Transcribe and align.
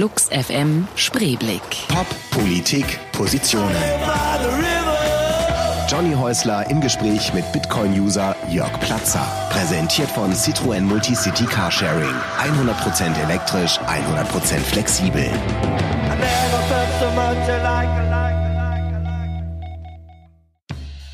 Flux 0.00 0.30
FM 0.30 0.88
Spreeblick. 0.96 1.60
Pop, 1.88 2.06
Politik, 2.30 2.98
Positionen. 3.12 3.76
Johnny 5.90 6.14
Häusler 6.14 6.70
im 6.70 6.80
Gespräch 6.80 7.34
mit 7.34 7.44
Bitcoin-User 7.52 8.34
Jörg 8.50 8.80
Platzer. 8.80 9.20
Präsentiert 9.50 10.08
von 10.08 10.32
Citroën 10.32 10.80
Multicity 10.80 11.44
Carsharing. 11.44 12.14
100% 12.38 13.24
elektrisch, 13.24 13.78
100% 13.78 14.60
flexibel. 14.60 15.28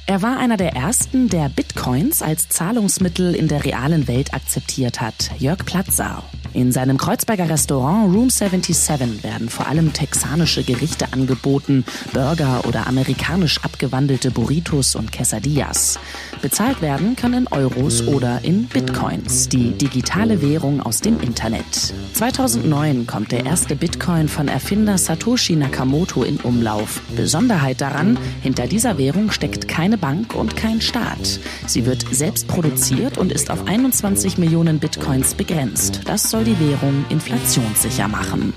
Er 0.06 0.22
war 0.22 0.38
einer 0.38 0.56
der 0.56 0.76
ersten, 0.76 1.28
der 1.28 1.48
Bitcoins 1.48 2.22
als 2.22 2.48
Zahlungsmittel 2.50 3.34
in 3.34 3.48
der 3.48 3.64
realen 3.64 4.06
Welt 4.06 4.32
akzeptiert 4.32 5.00
hat, 5.00 5.32
Jörg 5.40 5.64
Platzer. 5.64 6.22
In 6.56 6.72
seinem 6.72 6.96
Kreuzberger 6.96 7.50
Restaurant 7.50 8.14
Room 8.14 8.30
77 8.30 9.22
werden 9.22 9.50
vor 9.50 9.66
allem 9.66 9.92
texanische 9.92 10.64
Gerichte 10.64 11.12
angeboten, 11.12 11.84
Burger 12.14 12.62
oder 12.66 12.86
amerikanisch 12.86 13.62
abgewandelte 13.62 14.30
Burritos 14.30 14.94
und 14.94 15.12
Quesadillas. 15.12 15.98
Bezahlt 16.40 16.80
werden 16.80 17.14
kann 17.14 17.34
in 17.34 17.46
Euros 17.48 18.08
oder 18.08 18.42
in 18.42 18.68
Bitcoins, 18.68 19.50
die 19.50 19.72
digitale 19.72 20.40
Währung 20.40 20.80
aus 20.80 21.02
dem 21.02 21.20
Internet. 21.20 21.92
2009 22.14 23.06
kommt 23.06 23.32
der 23.32 23.44
erste 23.44 23.76
Bitcoin 23.76 24.26
von 24.26 24.48
Erfinder 24.48 24.96
Satoshi 24.96 25.56
Nakamoto 25.56 26.22
in 26.22 26.38
Umlauf. 26.38 27.02
Besonderheit 27.16 27.82
daran, 27.82 28.16
hinter 28.40 28.66
dieser 28.66 28.96
Währung 28.96 29.30
steckt 29.30 29.68
keine 29.68 29.98
Bank 29.98 30.34
und 30.34 30.56
kein 30.56 30.80
Staat. 30.80 31.38
Sie 31.66 31.84
wird 31.84 32.06
selbst 32.12 32.48
produziert 32.48 33.18
und 33.18 33.30
ist 33.30 33.50
auf 33.50 33.66
21 33.66 34.38
Millionen 34.38 34.78
Bitcoins 34.78 35.34
begrenzt. 35.34 36.00
Das 36.06 36.30
soll 36.30 36.45
die 36.46 36.58
Währung 36.60 37.04
inflationssicher 37.08 38.06
machen. 38.06 38.54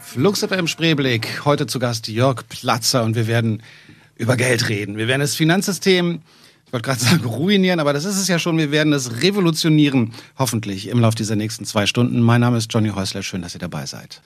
Flux 0.00 0.42
im 0.42 0.66
Spreeblick. 0.66 1.44
Heute 1.44 1.66
zu 1.66 1.78
Gast 1.78 2.08
Jörg 2.08 2.48
Platzer 2.48 3.04
und 3.04 3.14
wir 3.14 3.26
werden 3.26 3.62
über 4.16 4.38
Geld 4.38 4.70
reden. 4.70 4.96
Wir 4.96 5.06
werden 5.06 5.20
das 5.20 5.34
Finanzsystem, 5.34 6.22
ich 6.64 6.72
wollte 6.72 6.86
gerade 6.86 7.00
sagen 7.00 7.26
ruinieren, 7.26 7.78
aber 7.78 7.92
das 7.92 8.06
ist 8.06 8.16
es 8.16 8.26
ja 8.26 8.38
schon. 8.38 8.56
Wir 8.56 8.70
werden 8.70 8.94
es 8.94 9.20
revolutionieren, 9.20 10.12
hoffentlich 10.38 10.88
im 10.88 11.00
Laufe 11.00 11.16
dieser 11.16 11.36
nächsten 11.36 11.66
zwei 11.66 11.84
Stunden. 11.84 12.22
Mein 12.22 12.40
Name 12.40 12.56
ist 12.56 12.72
Johnny 12.72 12.88
Häusler. 12.88 13.22
Schön, 13.22 13.42
dass 13.42 13.54
ihr 13.54 13.60
dabei 13.60 13.84
seid. 13.84 14.22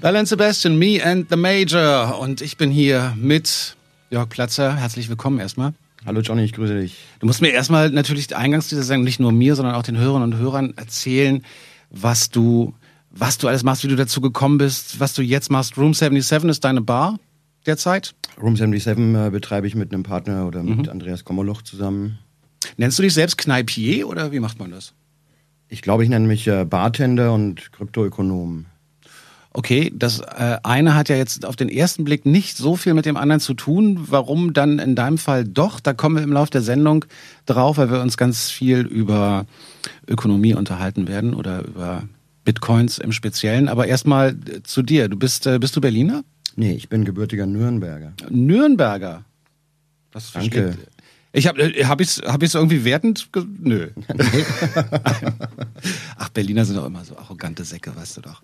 Bell 0.00 0.26
Sebastian, 0.26 0.76
me 0.76 1.00
and 1.00 1.30
the 1.30 1.36
Major. 1.36 2.18
Und 2.18 2.40
ich 2.40 2.56
bin 2.56 2.72
hier 2.72 3.14
mit 3.16 3.76
Jörg 4.10 4.28
Platzer. 4.28 4.74
Herzlich 4.74 5.08
willkommen 5.08 5.38
erstmal. 5.38 5.74
Hallo 6.06 6.20
Johnny, 6.20 6.42
ich 6.42 6.52
grüße 6.52 6.78
dich. 6.78 6.98
Du 7.18 7.26
musst 7.26 7.40
mir 7.40 7.48
erstmal 7.48 7.88
natürlich 7.90 8.36
eingangs 8.36 8.68
dieser 8.68 8.82
Sendung 8.82 9.04
nicht 9.04 9.20
nur 9.20 9.32
mir, 9.32 9.56
sondern 9.56 9.74
auch 9.74 9.82
den 9.82 9.96
Hörern 9.96 10.22
und 10.22 10.36
Hörern 10.36 10.74
erzählen, 10.76 11.42
was 11.88 12.28
du, 12.28 12.74
was 13.10 13.38
du 13.38 13.48
alles 13.48 13.62
machst, 13.62 13.84
wie 13.84 13.88
du 13.88 13.96
dazu 13.96 14.20
gekommen 14.20 14.58
bist, 14.58 15.00
was 15.00 15.14
du 15.14 15.22
jetzt 15.22 15.50
machst. 15.50 15.78
Room 15.78 15.94
77 15.94 16.50
ist 16.50 16.64
deine 16.64 16.82
Bar 16.82 17.18
derzeit? 17.64 18.14
Room 18.40 18.54
77 18.56 18.98
äh, 18.98 19.30
betreibe 19.30 19.66
ich 19.66 19.74
mit 19.74 19.94
einem 19.94 20.02
Partner 20.02 20.46
oder 20.46 20.62
mit 20.62 20.86
mhm. 20.86 20.88
Andreas 20.90 21.24
Kommerloch 21.24 21.62
zusammen. 21.62 22.18
Nennst 22.76 22.98
du 22.98 23.02
dich 23.02 23.14
selbst 23.14 23.38
Kneipier 23.38 24.06
oder 24.06 24.30
wie 24.30 24.40
macht 24.40 24.58
man 24.58 24.72
das? 24.72 24.92
Ich 25.68 25.80
glaube, 25.80 26.04
ich 26.04 26.10
nenne 26.10 26.26
mich 26.26 26.46
äh, 26.46 26.66
Bartender 26.66 27.32
und 27.32 27.72
Kryptoökonom 27.72 28.66
okay, 29.54 29.92
das 29.94 30.20
äh, 30.20 30.58
eine 30.62 30.94
hat 30.94 31.08
ja 31.08 31.16
jetzt 31.16 31.46
auf 31.46 31.56
den 31.56 31.68
ersten 31.68 32.04
Blick 32.04 32.26
nicht 32.26 32.56
so 32.56 32.76
viel 32.76 32.92
mit 32.92 33.06
dem 33.06 33.16
anderen 33.16 33.40
zu 33.40 33.54
tun. 33.54 34.06
Warum 34.10 34.52
dann 34.52 34.78
in 34.78 34.94
deinem 34.94 35.16
Fall 35.16 35.44
doch? 35.44 35.80
Da 35.80 35.94
kommen 35.94 36.16
wir 36.16 36.22
im 36.22 36.32
Laufe 36.32 36.50
der 36.50 36.60
Sendung 36.60 37.06
drauf, 37.46 37.78
weil 37.78 37.90
wir 37.90 38.00
uns 38.00 38.16
ganz 38.16 38.50
viel 38.50 38.80
über 38.80 39.46
Ökonomie 40.06 40.54
unterhalten 40.54 41.08
werden 41.08 41.34
oder 41.34 41.64
über 41.64 42.02
Bitcoins 42.44 42.98
im 42.98 43.12
Speziellen. 43.12 43.68
Aber 43.68 43.86
erstmal 43.86 44.36
zu 44.64 44.82
dir. 44.82 45.08
Du 45.08 45.16
bist, 45.16 45.46
äh, 45.46 45.58
bist 45.58 45.74
du 45.76 45.80
Berliner? 45.80 46.24
Nee, 46.56 46.72
ich 46.72 46.88
bin 46.88 47.04
gebürtiger 47.04 47.46
Nürnberger. 47.46 48.12
Nürnberger? 48.28 49.24
Was 50.12 50.32
Danke. 50.32 50.76
Ich 51.32 51.46
habe 51.46 51.62
äh, 51.62 51.84
hab 51.84 52.00
ich's 52.00 52.20
hab 52.24 52.42
ich's 52.42 52.54
irgendwie 52.54 52.84
wertend 52.84 53.28
nö. 53.60 53.88
Ach, 56.16 56.28
Berliner 56.28 56.64
sind 56.64 56.76
doch 56.76 56.86
immer 56.86 57.04
so 57.04 57.16
arrogante 57.16 57.64
Säcke, 57.64 57.94
weißt 57.94 58.18
du 58.18 58.20
doch. 58.20 58.42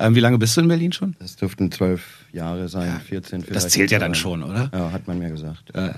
Ähm, 0.00 0.14
wie 0.14 0.20
lange 0.20 0.38
bist 0.38 0.56
du 0.56 0.62
in 0.62 0.68
Berlin 0.68 0.92
schon? 0.92 1.14
Das 1.18 1.36
dürften 1.36 1.70
zwölf 1.70 2.24
Jahre 2.32 2.68
sein, 2.68 2.88
ja, 2.88 2.98
14 2.98 3.42
vielleicht. 3.42 3.56
Das 3.56 3.68
zählt 3.68 3.90
ja 3.90 3.98
dann 3.98 4.14
schon, 4.14 4.42
oder? 4.42 4.70
Ja, 4.72 4.92
hat 4.92 5.06
man 5.06 5.18
mir 5.18 5.28
gesagt. 5.28 5.74
Äh, 5.74 5.90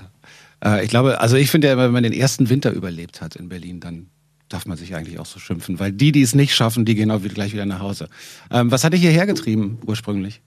äh, 0.63 0.83
ich 0.83 0.89
glaube, 0.89 1.21
also 1.21 1.37
ich 1.37 1.49
finde 1.49 1.69
ja, 1.69 1.77
wenn 1.77 1.91
man 1.91 2.03
den 2.03 2.11
ersten 2.11 2.49
Winter 2.49 2.71
überlebt 2.71 3.21
hat 3.21 3.37
in 3.37 3.47
Berlin, 3.47 3.79
dann 3.79 4.07
darf 4.49 4.65
man 4.65 4.77
sich 4.77 4.93
eigentlich 4.93 5.19
auch 5.19 5.25
so 5.25 5.39
schimpfen, 5.39 5.79
weil 5.79 5.93
die, 5.93 6.11
die 6.11 6.21
es 6.21 6.35
nicht 6.35 6.53
schaffen, 6.53 6.83
die 6.83 6.95
gehen 6.95 7.11
auch 7.11 7.23
wieder, 7.23 7.33
gleich 7.33 7.53
wieder 7.53 7.65
nach 7.65 7.79
Hause. 7.79 8.09
Ähm, 8.51 8.71
was 8.71 8.83
hat 8.83 8.91
dich 8.91 9.01
hierher 9.01 9.25
getrieben 9.25 9.79
ursprünglich? 9.85 10.41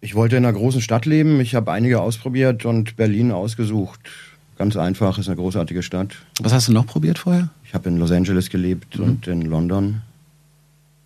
Ich 0.00 0.14
wollte 0.14 0.36
in 0.36 0.44
einer 0.44 0.56
großen 0.56 0.80
Stadt 0.80 1.04
leben. 1.04 1.40
Ich 1.40 1.54
habe 1.54 1.70
einige 1.70 2.00
ausprobiert 2.00 2.64
und 2.64 2.96
Berlin 2.96 3.32
ausgesucht. 3.32 4.00
Ganz 4.56 4.76
einfach, 4.76 5.18
ist 5.18 5.28
eine 5.28 5.36
großartige 5.36 5.82
Stadt. 5.82 6.16
Was 6.40 6.52
hast 6.52 6.68
du 6.68 6.72
noch 6.72 6.86
probiert 6.86 7.18
vorher? 7.18 7.50
Ich 7.64 7.74
habe 7.74 7.88
in 7.88 7.98
Los 7.98 8.10
Angeles 8.10 8.48
gelebt 8.48 8.98
mhm. 8.98 9.04
und 9.04 9.26
in 9.26 9.42
London. 9.42 10.02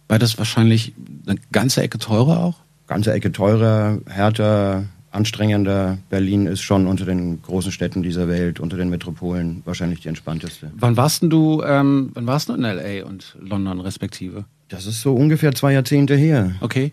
Beides 0.09 0.39
wahrscheinlich 0.39 0.95
eine 1.27 1.39
ganze 1.53 1.83
Ecke 1.83 1.99
teurer 1.99 2.41
auch? 2.41 2.61
Ganze 2.87 3.13
Ecke 3.13 3.33
teurer, 3.33 3.99
härter, 4.07 4.85
anstrengender. 5.11 5.99
Berlin 6.11 6.47
ist 6.47 6.61
schon 6.61 6.87
unter 6.87 7.05
den 7.05 7.43
großen 7.43 7.73
Städten 7.73 8.03
dieser 8.03 8.29
Welt, 8.29 8.61
unter 8.61 8.77
den 8.77 8.91
Metropolen 8.91 9.63
wahrscheinlich 9.65 10.01
die 10.01 10.09
entspannteste. 10.09 10.71
Wann 10.77 10.97
warst 10.97 11.23
denn 11.23 11.31
du, 11.31 11.63
ähm, 11.63 12.11
wann 12.15 12.27
warst 12.27 12.49
du 12.49 12.55
in 12.55 12.63
LA 12.63 13.05
und 13.05 13.37
London 13.41 13.81
respektive? 13.81 14.45
Das 14.69 14.87
ist 14.87 15.01
so 15.01 15.15
ungefähr 15.15 15.53
zwei 15.55 15.73
Jahrzehnte 15.73 16.15
her. 16.15 16.55
Okay. 16.61 16.93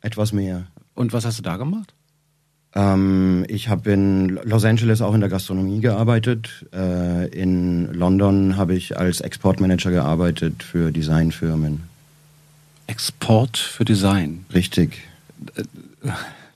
Etwas 0.00 0.32
mehr. 0.32 0.66
Und 0.94 1.12
was 1.12 1.24
hast 1.24 1.38
du 1.38 1.42
da 1.42 1.56
gemacht? 1.56 1.94
Ähm, 2.74 3.44
ich 3.48 3.68
habe 3.68 3.90
in 3.92 4.38
Los 4.44 4.64
Angeles 4.64 5.00
auch 5.00 5.14
in 5.14 5.20
der 5.20 5.30
Gastronomie 5.30 5.80
gearbeitet. 5.80 6.66
Äh, 6.74 7.28
in 7.28 7.92
London 7.92 8.56
habe 8.56 8.74
ich 8.74 8.98
als 8.98 9.20
Exportmanager 9.20 9.90
gearbeitet 9.90 10.62
für 10.62 10.92
Designfirmen. 10.92 11.82
Export 12.86 13.56
für 13.56 13.84
Design. 13.84 14.44
Richtig. 14.54 14.98
Äh, 15.54 15.62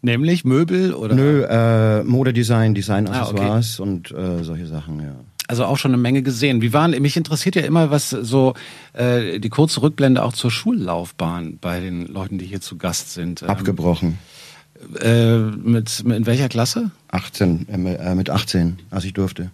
nämlich 0.03 0.45
Möbel 0.45 0.95
oder? 0.95 1.15
Nö, 1.15 1.45
äh, 1.45 2.03
Modedesign, 2.05 2.75
Designaccessoires 2.75 3.79
ah, 3.79 3.83
okay. 3.83 3.91
und 3.91 4.11
äh, 4.13 4.45
solche 4.45 4.67
Sachen, 4.67 5.01
ja. 5.01 5.15
Also 5.49 5.65
auch 5.65 5.79
schon 5.79 5.91
eine 5.91 6.01
Menge 6.01 6.23
gesehen. 6.23 6.63
Wie 6.63 6.73
waren, 6.73 6.93
mich 7.03 7.17
interessiert 7.17 7.57
ja 7.57 7.63
immer, 7.63 7.91
was 7.91 8.11
so 8.11 8.55
äh, 8.93 9.41
die 9.41 9.49
kurze 9.49 9.83
Rückblende 9.83 10.23
auch 10.23 10.33
zur 10.33 10.53
Schullaufbahn 10.53 11.59
bei 11.61 11.81
den 11.81 12.07
Leuten, 12.07 12.39
die 12.39 12.47
hier 12.47 12.61
zu 12.61 12.77
Gast 12.77 13.15
sind. 13.15 13.43
Ähm, 13.43 13.51
Abgebrochen. 13.51 14.19
Äh, 15.01 15.39
mit, 15.39 16.05
mit 16.05 16.17
in 16.19 16.27
welcher 16.27 16.49
Klasse? 16.49 16.93
18, 17.09 17.69
äh, 17.69 18.15
mit 18.15 18.31
18, 18.31 18.79
als 18.91 19.05
ich 19.05 19.13
durfte. 19.13 19.51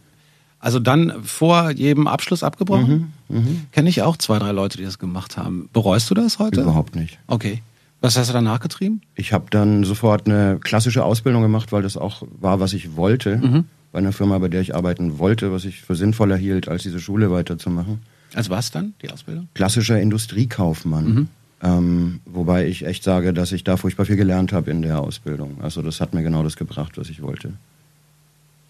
Also 0.59 0.81
dann 0.81 1.15
vor 1.25 1.71
jedem 1.71 2.07
Abschluss 2.09 2.43
abgebrochen? 2.43 2.89
Mhm, 2.89 3.13
mh. 3.29 3.43
Kenne 3.73 3.89
ich 3.89 4.03
auch 4.03 4.17
zwei, 4.17 4.39
drei 4.39 4.53
Leute, 4.53 4.79
die 4.79 4.85
das 4.85 4.99
gemacht 4.99 5.37
haben. 5.37 5.69
Bereust 5.73 6.11
du 6.11 6.15
das 6.15 6.39
heute? 6.39 6.63
Überhaupt 6.63 6.97
nicht. 6.97 7.19
Okay. 7.27 7.63
Was 8.01 8.17
hast 8.17 8.29
du 8.29 8.33
danach 8.35 8.61
getrieben? 8.61 9.01
Ich 9.15 9.33
habe 9.33 9.47
dann 9.51 9.85
sofort 9.85 10.27
eine 10.27 10.59
klassische 10.61 11.05
Ausbildung 11.05 11.43
gemacht, 11.43 11.73
weil 11.73 11.83
das 11.83 11.97
auch 11.97 12.23
war, 12.41 12.61
was 12.61 12.73
ich 12.73 12.97
wollte. 12.97 13.39
Mhm. 13.39 13.65
Bei 13.93 13.99
einer 13.99 14.13
Firma, 14.13 14.39
bei 14.39 14.49
der 14.49 14.61
ich 14.61 14.75
arbeiten 14.75 15.19
wollte, 15.19 15.51
was 15.51 15.65
ich 15.65 15.81
für 15.81 15.97
sinnvoller 15.97 16.37
hielt, 16.37 16.69
als 16.69 16.83
diese 16.83 17.01
Schule 17.01 17.31
weiterzumachen. 17.31 18.01
Also 18.35 18.51
was 18.51 18.71
dann, 18.71 18.95
die 19.03 19.11
Ausbildung? 19.11 19.49
Klassischer 19.55 19.99
Industriekaufmann. 20.01 21.05
Mhm. 21.07 21.29
Ähm, 21.63 22.21
wobei 22.27 22.67
ich 22.67 22.85
echt 22.85 23.03
sage, 23.03 23.33
dass 23.33 23.53
ich 23.53 23.65
da 23.65 23.79
furchtbar 23.79 24.05
viel 24.05 24.17
gelernt 24.17 24.53
habe 24.53 24.71
in 24.71 24.83
der 24.83 25.01
Ausbildung. 25.01 25.59
Also 25.63 25.81
das 25.81 26.01
hat 26.01 26.13
mir 26.13 26.23
genau 26.23 26.43
das 26.43 26.57
gebracht, 26.57 26.99
was 26.99 27.09
ich 27.09 27.23
wollte. 27.23 27.55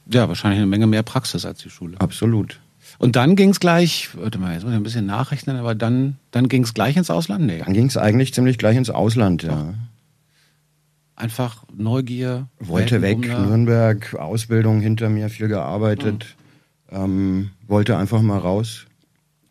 Ja, 0.08 0.28
wahrscheinlich 0.28 0.58
eine 0.58 0.68
Menge 0.68 0.86
mehr 0.86 1.02
Praxis 1.02 1.44
als 1.44 1.58
die 1.58 1.70
Schule. 1.70 2.00
Absolut. 2.00 2.60
Und 2.98 3.16
dann 3.16 3.36
ging 3.36 3.50
es 3.50 3.60
gleich, 3.60 4.08
warte 4.14 4.38
mal, 4.38 4.54
jetzt 4.54 4.62
muss 4.62 4.72
ich 4.72 4.76
ein 4.76 4.82
bisschen 4.82 5.06
nachrechnen, 5.06 5.56
aber 5.56 5.74
dann, 5.74 6.16
dann 6.30 6.48
ging 6.48 6.62
es 6.62 6.74
gleich 6.74 6.97
ins 6.97 7.10
Ausland? 7.10 7.44
Nee. 7.44 7.59
Dann 7.65 7.74
ging 7.74 7.86
es 7.86 7.97
eigentlich 7.97 8.32
ziemlich 8.32 8.59
gleich 8.59 8.76
ins 8.76 8.91
Ausland, 8.91 9.42
ja. 9.42 9.74
Einfach 11.15 11.65
Neugier. 11.74 12.48
Wollte 12.59 13.00
weg, 13.00 13.21
Nürnberg, 13.21 14.15
Ausbildung 14.15 14.80
hinter 14.80 15.09
mir, 15.09 15.30
viel 15.30 15.48
gearbeitet. 15.48 16.36
Mhm. 16.91 16.97
Ähm, 16.97 17.50
wollte 17.66 17.97
einfach 17.97 18.21
mal 18.21 18.38
raus. 18.38 18.86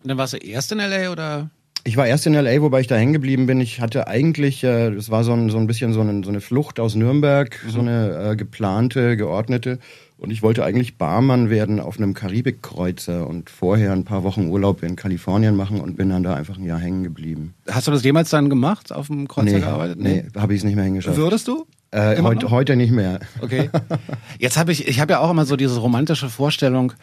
Und 0.04 0.10
dann 0.10 0.18
warst 0.18 0.34
du 0.34 0.38
erst 0.38 0.72
in 0.72 0.80
L.A. 0.80 1.12
oder? 1.12 1.50
Ich 1.84 1.98
war 1.98 2.08
erst 2.08 2.26
in 2.28 2.34
L.A., 2.34 2.62
wobei 2.62 2.82
ich 2.82 2.88
da 2.88 2.96
hängen 2.96 3.14
geblieben 3.14 3.48
bin. 3.48 3.62
Ich 3.62 3.82
hatte 3.82 4.08
eigentlich, 4.08 4.64
äh, 4.64 4.92
das 4.92 5.10
war 5.10 5.24
so 5.24 5.34
ein, 5.34 5.50
so 5.50 5.58
ein 5.58 5.68
bisschen 5.68 5.94
so 5.94 6.02
eine, 6.02 6.24
so 6.24 6.30
eine 6.30 6.42
Flucht 6.42 6.80
aus 6.80 6.96
Nürnberg, 6.96 7.60
mhm. 7.64 7.70
so 7.70 7.80
eine 7.80 8.32
äh, 8.32 8.36
geplante, 8.36 9.18
geordnete. 9.18 9.80
Und 10.18 10.32
ich 10.32 10.42
wollte 10.42 10.64
eigentlich 10.64 10.98
Barmann 10.98 11.50
werden 11.50 11.80
auf 11.80 11.98
einem 11.98 12.14
Karibikkreuzer 12.14 13.28
und 13.28 13.50
vorher 13.50 13.92
ein 13.92 14.06
paar 14.06 14.24
Wochen 14.24 14.48
Urlaub 14.48 14.82
in 14.82 14.96
Kalifornien 14.96 15.56
machen 15.56 15.82
und 15.82 15.98
bin 15.98 16.10
dann 16.10 16.24
da 16.24 16.36
einfach 16.36 16.58
ein 16.58 16.64
Jahr 16.64 16.80
hängen 16.80 17.04
geblieben. 17.04 17.54
Hast 17.70 17.88
du 17.88 17.92
das 17.92 18.04
jemals 18.04 18.30
dann 18.30 18.50
gemacht, 18.50 18.94
auf 18.94 19.08
dem 19.08 19.28
Kreuzer 19.28 19.52
nee, 19.52 19.60
gearbeitet? 19.60 20.00
Nee, 20.00 20.24
nee 20.34 20.40
habe 20.40 20.54
ich 20.54 20.60
es 20.60 20.64
nicht 20.64 20.76
mehr 20.76 20.86
hingeschafft. 20.86 21.18
Würdest 21.18 21.48
du? 21.48 21.66
Äh, 21.92 22.22
heute, 22.22 22.50
heute 22.50 22.76
nicht 22.76 22.92
mehr. 22.92 23.20
Okay. 23.42 23.70
Jetzt 24.40 24.58
habe 24.58 24.72
ich, 24.72 24.88
ich 24.88 25.00
habe 25.02 25.14
ja 25.14 25.20
auch 25.20 25.32
immer 25.32 25.46
so 25.46 25.58
diese 25.58 25.80
romantische 25.80 26.30
Vorstellung, 26.30 26.94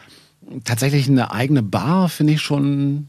tatsächlich 0.65 1.08
eine 1.08 1.32
eigene 1.32 1.62
Bar 1.62 2.08
finde 2.08 2.32
ich 2.35 2.41
schon 2.41 3.08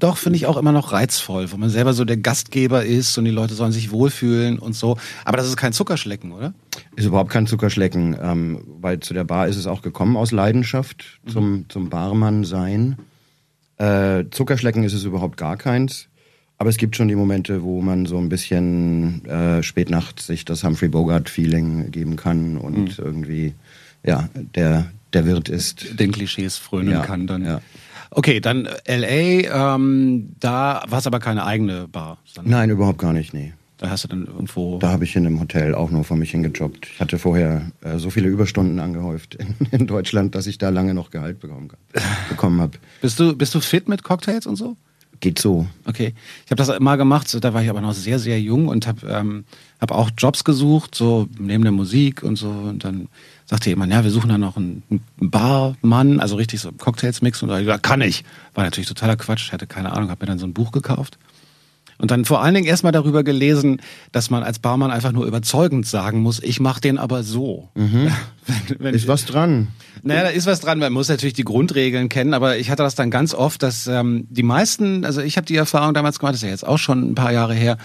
doch, 0.00 0.16
finde 0.16 0.36
ich, 0.36 0.46
auch 0.46 0.56
immer 0.56 0.72
noch 0.72 0.92
reizvoll, 0.92 1.52
wo 1.52 1.56
man 1.56 1.68
selber 1.68 1.92
so 1.92 2.04
der 2.04 2.16
Gastgeber 2.16 2.84
ist 2.84 3.18
und 3.18 3.26
die 3.26 3.30
Leute 3.30 3.54
sollen 3.54 3.72
sich 3.72 3.90
wohlfühlen 3.90 4.58
und 4.58 4.74
so. 4.74 4.96
Aber 5.24 5.36
das 5.36 5.46
ist 5.46 5.56
kein 5.56 5.72
Zuckerschlecken, 5.72 6.32
oder? 6.32 6.54
Ist 6.96 7.06
überhaupt 7.06 7.30
kein 7.30 7.46
Zuckerschlecken, 7.46 8.16
ähm, 8.20 8.64
weil 8.80 9.00
zu 9.00 9.14
der 9.14 9.24
Bar 9.24 9.48
ist 9.48 9.56
es 9.56 9.66
auch 9.66 9.82
gekommen 9.82 10.16
aus 10.16 10.32
Leidenschaft 10.32 11.20
mhm. 11.24 11.30
zum, 11.30 11.64
zum 11.68 11.88
Barmann 11.90 12.44
sein. 12.44 12.96
Äh, 13.78 14.24
Zuckerschlecken 14.30 14.84
ist 14.84 14.92
es 14.92 15.04
überhaupt 15.04 15.36
gar 15.36 15.56
keins. 15.56 16.08
Aber 16.58 16.68
es 16.68 16.76
gibt 16.76 16.94
schon 16.94 17.08
die 17.08 17.16
Momente, 17.16 17.62
wo 17.62 17.80
man 17.80 18.04
so 18.04 18.18
ein 18.18 18.28
bisschen 18.28 19.24
äh, 19.24 19.62
spät 19.62 19.88
nachts 19.88 20.26
sich 20.26 20.44
das 20.44 20.62
Humphrey 20.62 20.90
Bogart-Feeling 20.90 21.90
geben 21.90 22.16
kann 22.16 22.58
und 22.58 22.98
mhm. 22.98 23.04
irgendwie, 23.04 23.54
ja, 24.04 24.28
der, 24.54 24.90
der 25.14 25.24
Wirt 25.24 25.48
ist. 25.48 25.98
Den 25.98 26.12
Klischees 26.12 26.58
frönen 26.58 26.92
ja, 26.92 27.00
kann 27.00 27.26
dann. 27.26 27.46
Ja. 27.46 27.62
Okay, 28.10 28.40
dann 28.40 28.68
LA, 28.86 29.74
ähm, 29.74 30.32
da 30.38 30.82
war 30.86 30.98
es 30.98 31.06
aber 31.06 31.18
keine 31.18 31.46
eigene 31.46 31.88
Bar. 31.88 32.18
Nein, 32.42 32.68
überhaupt 32.68 32.98
gar 32.98 33.14
nicht, 33.14 33.32
nee. 33.32 33.54
Da 33.80 33.88
hast 33.88 34.04
du 34.04 34.08
dann 34.08 34.26
irgendwo. 34.26 34.78
Da 34.78 34.90
habe 34.90 35.04
ich 35.04 35.16
in 35.16 35.26
einem 35.26 35.40
Hotel 35.40 35.74
auch 35.74 35.90
nur 35.90 36.04
vor 36.04 36.14
mich 36.18 36.32
hingejobbt. 36.32 36.86
Ich 36.92 37.00
hatte 37.00 37.18
vorher 37.18 37.72
äh, 37.80 37.96
so 37.96 38.10
viele 38.10 38.28
Überstunden 38.28 38.78
angehäuft 38.78 39.36
in, 39.36 39.54
in, 39.70 39.86
Deutschland, 39.86 40.34
dass 40.34 40.46
ich 40.46 40.58
da 40.58 40.68
lange 40.68 40.92
noch 40.92 41.10
Gehalt 41.10 41.40
bekommen, 41.40 41.70
bekommen 42.28 42.60
habe. 42.60 42.76
Bist 43.00 43.18
du, 43.18 43.34
bist 43.34 43.54
du 43.54 43.60
fit 43.60 43.88
mit 43.88 44.02
Cocktails 44.02 44.44
und 44.44 44.56
so? 44.56 44.76
Geht 45.20 45.38
so. 45.38 45.66
Okay. 45.86 46.12
Ich 46.44 46.50
habe 46.50 46.56
das 46.56 46.68
immer 46.68 46.98
gemacht, 46.98 47.34
da 47.42 47.54
war 47.54 47.62
ich 47.62 47.70
aber 47.70 47.80
noch 47.80 47.94
sehr, 47.94 48.18
sehr 48.18 48.38
jung 48.38 48.68
und 48.68 48.86
habe 48.86 49.06
ähm, 49.08 49.44
hab 49.80 49.92
auch 49.92 50.10
Jobs 50.16 50.44
gesucht, 50.44 50.94
so 50.94 51.26
neben 51.38 51.62
der 51.62 51.72
Musik 51.72 52.22
und 52.22 52.36
so. 52.36 52.50
Und 52.50 52.84
dann 52.84 53.08
sagte 53.46 53.70
jemand, 53.70 53.94
ja, 53.94 54.04
wir 54.04 54.10
suchen 54.10 54.28
da 54.28 54.36
noch 54.36 54.58
einen, 54.58 54.82
einen 54.90 55.30
Barmann, 55.30 56.20
also 56.20 56.36
richtig 56.36 56.60
so 56.60 56.70
Cocktails 56.70 57.22
mixen. 57.22 57.48
Und 57.48 57.54
da 57.54 57.58
ich 57.58 57.64
gesagt, 57.64 57.82
kann 57.82 58.02
ich. 58.02 58.24
War 58.52 58.64
natürlich 58.64 58.88
totaler 58.88 59.16
Quatsch, 59.16 59.46
ich 59.46 59.52
hatte 59.54 59.66
keine 59.66 59.92
Ahnung, 59.92 60.10
habe 60.10 60.22
mir 60.22 60.28
dann 60.28 60.38
so 60.38 60.46
ein 60.46 60.52
Buch 60.52 60.70
gekauft. 60.70 61.18
Und 62.00 62.10
dann 62.10 62.24
vor 62.24 62.42
allen 62.42 62.54
Dingen 62.54 62.66
erstmal 62.66 62.92
darüber 62.92 63.22
gelesen, 63.22 63.80
dass 64.10 64.30
man 64.30 64.42
als 64.42 64.58
Barmann 64.58 64.90
einfach 64.90 65.12
nur 65.12 65.26
überzeugend 65.26 65.86
sagen 65.86 66.20
muss, 66.20 66.42
ich 66.42 66.58
mache 66.58 66.80
den 66.80 66.98
aber 66.98 67.22
so. 67.22 67.68
Mhm. 67.74 68.10
wenn, 68.46 68.80
wenn 68.80 68.94
ist 68.94 69.06
was 69.06 69.26
dran. 69.26 69.68
Naja, 70.02 70.22
da 70.22 70.28
ist 70.28 70.46
was 70.46 70.60
dran. 70.60 70.78
Man 70.78 70.92
muss 70.92 71.08
natürlich 71.08 71.34
die 71.34 71.44
Grundregeln 71.44 72.08
kennen, 72.08 72.32
aber 72.32 72.56
ich 72.56 72.70
hatte 72.70 72.82
das 72.82 72.94
dann 72.94 73.10
ganz 73.10 73.34
oft, 73.34 73.62
dass 73.62 73.86
ähm, 73.86 74.26
die 74.30 74.42
meisten, 74.42 75.04
also 75.04 75.20
ich 75.20 75.36
habe 75.36 75.46
die 75.46 75.56
Erfahrung 75.56 75.94
damals 75.94 76.18
gemacht, 76.18 76.32
das 76.32 76.40
ist 76.40 76.46
ja 76.46 76.50
jetzt 76.50 76.66
auch 76.66 76.78
schon 76.78 77.10
ein 77.10 77.14
paar 77.14 77.32
Jahre 77.32 77.54
her, 77.54 77.76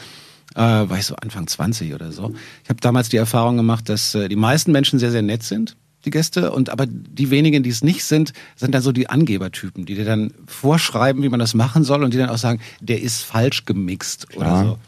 äh, 0.56 0.60
war 0.60 0.98
ich 0.98 1.06
so 1.06 1.16
Anfang 1.18 1.48
20 1.48 1.94
oder 1.94 2.12
so. 2.12 2.34
Ich 2.64 2.70
habe 2.70 2.80
damals 2.80 3.10
die 3.10 3.18
Erfahrung 3.18 3.58
gemacht, 3.58 3.90
dass 3.90 4.16
äh, 4.16 4.30
die 4.30 4.38
meisten 4.38 4.72
Menschen 4.72 5.00
sehr, 5.00 5.12
sehr 5.12 5.24
nett 5.24 5.44
sind 5.44 5.76
die 6.06 6.12
Gäste. 6.12 6.52
Und 6.52 6.70
aber 6.70 6.86
die 6.88 7.30
wenigen, 7.30 7.64
die 7.64 7.70
es 7.70 7.84
nicht 7.84 8.04
sind, 8.04 8.34
sind 8.56 8.74
dann 8.74 8.82
so 8.82 8.92
die 8.92 9.10
Angebertypen, 9.10 9.86
die 9.86 9.96
dir 9.96 10.06
dann 10.06 10.34
vorschreiben, 10.48 11.24
wie 11.24 11.30
man 11.30 11.40
das 11.40 11.54
machen 11.54 11.84
soll 11.84 12.04
und 12.04 12.14
die 12.14 12.18
dann 12.18 12.30
auch 12.30 12.38
sagen, 12.38 12.62
der 12.82 13.02
ist 13.02 13.24
falsch 13.24 13.66
gemixt 13.66 14.30
Klar. 14.30 14.62
oder 14.62 14.70
so. 14.70 14.80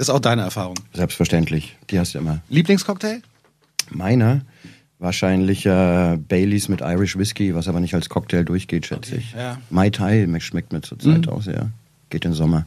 Ist 0.00 0.10
auch 0.10 0.20
deine 0.20 0.42
Erfahrung. 0.42 0.76
Selbstverständlich. 0.92 1.76
Die 1.90 1.98
hast 1.98 2.14
du 2.14 2.18
immer. 2.18 2.42
Lieblingscocktail? 2.48 3.22
Meiner? 3.90 4.42
Wahrscheinlich 4.98 5.66
äh, 5.66 6.16
Baileys 6.16 6.68
mit 6.68 6.80
Irish 6.80 7.18
Whiskey, 7.18 7.54
was 7.54 7.68
aber 7.68 7.80
nicht 7.80 7.94
als 7.94 8.08
Cocktail 8.08 8.44
durchgeht, 8.44 8.86
schätze 8.86 9.12
okay, 9.12 9.22
ich. 9.22 9.32
Ja. 9.32 9.58
Mai 9.68 9.90
Tai 9.90 10.26
schmeckt 10.40 10.72
mir 10.72 10.80
zurzeit 10.80 11.26
mhm. 11.26 11.28
auch 11.28 11.42
sehr. 11.42 11.70
Geht 12.08 12.24
in 12.24 12.30
den 12.30 12.36
Sommer. 12.36 12.66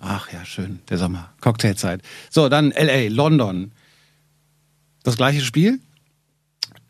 Ach 0.00 0.32
ja, 0.32 0.44
schön. 0.44 0.80
Der 0.90 0.98
Sommer. 0.98 1.30
Cocktailzeit. 1.40 2.02
So, 2.28 2.48
dann 2.48 2.72
LA, 2.72 3.08
London. 3.08 3.72
Das 5.02 5.16
gleiche 5.16 5.40
Spiel? 5.40 5.80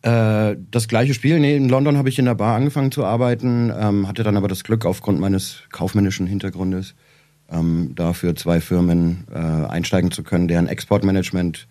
Äh, 0.05 0.59
das 0.71 0.87
gleiche 0.87 1.15
Spiel. 1.15 1.41
Nee, 1.41 1.57
in 1.57 1.71
London 1.71 1.97
habe 1.97 2.11
ich 2.11 2.19
in 2.19 2.27
der 2.27 2.35
Bar 2.35 2.57
angefangen 2.57 2.93
zu 2.93 3.07
arbeiten, 3.07 3.73
ähm, 3.75 4.07
hatte 4.07 4.23
dann 4.23 4.37
aber 4.37 4.49
das 4.49 4.63
Glück 4.63 4.85
aufgrund 4.85 5.19
meines 5.19 5.63
kaufmännischen 5.73 6.27
Hintergrundes 6.27 6.95
ähm, 7.51 7.93
dafür 7.95 8.37
zwei 8.37 8.61
Firmen 8.61 9.25
äh, 9.33 9.39
einsteigen 9.39 10.11
zu 10.11 10.23
können, 10.23 10.47
deren 10.47 10.67
Exportmanagement 10.67 11.67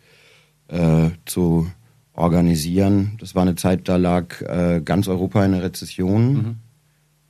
äh, 0.70 1.12
zu 1.26 1.72
organisieren. 2.14 3.18
Das 3.20 3.36
war 3.36 3.44
eine 3.44 3.54
Zeit, 3.54 3.88
da 3.88 3.98
lag 3.98 4.42
äh, 4.42 4.82
ganz 4.84 5.08
Europa 5.08 5.46
in 5.46 5.52
der 5.52 5.62
Rezession. 5.62 6.34
Mhm. 6.34 6.56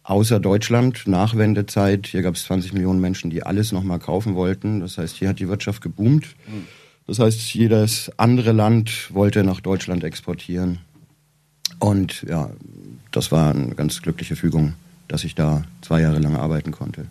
Außer 0.03 0.39
Deutschland, 0.39 1.05
Nachwendezeit, 1.05 2.07
hier 2.07 2.21
gab 2.21 2.35
es 2.35 2.45
20 2.45 2.71
Millionen 2.71 3.01
Menschen, 3.01 3.29
die 3.29 3.43
alles 3.43 3.73
nochmal 3.73 3.99
kaufen 3.99 4.35
wollten. 4.35 4.79
Das 4.79 4.97
heißt, 4.97 5.17
hier 5.17 5.27
hat 5.27 5.39
die 5.39 5.49
Wirtschaft 5.49 5.81
geboomt. 5.81 6.27
Mhm. 6.47 6.67
Das 7.07 7.19
heißt, 7.19 7.53
jedes 7.53 8.09
andere 8.15 8.53
Land 8.53 9.13
wollte 9.13 9.43
nach 9.43 9.59
Deutschland 9.59 10.05
exportieren. 10.05 10.79
Und 11.79 12.23
ja, 12.23 12.49
das 13.11 13.31
war 13.31 13.53
eine 13.53 13.75
ganz 13.75 14.01
glückliche 14.01 14.35
Fügung, 14.35 14.73
dass 15.07 15.23
ich 15.23 15.35
da 15.35 15.63
zwei 15.81 16.01
Jahre 16.01 16.19
lang 16.19 16.35
arbeiten 16.35 16.71
konnte. 16.71 17.05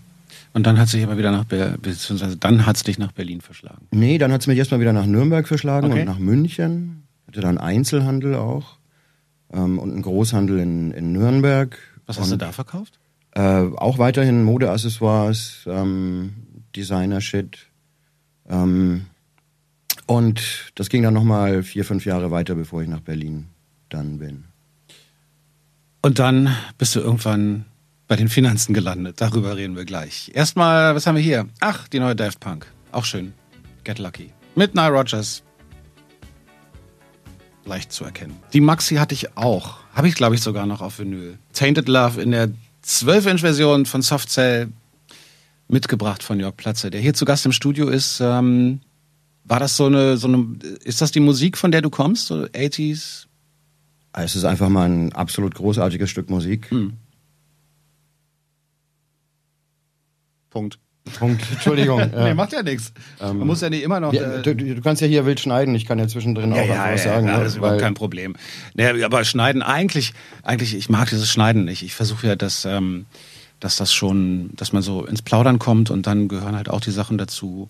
Und 0.54 0.66
dann 0.66 0.78
hat 0.78 0.88
sich 0.88 1.02
aber 1.02 1.16
wieder 1.16 1.30
nach 1.30 1.44
Berlin, 1.44 1.78
beziehungsweise 1.80 2.36
dann 2.36 2.66
hat 2.66 2.76
es 2.76 2.82
dich 2.82 2.98
nach 2.98 3.12
Berlin 3.12 3.40
verschlagen. 3.40 3.86
Nee, 3.90 4.18
dann 4.18 4.32
hat 4.32 4.42
es 4.42 4.46
mich 4.46 4.58
erstmal 4.58 4.80
wieder 4.80 4.92
nach 4.92 5.06
Nürnberg 5.06 5.48
verschlagen 5.48 5.90
okay. 5.90 6.00
und 6.00 6.06
nach 6.06 6.18
München. 6.18 7.04
Hatte 7.26 7.40
dann 7.40 7.58
Einzelhandel 7.58 8.34
auch 8.34 8.76
ähm, 9.52 9.78
und 9.78 9.92
einen 9.92 10.02
Großhandel 10.02 10.58
in, 10.58 10.90
in 10.92 11.12
Nürnberg. 11.12 11.78
Was 12.06 12.18
hast 12.18 12.26
und, 12.26 12.40
du 12.40 12.44
da 12.44 12.52
verkauft? 12.52 12.98
Äh, 13.34 13.40
auch 13.40 13.98
weiterhin 13.98 14.44
Modeaccessoires, 14.44 15.64
ähm, 15.66 16.34
Designer-Shit. 16.76 17.58
Ähm, 18.48 19.06
und 20.06 20.72
das 20.74 20.90
ging 20.90 21.02
dann 21.02 21.14
nochmal 21.14 21.62
vier, 21.62 21.86
fünf 21.86 22.04
Jahre 22.04 22.30
weiter, 22.30 22.54
bevor 22.54 22.82
ich 22.82 22.88
nach 22.88 23.00
Berlin 23.00 23.46
dann 23.88 24.18
bin. 24.18 24.44
Und 26.02 26.18
dann 26.18 26.54
bist 26.78 26.96
du 26.96 27.00
irgendwann 27.00 27.64
bei 28.08 28.16
den 28.16 28.28
Finanzen 28.28 28.74
gelandet. 28.74 29.20
Darüber 29.20 29.56
reden 29.56 29.76
wir 29.76 29.84
gleich. 29.84 30.32
Erstmal, 30.34 30.96
was 30.96 31.06
haben 31.06 31.14
wir 31.14 31.22
hier? 31.22 31.48
Ach, 31.60 31.86
die 31.86 32.00
neue 32.00 32.16
Daft 32.16 32.40
Punk. 32.40 32.66
Auch 32.90 33.04
schön. 33.04 33.32
Get 33.84 34.00
Lucky. 34.00 34.30
Mit 34.56 34.74
Nile 34.74 34.90
Rogers. 34.90 35.44
Leicht 37.64 37.92
zu 37.92 38.04
erkennen. 38.04 38.36
Die 38.52 38.60
Maxi 38.60 38.96
hatte 38.96 39.14
ich 39.14 39.36
auch. 39.36 39.78
Habe 39.94 40.08
ich, 40.08 40.16
glaube 40.16 40.34
ich, 40.34 40.40
sogar 40.40 40.66
noch 40.66 40.80
auf 40.80 40.98
Vinyl. 40.98 41.38
Tainted 41.52 41.88
Love 41.88 42.20
in 42.20 42.32
der 42.32 42.50
12-Inch-Version 42.84 43.86
von 43.86 44.02
Soft 44.02 44.28
Cell 44.28 44.68
mitgebracht 45.68 46.24
von 46.24 46.40
Jörg 46.40 46.56
Platze, 46.56 46.90
der 46.90 47.00
hier 47.00 47.14
zu 47.14 47.24
Gast 47.24 47.46
im 47.46 47.52
Studio 47.52 47.88
ist. 47.88 48.20
Ähm, 48.20 48.80
war 49.44 49.60
das 49.60 49.76
so 49.76 49.86
eine, 49.86 50.16
so 50.16 50.26
eine, 50.26 50.56
ist 50.84 51.00
das 51.00 51.12
die 51.12 51.20
Musik, 51.20 51.56
von 51.56 51.70
der 51.70 51.80
du 51.80 51.90
kommst? 51.90 52.26
So 52.26 52.42
80s, 52.42 53.26
es 54.12 54.36
ist 54.36 54.44
einfach 54.44 54.68
mal 54.68 54.88
ein 54.88 55.12
absolut 55.12 55.54
großartiges 55.54 56.10
Stück 56.10 56.28
Musik. 56.28 56.70
Mhm. 56.70 56.94
Punkt. 60.50 60.78
Punkt. 61.18 61.42
Entschuldigung. 61.52 61.98
ja. 61.98 62.24
nee, 62.24 62.34
macht 62.34 62.52
ja 62.52 62.62
nichts. 62.62 62.92
Man 63.18 63.40
ähm, 63.40 63.46
muss 63.46 63.60
ja 63.60 63.70
nicht 63.70 63.82
immer 63.82 64.00
noch. 64.00 64.12
Ja, 64.12 64.38
du, 64.38 64.54
du, 64.54 64.80
kannst 64.80 65.02
ja 65.02 65.08
hier 65.08 65.26
wild 65.26 65.40
schneiden. 65.40 65.74
Ich 65.74 65.86
kann 65.86 65.98
ja 65.98 66.06
zwischendrin 66.06 66.54
ja, 66.54 66.62
auch 66.62 66.66
ja, 66.66 66.92
was 66.92 67.04
sagen. 67.04 67.26
Ja, 67.26 67.38
ne? 67.38 67.44
das 67.44 67.52
ist 67.52 67.58
überhaupt 67.58 67.80
kein 67.80 67.94
Problem. 67.94 68.34
Nee, 68.74 69.02
aber 69.02 69.24
schneiden 69.24 69.62
eigentlich, 69.62 70.12
eigentlich, 70.42 70.74
ich 70.74 70.88
mag 70.88 71.08
dieses 71.08 71.30
Schneiden 71.30 71.64
nicht. 71.64 71.82
Ich 71.82 71.94
versuche 71.94 72.28
ja, 72.28 72.36
dass, 72.36 72.64
ähm, 72.64 73.06
dass 73.58 73.76
das 73.76 73.92
schon, 73.92 74.50
dass 74.54 74.72
man 74.72 74.82
so 74.82 75.04
ins 75.04 75.22
Plaudern 75.22 75.58
kommt 75.58 75.90
und 75.90 76.06
dann 76.06 76.28
gehören 76.28 76.54
halt 76.54 76.68
auch 76.68 76.80
die 76.80 76.92
Sachen 76.92 77.18
dazu. 77.18 77.68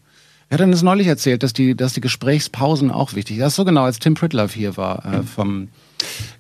Er 0.51 0.55
hat 0.55 0.61
dann 0.61 0.73
das 0.73 0.83
neulich 0.83 1.07
erzählt, 1.07 1.43
dass 1.43 1.55
die, 1.55 1.75
dass 1.75 1.95
die 1.95 2.03
Gesprächspausen 2.03 2.91
auch 2.91 3.15
wichtig 3.15 3.37
sind. 3.37 3.45
Das 3.45 3.55
ist 3.55 3.57
so 3.57 3.65
genau, 3.65 3.85
als 3.85 3.99
Tim 3.99 4.15
Pritlove 4.15 4.53
hier 4.53 4.77
war 4.77 5.07
äh, 5.07 5.23
vom 5.23 5.69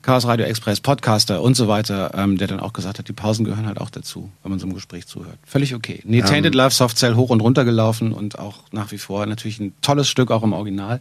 Chaos 0.02 0.26
Radio 0.26 0.46
Express, 0.46 0.80
Podcaster 0.80 1.42
und 1.42 1.54
so 1.54 1.68
weiter, 1.68 2.12
ähm, 2.14 2.38
der 2.38 2.48
dann 2.48 2.60
auch 2.60 2.72
gesagt 2.72 2.98
hat, 2.98 3.08
die 3.08 3.12
Pausen 3.12 3.44
gehören 3.44 3.66
halt 3.66 3.80
auch 3.80 3.90
dazu, 3.90 4.30
wenn 4.42 4.50
man 4.50 4.58
so 4.58 4.66
einem 4.66 4.74
Gespräch 4.74 5.06
zuhört. 5.06 5.38
Völlig 5.44 5.74
okay. 5.74 6.00
Nee, 6.04 6.22
um, 6.22 6.28
Tainted 6.28 6.54
Love 6.54 6.70
Soft 6.70 6.98
Cell 6.98 7.14
hoch 7.14 7.30
und 7.30 7.40
runter 7.40 7.64
gelaufen 7.64 8.12
und 8.12 8.38
auch 8.38 8.64
nach 8.72 8.92
wie 8.92 8.98
vor 8.98 9.26
natürlich 9.26 9.60
ein 9.60 9.72
tolles 9.82 10.08
Stück, 10.08 10.30
auch 10.30 10.42
im 10.42 10.52
Original. 10.52 11.00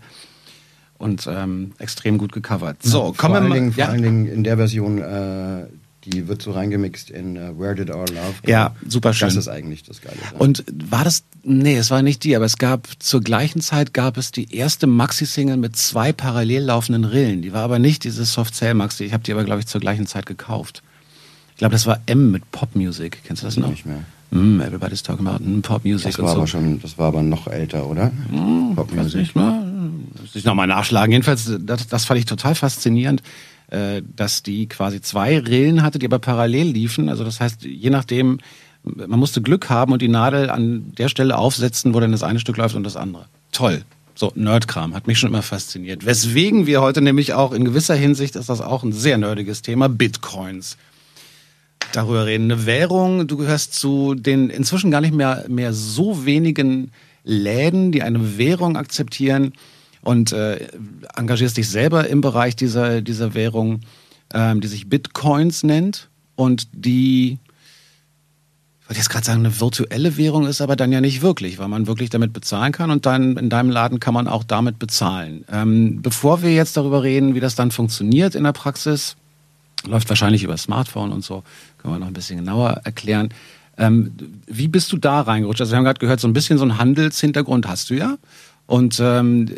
Und 0.98 1.28
ähm, 1.28 1.72
extrem 1.80 2.20
gut 2.20 2.32
gecovert. 2.32 2.84
So, 2.84 3.08
ja, 3.08 3.14
kommen 3.18 3.34
wir 3.34 3.42
mal. 3.42 3.56
Dingen, 3.56 3.74
ja? 3.76 3.86
Vor 3.86 3.94
allen 3.94 4.04
Dingen 4.04 4.28
in 4.28 4.44
der 4.44 4.58
Version, 4.58 5.00
äh, 5.00 5.66
die 6.06 6.28
wird 6.28 6.42
so 6.42 6.52
reingemixt 6.52 7.10
in 7.10 7.38
uh, 7.38 7.60
Where 7.60 7.76
Did 7.76 7.90
Our 7.90 8.08
Love 8.08 8.42
Go? 8.44 8.52
Ja, 8.52 8.76
super 8.88 9.14
schön. 9.14 9.28
Das 9.28 9.36
ist 9.36 9.48
eigentlich 9.48 9.84
das 9.84 10.02
Geile. 10.02 10.18
Und 10.40 10.64
war 10.90 11.04
das, 11.04 11.24
nee, 11.44 11.78
es 11.78 11.92
war 11.92 12.02
nicht 12.02 12.24
die, 12.24 12.36
aber 12.36 12.46
es 12.46 12.58
gab, 12.58 12.88
zur 13.00 13.22
gleichen 13.22 13.62
Zeit 13.62 13.94
gab 13.94 14.18
es 14.18 14.32
die 14.32 14.56
erste 14.56 14.88
Maxi-Single 14.88 15.58
mit 15.58 15.76
zwei 15.76 16.12
parallel 16.12 16.64
laufenden 16.64 17.06
Rillen. 17.06 17.42
Die 17.42 17.54
war 17.54 17.64
aber 17.64 17.78
nicht 17.78 18.04
diese 18.04 18.26
Soft 18.26 18.56
Cell 18.56 18.74
Maxi. 18.74 19.04
Ich 19.04 19.14
habe 19.14 19.24
die 19.24 19.32
aber, 19.32 19.44
glaube 19.44 19.60
ich, 19.60 19.68
zur 19.68 19.80
gleichen 19.80 20.08
Zeit 20.08 20.26
gekauft. 20.26 20.82
Ich 21.52 21.58
glaube, 21.58 21.74
das 21.74 21.86
war 21.86 22.00
M 22.08 22.32
mit 22.32 22.50
Pop 22.52 22.76
Music. 22.76 23.20
Kennst 23.24 23.44
du 23.44 23.48
das 23.48 23.58
noch? 23.58 23.70
Nicht 23.70 23.86
mehr. 23.86 24.04
Mm, 24.32 24.62
everybody's 24.62 25.04
talking 25.04 25.28
about 25.28 25.44
mm, 25.44 25.62
Pop 25.62 25.86
Music 25.86 26.16
das 26.16 26.20
war 26.20 26.30
so. 26.30 26.38
Aber 26.38 26.48
schon, 26.48 26.82
das 26.82 26.98
war 26.98 27.10
aber 27.10 27.22
noch 27.22 27.48
älter, 27.48 27.86
oder? 27.86 28.12
Mm, 28.32 28.74
Pop 28.76 28.92
Music. 28.92 29.20
Nicht, 29.20 29.36
ne? 29.36 29.92
Muss 30.20 30.36
ich 30.36 30.46
nochmal 30.46 30.68
nachschlagen. 30.68 31.12
Jedenfalls, 31.12 31.52
das, 31.60 31.88
das 31.88 32.06
fand 32.06 32.20
ich 32.20 32.26
total 32.26 32.56
faszinierend 32.56 33.22
äh, 33.72 34.02
dass 34.16 34.44
die 34.44 34.68
quasi 34.68 35.02
zwei 35.02 35.40
Rillen 35.40 35.82
hatte, 35.82 35.98
die 35.98 36.06
aber 36.06 36.20
parallel 36.20 36.68
liefen. 36.68 37.10
Also 37.10 37.24
das 37.24 37.40
heißt, 37.40 37.64
je 37.64 37.90
nachdem, 37.90 38.40
man 38.84 39.20
musste 39.20 39.42
Glück 39.42 39.70
haben 39.70 39.94
und 39.94 40.02
die 40.02 40.08
Nadel 40.08 40.50
an 40.50 40.94
der 40.98 41.08
Stelle 41.08 41.38
aufsetzen, 41.38 41.94
wo 41.94 42.00
dann 42.00 42.12
das 42.12 42.24
eine 42.24 42.40
Stück 42.40 42.58
läuft 42.58 42.76
und 42.76 42.84
das 42.84 42.98
andere. 42.98 43.26
Toll. 43.52 43.84
So, 44.14 44.32
Nerdkram 44.36 44.94
hat 44.94 45.08
mich 45.08 45.20
schon 45.20 45.30
immer 45.30 45.42
fasziniert. 45.42 46.06
Weswegen 46.06 46.68
wir 46.68 46.82
heute 46.82 47.02
nämlich 47.02 47.34
auch 47.34 47.54
in 47.54 47.64
gewisser 47.66 47.96
Hinsicht 47.96 48.36
ist 48.36 48.50
das 48.50 48.62
auch 48.62 48.84
ein 48.84 48.92
sehr 48.92 49.18
nerdiges 49.18 49.62
Thema, 49.62 49.88
Bitcoins. 49.90 50.78
darüber 51.94 52.26
reden. 52.26 52.52
Eine 52.52 52.66
Währung, 52.66 53.28
du 53.28 53.38
gehörst 53.38 53.74
zu 53.74 54.16
den 54.16 54.50
inzwischen 54.50 54.92
gar 54.92 55.02
nicht 55.02 55.14
mehr, 55.14 55.46
mehr 55.48 55.74
so 55.74 56.26
wenigen 56.26 56.92
Läden, 57.24 57.92
die 57.92 58.04
eine 58.04 58.38
Währung 58.38 58.76
akzeptieren 58.76 59.54
und 60.02 60.32
äh, 60.32 60.68
engagierst 61.16 61.58
dich 61.58 61.70
selber 61.70 62.08
im 62.08 62.22
Bereich 62.22 62.56
dieser, 62.56 63.02
dieser 63.02 63.34
Währung, 63.34 63.82
ähm, 64.34 64.62
die 64.62 64.68
sich 64.68 64.90
Bitcoins 64.90 65.64
nennt 65.64 66.10
und 66.36 66.68
die 66.74 67.40
wollte 68.92 69.00
jetzt 69.00 69.10
gerade 69.10 69.26
sagen, 69.26 69.40
eine 69.40 69.58
virtuelle 69.62 70.18
Währung 70.18 70.46
ist 70.46 70.60
aber 70.60 70.76
dann 70.76 70.92
ja 70.92 71.00
nicht 71.00 71.22
wirklich, 71.22 71.60
weil 71.60 71.70
man 71.70 71.88
wirklich 71.88 72.10
damit 72.10 72.34
bezahlen 72.34 72.74
kann 72.74 72.92
und 72.92 73.06
dann 73.06 73.38
in 73.38 73.50
deinem 73.50 73.70
Laden 73.70 74.02
kann 74.02 74.14
man 74.14 74.28
auch 74.28 74.44
damit 74.44 74.80
bezahlen. 74.80 75.46
Ähm, 75.50 76.02
bevor 76.02 76.42
wir 76.42 76.54
jetzt 76.54 76.76
darüber 76.76 77.02
reden, 77.02 77.34
wie 77.34 77.40
das 77.40 77.56
dann 77.56 77.72
funktioniert 77.72 78.36
in 78.36 78.44
der 78.44 78.52
Praxis, 78.52 79.16
läuft 79.88 80.10
wahrscheinlich 80.10 80.44
über 80.44 80.58
Smartphone 80.58 81.14
und 81.14 81.24
so, 81.24 81.44
können 81.78 81.94
wir 81.94 82.00
noch 82.00 82.08
ein 82.08 82.14
bisschen 82.14 82.40
genauer 82.40 82.82
erklären. 82.84 83.30
Ähm, 83.78 84.12
wie 84.46 84.68
bist 84.68 84.92
du 84.92 84.98
da 84.98 85.22
reingerutscht? 85.22 85.62
Also 85.62 85.72
wir 85.72 85.78
haben 85.78 85.86
gerade 85.86 86.00
gehört, 86.00 86.20
so 86.20 86.28
ein 86.28 86.34
bisschen 86.34 86.58
so 86.58 86.66
einen 86.66 86.78
Handelshintergrund 86.78 87.70
hast 87.70 87.90
du 87.92 87.94
ja. 87.94 88.18
Und 88.72 89.02
ähm, 89.02 89.50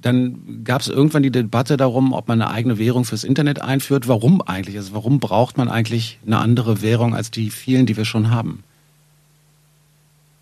dann 0.00 0.62
gab 0.62 0.80
es 0.80 0.86
irgendwann 0.86 1.24
die 1.24 1.32
Debatte 1.32 1.76
darum, 1.76 2.12
ob 2.12 2.28
man 2.28 2.40
eine 2.40 2.52
eigene 2.52 2.78
Währung 2.78 3.04
fürs 3.04 3.24
Internet 3.24 3.60
einführt. 3.60 4.06
Warum 4.06 4.42
eigentlich? 4.42 4.76
Also 4.76 4.94
warum 4.94 5.18
braucht 5.18 5.58
man 5.58 5.68
eigentlich 5.68 6.20
eine 6.24 6.38
andere 6.38 6.80
Währung 6.80 7.12
als 7.12 7.32
die 7.32 7.50
vielen, 7.50 7.84
die 7.84 7.96
wir 7.96 8.04
schon 8.04 8.30
haben? 8.30 8.62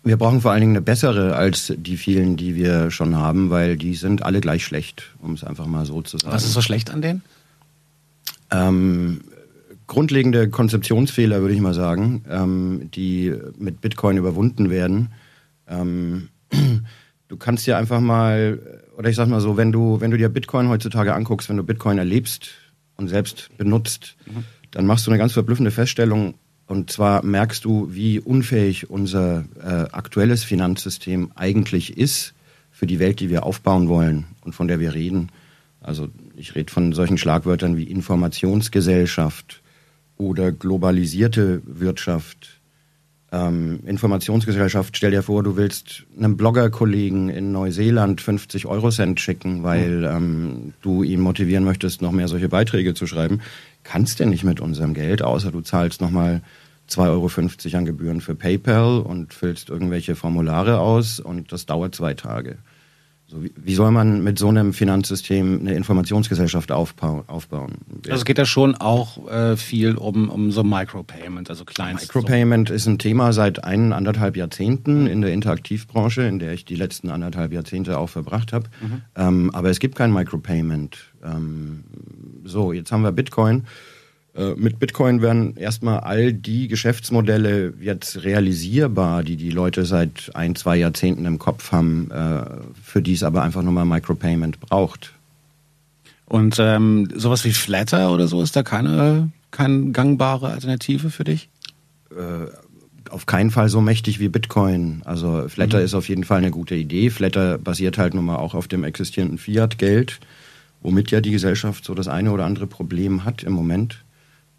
Wir 0.03 0.15
brauchen 0.15 0.41
vor 0.41 0.51
allen 0.51 0.61
Dingen 0.61 0.73
eine 0.73 0.83
bessere 0.83 1.35
als 1.37 1.73
die 1.75 1.97
vielen, 1.97 2.37
die 2.37 2.55
wir 2.55 2.91
schon 2.91 3.15
haben, 3.15 3.49
weil 3.49 3.77
die 3.77 3.95
sind 3.95 4.21
alle 4.21 4.41
gleich 4.41 4.63
schlecht, 4.63 5.09
um 5.23 5.33
es 5.33 5.43
einfach 5.43 5.65
mal 5.65 5.87
so 5.87 6.03
zu 6.03 6.19
sagen. 6.19 6.31
Was 6.31 6.45
ist 6.45 6.53
so 6.53 6.61
schlecht 6.61 6.91
an 6.91 7.01
denen? 7.01 7.23
Ähm, 8.51 9.21
grundlegende 9.87 10.49
Konzeptionsfehler, 10.49 11.41
würde 11.41 11.55
ich 11.55 11.61
mal 11.61 11.73
sagen, 11.73 12.23
ähm, 12.29 12.91
die 12.93 13.33
mit 13.57 13.81
Bitcoin 13.81 14.17
überwunden 14.17 14.69
werden. 14.69 15.13
Ähm, 15.67 16.29
du 17.29 17.37
kannst 17.37 17.65
ja 17.65 17.77
einfach 17.77 18.01
mal, 18.01 18.59
oder 18.97 19.09
ich 19.09 19.15
sag 19.15 19.29
mal 19.29 19.39
so, 19.39 19.55
wenn 19.55 19.71
du, 19.71 20.01
wenn 20.01 20.11
du 20.11 20.17
dir 20.17 20.27
Bitcoin 20.27 20.67
heutzutage 20.67 21.13
anguckst, 21.13 21.47
wenn 21.47 21.57
du 21.57 21.63
Bitcoin 21.63 21.97
erlebst 21.97 22.49
und 22.97 23.07
selbst 23.07 23.49
benutzt, 23.57 24.17
mhm. 24.25 24.43
dann 24.71 24.85
machst 24.85 25.07
du 25.07 25.11
eine 25.11 25.17
ganz 25.17 25.31
verblüffende 25.31 25.71
Feststellung, 25.71 26.33
und 26.67 26.91
zwar 26.91 27.25
merkst 27.25 27.65
du, 27.65 27.87
wie 27.91 28.19
unfähig 28.19 28.91
unser 28.91 29.45
äh, 29.59 29.91
aktuelles 29.91 30.43
Finanzsystem 30.43 31.31
eigentlich 31.33 31.97
ist 31.97 32.35
für 32.69 32.85
die 32.85 32.99
Welt, 32.99 33.21
die 33.21 33.31
wir 33.31 33.43
aufbauen 33.43 33.89
wollen 33.89 34.25
und 34.41 34.53
von 34.53 34.67
der 34.67 34.79
wir 34.79 34.93
reden. 34.93 35.31
Also 35.81 36.09
ich 36.35 36.53
rede 36.53 36.71
von 36.71 36.93
solchen 36.93 37.17
Schlagwörtern 37.17 37.75
wie 37.75 37.85
Informationsgesellschaft 37.85 39.63
oder 40.17 40.51
globalisierte 40.51 41.63
Wirtschaft. 41.65 42.58
Ähm, 43.31 43.81
Informationsgesellschaft, 43.85 44.97
stell 44.97 45.11
dir 45.11 45.21
vor, 45.21 45.43
du 45.43 45.55
willst 45.55 46.03
einem 46.17 46.35
Bloggerkollegen 46.35 47.29
in 47.29 47.51
Neuseeland 47.51 48.21
50 48.21 48.65
Euro 48.65 48.89
Cent 48.89 49.19
schicken, 49.19 49.61
weil 49.63 50.03
ähm, 50.03 50.73
du 50.81 51.03
ihn 51.03 51.19
motivieren 51.19 51.63
möchtest, 51.63 52.01
noch 52.01 52.11
mehr 52.11 52.27
solche 52.27 52.49
Beiträge 52.49 52.95
zu 52.95 53.05
schreiben. 53.05 53.41
Kannst 53.83 54.19
du 54.19 54.25
nicht 54.25 54.43
mit 54.43 54.59
unserem 54.59 54.95
Geld, 54.95 55.21
außer 55.21 55.51
du 55.51 55.61
zahlst 55.61 56.01
nochmal 56.01 56.41
2,50 56.89 57.67
Euro 57.67 57.77
an 57.77 57.85
Gebühren 57.85 58.21
für 58.21 58.33
PayPal 58.33 58.99
und 58.99 59.33
füllst 59.33 59.69
irgendwelche 59.69 60.15
Formulare 60.15 60.79
aus 60.79 61.19
und 61.19 61.51
das 61.51 61.67
dauert 61.67 61.93
zwei 61.93 62.15
Tage. 62.15 62.57
So, 63.29 63.43
wie, 63.43 63.53
wie, 63.55 63.75
soll 63.75 63.91
man 63.91 64.23
mit 64.23 64.39
so 64.39 64.47
einem 64.47 64.73
Finanzsystem 64.73 65.59
eine 65.59 65.75
Informationsgesellschaft 65.75 66.71
aufbauen? 66.71 67.23
Also 67.27 68.15
es 68.15 68.25
geht 68.25 68.39
ja 68.39 68.45
schon 68.45 68.73
auch 68.73 69.29
äh, 69.29 69.55
viel 69.55 69.95
um, 69.97 70.29
um 70.29 70.51
so 70.51 70.63
Micropayment, 70.63 71.47
also 71.47 71.63
Kleinst. 71.63 72.07
Micropayment 72.07 72.71
ist 72.71 72.87
ein 72.87 72.97
Thema 72.97 73.31
seit 73.31 73.63
ein, 73.63 73.93
anderthalb 73.93 74.35
Jahrzehnten 74.35 75.05
in 75.05 75.21
der 75.21 75.31
Interaktivbranche, 75.31 76.23
in 76.23 76.39
der 76.39 76.53
ich 76.53 76.65
die 76.65 76.75
letzten 76.75 77.11
anderthalb 77.11 77.53
Jahrzehnte 77.53 77.99
auch 77.99 78.09
verbracht 78.09 78.51
habe. 78.51 78.67
Mhm. 78.81 79.01
Ähm, 79.15 79.51
aber 79.53 79.69
es 79.69 79.79
gibt 79.79 79.95
kein 79.95 80.11
Micropayment. 80.11 80.97
Ähm, 81.23 81.83
so, 82.45 82.73
jetzt 82.73 82.91
haben 82.91 83.03
wir 83.03 83.11
Bitcoin. 83.11 83.65
Äh, 84.39 84.55
mit 84.55 84.79
Bitcoin 84.79 85.21
werden 85.21 85.57
erstmal 85.57 85.99
all 85.99 86.31
die 86.31 86.69
Geschäftsmodelle 86.69 87.73
jetzt 87.81 88.23
realisierbar, 88.23 89.23
die 89.23 89.35
die 89.35 89.49
Leute 89.49 89.83
seit 89.83 90.31
ein, 90.33 90.55
zwei 90.55 90.77
Jahrzehnten 90.77 91.25
im 91.25 91.39
Kopf 91.39 91.73
haben, 91.73 92.09
äh, 92.09 92.45
für 92.81 93.01
die 93.01 93.13
es 93.13 93.23
aber 93.23 93.43
einfach 93.43 93.61
nur 93.61 93.73
mal 93.73 93.85
Micropayment 93.85 94.61
braucht. 94.61 95.13
Und 96.25 96.57
ähm, 96.59 97.09
sowas 97.15 97.43
wie 97.43 97.51
Flatter 97.51 98.13
oder 98.13 98.27
so 98.27 98.41
ist 98.41 98.55
da 98.55 98.63
keine, 98.63 99.31
keine 99.51 99.91
gangbare 99.91 100.51
Alternative 100.51 101.09
für 101.09 101.23
dich? 101.25 101.49
Äh, 102.11 102.45
auf 103.09 103.25
keinen 103.25 103.49
Fall 103.49 103.67
so 103.67 103.81
mächtig 103.81 104.19
wie 104.19 104.29
Bitcoin. 104.29 105.01
Also 105.03 105.49
Flatter 105.49 105.79
mhm. 105.79 105.85
ist 105.85 105.95
auf 105.95 106.07
jeden 106.07 106.23
Fall 106.23 106.37
eine 106.37 106.51
gute 106.51 106.75
Idee. 106.75 107.09
Flatter 107.09 107.57
basiert 107.57 107.97
halt 107.97 108.13
nun 108.13 108.25
mal 108.25 108.37
auch 108.37 108.53
auf 108.53 108.67
dem 108.67 108.83
existierenden 108.83 109.39
Fiat-Geld, 109.39 110.19
womit 110.81 111.11
ja 111.11 111.19
die 111.19 111.31
Gesellschaft 111.31 111.83
so 111.83 111.93
das 111.95 112.07
eine 112.07 112.31
oder 112.31 112.45
andere 112.45 112.67
Problem 112.67 113.25
hat 113.25 113.43
im 113.43 113.53
Moment. 113.53 114.03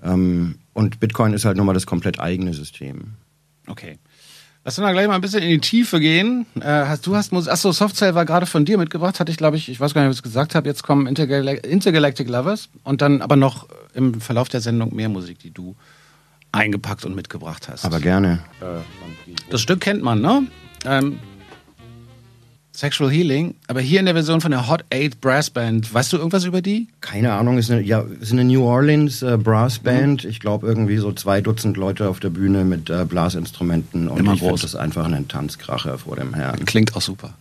Ähm, 0.02 0.56
und 0.72 1.00
Bitcoin 1.00 1.34
ist 1.34 1.44
halt 1.44 1.56
nochmal 1.56 1.74
das 1.74 1.86
komplett 1.86 2.20
eigene 2.20 2.54
System. 2.54 3.14
Okay. 3.66 3.98
Lass 4.64 4.76
uns 4.76 4.84
mal 4.84 4.92
gleich 4.92 5.08
mal 5.08 5.14
ein 5.14 5.20
bisschen 5.22 5.42
in 5.42 5.48
die 5.48 5.60
Tiefe 5.60 6.00
gehen. 6.00 6.44
Äh, 6.60 6.64
hast, 6.64 7.06
du 7.06 7.16
hast 7.16 7.32
Musik, 7.32 7.50
achso, 7.50 7.72
Softcell 7.72 8.14
war 8.14 8.26
gerade 8.26 8.44
von 8.44 8.66
dir 8.66 8.76
mitgebracht, 8.76 9.18
hatte 9.18 9.32
ich 9.32 9.38
glaube 9.38 9.56
ich, 9.56 9.70
ich 9.70 9.80
weiß 9.80 9.94
gar 9.94 10.02
nicht, 10.02 10.08
ob 10.08 10.12
ich 10.12 10.18
es 10.18 10.22
gesagt 10.22 10.54
habe, 10.54 10.68
jetzt 10.68 10.82
kommen 10.82 11.06
Intergal 11.06 11.48
Intergalactic 11.48 12.28
Lovers 12.28 12.68
und 12.84 13.00
dann 13.00 13.22
aber 13.22 13.36
noch 13.36 13.68
im 13.94 14.20
Verlauf 14.20 14.50
der 14.50 14.60
Sendung 14.60 14.94
mehr 14.94 15.08
Musik, 15.08 15.38
die 15.38 15.50
du 15.50 15.76
eingepackt 16.52 17.06
und 17.06 17.14
mitgebracht 17.14 17.68
hast. 17.68 17.86
Aber 17.86 18.00
gerne. 18.00 18.40
Das 19.50 19.62
Stück 19.62 19.80
kennt 19.80 20.02
man, 20.02 20.20
ne? 20.20 20.46
Ähm, 20.84 21.18
Sexual 22.80 23.10
Healing, 23.10 23.56
aber 23.66 23.82
hier 23.82 24.00
in 24.00 24.06
der 24.06 24.14
Version 24.14 24.40
von 24.40 24.52
der 24.52 24.66
Hot 24.66 24.86
8 24.90 25.20
Brass 25.20 25.50
Band. 25.50 25.92
Weißt 25.92 26.14
du 26.14 26.16
irgendwas 26.16 26.44
über 26.44 26.62
die? 26.62 26.88
Keine 27.02 27.34
Ahnung, 27.34 27.58
ist 27.58 27.70
eine, 27.70 27.82
ja, 27.82 28.02
ist 28.22 28.32
eine 28.32 28.42
New 28.42 28.64
Orleans 28.64 29.20
äh, 29.20 29.36
Brass 29.36 29.80
Band. 29.80 30.24
Mhm. 30.24 30.30
Ich 30.30 30.40
glaube 30.40 30.66
irgendwie 30.66 30.96
so 30.96 31.12
zwei 31.12 31.42
Dutzend 31.42 31.76
Leute 31.76 32.08
auf 32.08 32.20
der 32.20 32.30
Bühne 32.30 32.64
mit 32.64 32.88
äh, 32.88 33.04
Blasinstrumenten 33.04 34.08
und 34.08 34.20
Immer 34.20 34.32
ich 34.32 34.40
finde 34.40 34.62
das 34.62 34.74
einfach 34.74 35.04
ein 35.04 35.28
Tanzkracher 35.28 35.98
vor 35.98 36.16
dem 36.16 36.32
Herrn. 36.32 36.64
Klingt 36.64 36.96
auch 36.96 37.02
super. 37.02 37.34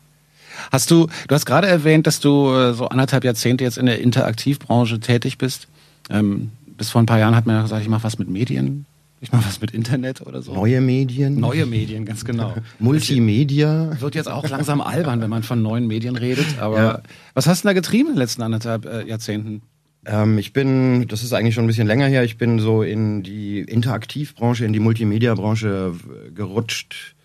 Hast 0.74 0.91
du, 0.91 1.08
du 1.29 1.36
hast 1.36 1.46
gerade 1.46 1.67
erwähnt, 1.67 2.05
dass 2.05 2.19
du 2.19 2.53
äh, 2.53 2.74
so 2.74 2.89
anderthalb 2.89 3.24
Jahrzehnte 3.24 3.63
jetzt 3.63 3.77
in 3.77 3.86
der 3.86 4.01
Interaktivbranche 4.01 5.00
tätig 5.00 5.38
bist. 5.38 5.69
Ähm, 6.10 6.51
bis 6.65 6.89
vor 6.89 7.01
ein 7.01 7.05
paar 7.05 7.19
Jahren 7.19 7.38
hat 7.38 7.46
man 7.46 7.55
ja 7.55 7.62
gesagt, 7.62 7.81
ich 7.81 7.88
mache 7.88 8.03
was 8.03 8.19
mit 8.19 8.27
Medien. 8.27 8.86
Ich 9.21 9.31
mache 9.31 9.47
was 9.47 9.59
mit 9.59 9.71
Internet 9.71 10.21
oder 10.21 10.41
so. 10.41 10.53
Neue 10.53 10.79
Medien. 10.79 11.39
Neue 11.39 11.65
Medien, 11.65 12.05
ganz 12.05 12.23
genau. 12.23 12.53
Multimedia. 12.79 13.99
Wird 13.99 14.15
jetzt 14.15 14.29
auch 14.29 14.47
langsam 14.47 14.79
albern, 14.79 15.19
wenn 15.19 15.29
man 15.29 15.43
von 15.43 15.61
neuen 15.61 15.88
Medien 15.88 16.15
redet. 16.15 16.59
Aber 16.59 16.77
ja. 16.77 17.01
was 17.33 17.47
hast 17.47 17.63
du 17.63 17.67
da 17.67 17.73
getrieben 17.73 18.09
in 18.09 18.15
den 18.15 18.19
letzten 18.19 18.41
anderthalb 18.41 18.85
äh, 18.85 19.05
Jahrzehnten? 19.05 19.61
Ähm, 20.05 20.38
ich 20.38 20.53
bin, 20.53 21.07
das 21.09 21.23
ist 21.23 21.33
eigentlich 21.33 21.53
schon 21.53 21.65
ein 21.65 21.67
bisschen 21.67 21.88
länger 21.88 22.07
her, 22.07 22.23
ich 22.23 22.38
bin 22.38 22.59
so 22.59 22.81
in 22.81 23.21
die 23.21 23.59
Interaktivbranche, 23.59 24.63
in 24.63 24.71
die 24.71 24.79
Multimedia-Branche 24.79 25.95
gerutscht. 26.33 27.15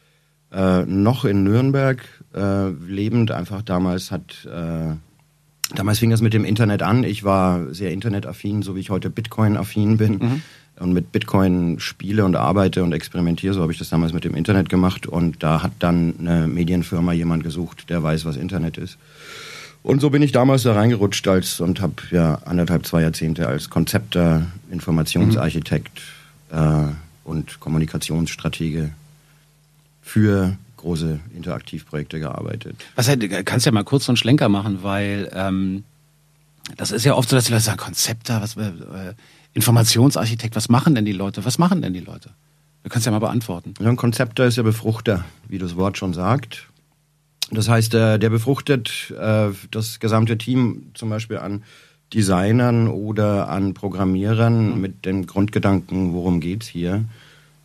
Äh, 0.53 0.85
noch 0.87 1.25
in 1.25 1.45
Nürnberg 1.45 2.03
äh, 2.35 2.71
lebend. 2.71 3.31
Einfach 3.31 3.63
damals 3.63 4.11
hat, 4.11 4.47
äh, 4.47 4.95
damals 5.75 6.01
fing 6.01 6.11
das 6.11 6.21
mit 6.21 6.35
dem 6.35 6.45
Internet 6.45 6.83
an. 6.83 7.05
Ich 7.05 7.23
war 7.23 7.73
sehr 7.73 7.93
internetaffin, 7.93 8.63
so 8.63 8.75
wie 8.75 8.81
ich 8.81 8.91
heute 8.91 9.11
Bitcoin-affin 9.11 9.97
bin. 9.97 10.13
Mhm 10.19 10.43
und 10.79 10.93
mit 10.93 11.13
Bitcoin 11.13 11.79
spiele 11.79 12.25
und 12.25 12.37
arbeite 12.37 12.83
und 12.83 12.93
experimentiere. 12.93 13.55
So 13.55 13.63
habe 13.63 13.73
ich 13.73 13.79
das 13.79 13.91
damals 13.91 14.13
mit 14.13 14.25
dem 14.25 14.35
Internet 14.35 14.69
gemacht. 14.69 15.07
Und 15.07 15.43
da 15.43 15.63
hat 15.63 15.73
dann 15.79 16.15
eine 16.19 16.47
Medienfirma 16.49 17.13
jemand 17.13 17.45
gesucht, 17.45 17.91
der 17.91 18.03
weiß, 18.03 18.25
was 18.25 18.37
Internet 18.37 18.79
ist. 18.79 18.99
Und 19.83 20.01
so 20.01 20.11
bin 20.11 20.23
ich 20.23 20.33
damals 20.33 20.63
da 20.63 20.73
reingerutscht 20.73 21.29
als 21.29 21.61
und 21.61 21.81
habe 21.81 21.95
ja 22.11 22.37
anderthalb, 22.47 22.87
zwei 22.87 23.03
Jahrzehnte 23.03 23.47
als 23.47 23.71
Konzepter, 23.71 24.47
Informationsarchitekt 24.71 26.01
mhm. 26.51 26.59
äh, 26.59 26.93
und 27.25 27.61
Kommunikationsstratege 27.61 28.91
für 30.03 30.57
große 30.79 31.21
Interaktivprojekte 31.37 32.19
gearbeitet. 32.19 32.77
Was 32.95 33.09
kannst 33.45 33.67
du 33.67 33.69
ja 33.69 33.73
mal 33.73 33.85
kurz 33.85 34.07
so 34.07 34.13
einen 34.13 34.17
Schlenker 34.17 34.49
machen, 34.49 34.83
weil 34.83 35.31
ähm, 35.35 35.85
das 36.77 36.91
ist 36.91 37.05
ja 37.05 37.15
oft 37.15 37.29
so, 37.29 37.37
dass 37.37 37.47
die 37.47 37.53
Leute 37.53 37.65
sagen, 37.65 37.79
Konzepter, 37.79 38.41
was 38.41 38.57
äh, 38.57 39.15
Informationsarchitekt, 39.55 40.57
was 40.57 40.69
machen 40.69 40.95
denn 40.95 41.05
die 41.05 41.13
Leute? 41.13 41.45
Was 41.45 41.59
machen 41.59 41.81
denn 41.81 41.95
die 41.95 42.01
Leute? 42.01 42.31
Du 42.83 42.91
kannst 42.91 43.07
ja 43.07 43.13
mal 43.13 43.21
beantworten. 43.21 43.75
Ja, 43.81 43.89
ein 43.89 43.97
Konzepter 43.97 44.45
ist 44.45 44.57
ja 44.57 44.63
Befruchter, 44.63 45.25
wie 45.49 45.59
das 45.59 45.77
Wort 45.77 45.97
schon 45.97 46.13
sagt. 46.13 46.69
Das 47.51 47.69
heißt, 47.69 47.95
äh, 47.95 48.19
der 48.19 48.31
befruchtet 48.31 49.13
äh, 49.19 49.49
das 49.71 50.01
gesamte 50.01 50.37
Team 50.37 50.91
zum 50.95 51.09
Beispiel 51.09 51.39
an 51.39 51.63
Designern 52.13 52.89
oder 52.89 53.49
an 53.49 53.75
Programmierern 53.75 54.75
mhm. 54.75 54.81
mit 54.81 55.05
dem 55.05 55.27
Grundgedanken, 55.27 56.13
worum 56.13 56.41
geht's 56.41 56.67
hier, 56.67 57.05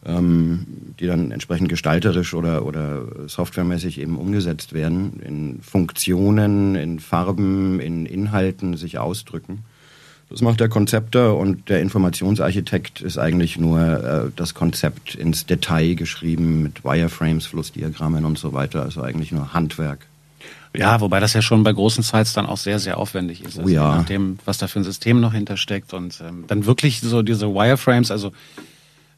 ähm, 0.06 0.66
die 1.00 1.08
dann 1.08 1.32
entsprechend 1.32 1.70
gestalterisch 1.70 2.34
oder, 2.34 2.66
oder 2.66 3.28
softwaremäßig 3.28 4.00
eben 4.00 4.18
umgesetzt 4.18 4.74
werden, 4.74 5.20
in 5.22 5.62
Funktionen, 5.62 6.76
in 6.76 7.00
Farben, 7.00 7.80
in 7.80 8.06
Inhalten 8.06 8.78
sich 8.78 9.00
ausdrücken. 9.00 9.64
Das 10.30 10.42
macht 10.42 10.60
der 10.60 10.70
Konzepter 10.70 11.36
und 11.36 11.70
der 11.70 11.82
Informationsarchitekt 11.82 13.02
ist 13.02 13.18
eigentlich 13.18 13.58
nur 13.58 13.80
äh, 13.80 14.32
das 14.36 14.54
Konzept 14.54 15.16
ins 15.16 15.48
Detail 15.48 15.96
geschrieben 15.96 16.62
mit 16.62 16.84
Wireframes, 16.84 17.48
Flussdiagrammen 17.48 18.26
und 18.26 18.38
so 18.38 18.54
weiter. 18.54 18.84
Also 18.84 19.02
eigentlich 19.02 19.32
nur 19.32 19.54
Handwerk. 19.54 20.06
Ja, 20.76 21.02
wobei 21.02 21.20
das 21.20 21.34
ja 21.34 21.42
schon 21.42 21.64
bei 21.64 21.74
großen 21.74 22.04
Sites 22.04 22.34
dann 22.34 22.46
auch 22.46 22.58
sehr, 22.58 22.78
sehr 22.78 23.00
aufwendig 23.00 23.44
ist. 23.44 23.58
Also 23.58 23.64
oh 23.64 23.74
ja. 23.74 23.92
Je 23.92 23.98
nachdem, 23.98 24.38
was 24.46 24.60
da 24.60 24.68
für 24.68 24.80
ein 24.80 24.84
System 24.84 25.20
noch 25.20 25.34
hintersteckt 25.34 25.94
und 25.96 26.22
ähm, 26.24 26.44
dann 26.48 26.68
wirklich 26.68 27.02
so 27.02 27.24
diese 27.24 27.48
Wireframes, 27.48 28.12
also 28.12 28.32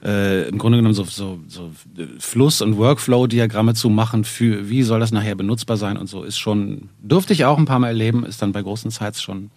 äh, 0.04 0.48
im 0.48 0.58
Grunde 0.58 0.78
genommen 0.78 0.96
so, 0.96 1.04
so, 1.04 1.40
so 1.50 1.72
Fluss- 2.20 2.62
und 2.62 2.78
Workflow-Diagramme 2.78 3.74
zu 3.74 3.90
machen 3.90 4.24
für, 4.24 4.70
wie 4.70 4.84
soll 4.84 5.02
das 5.02 5.12
nachher 5.12 5.36
benutzbar 5.36 5.76
sein 5.76 5.98
und 5.98 6.08
so, 6.08 6.24
ist 6.24 6.38
schon, 6.38 6.90
durfte 7.02 7.34
ich 7.34 7.44
auch 7.44 7.58
ein 7.58 7.66
paar 7.66 7.80
Mal 7.80 7.90
erleben, 7.90 8.26
ist 8.26 8.42
dann 8.42 8.54
bei 8.54 8.62
großen 8.62 8.90
Sites 8.90 9.22
schon 9.22 9.52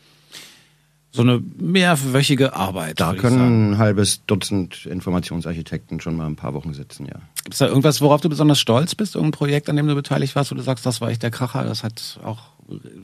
so 1.14 1.22
eine 1.22 1.40
mehrwöchige 1.58 2.56
Arbeit. 2.56 2.98
Da 2.98 3.14
können 3.14 3.70
ein 3.70 3.78
halbes 3.78 4.26
Dutzend 4.26 4.84
Informationsarchitekten 4.84 6.00
schon 6.00 6.16
mal 6.16 6.26
ein 6.26 6.34
paar 6.34 6.54
Wochen 6.54 6.74
sitzen, 6.74 7.06
ja. 7.06 7.20
Gibt 7.44 7.54
es 7.54 7.58
da 7.58 7.68
irgendwas, 7.68 8.00
worauf 8.00 8.20
du 8.20 8.28
besonders 8.28 8.58
stolz 8.58 8.96
bist? 8.96 9.14
Irgendein 9.14 9.38
Projekt, 9.38 9.70
an 9.70 9.76
dem 9.76 9.86
du 9.86 9.94
beteiligt 9.94 10.34
warst, 10.34 10.50
wo 10.50 10.56
du 10.56 10.62
sagst, 10.62 10.84
das 10.84 11.00
war 11.00 11.10
echt 11.10 11.22
der 11.22 11.30
Kracher, 11.30 11.62
das 11.62 11.84
hat 11.84 12.18
auch, 12.24 12.40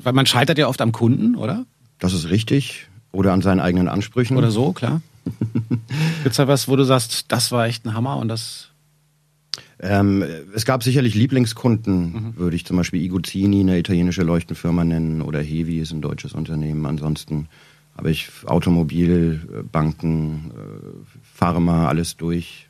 weil 0.02 0.12
man 0.12 0.26
scheitert 0.26 0.58
ja 0.58 0.66
oft 0.66 0.80
am 0.80 0.90
Kunden, 0.90 1.36
oder? 1.36 1.66
Das 2.00 2.12
ist 2.12 2.30
richtig. 2.30 2.88
Oder 3.12 3.32
an 3.32 3.42
seinen 3.42 3.60
eigenen 3.60 3.86
Ansprüchen. 3.86 4.36
Oder 4.36 4.50
so, 4.50 4.72
klar. 4.72 5.02
Gibt 6.24 6.32
es 6.32 6.36
da 6.36 6.48
was, 6.48 6.66
wo 6.66 6.74
du 6.74 6.82
sagst, 6.82 7.26
das 7.28 7.52
war 7.52 7.66
echt 7.66 7.84
ein 7.84 7.94
Hammer 7.94 8.16
und 8.16 8.26
das 8.26 8.70
ähm, 9.82 10.22
es 10.54 10.64
gab 10.64 10.82
sicherlich 10.82 11.14
Lieblingskunden, 11.14 12.12
mhm. 12.12 12.36
würde 12.36 12.56
ich 12.56 12.66
zum 12.66 12.76
Beispiel 12.76 13.02
Iguzini, 13.02 13.60
eine 13.60 13.78
italienische 13.78 14.22
Leuchtenfirma 14.22 14.84
nennen, 14.84 15.22
oder 15.22 15.40
Hevi 15.40 15.78
ist 15.78 15.92
ein 15.92 16.02
deutsches 16.02 16.34
Unternehmen. 16.34 16.84
Ansonsten 16.84 17.48
habe 18.00 18.10
ich 18.10 18.30
Automobil, 18.46 19.66
Banken, 19.70 20.52
äh, 20.56 21.14
Pharma, 21.34 21.86
alles 21.86 22.16
durch. 22.16 22.66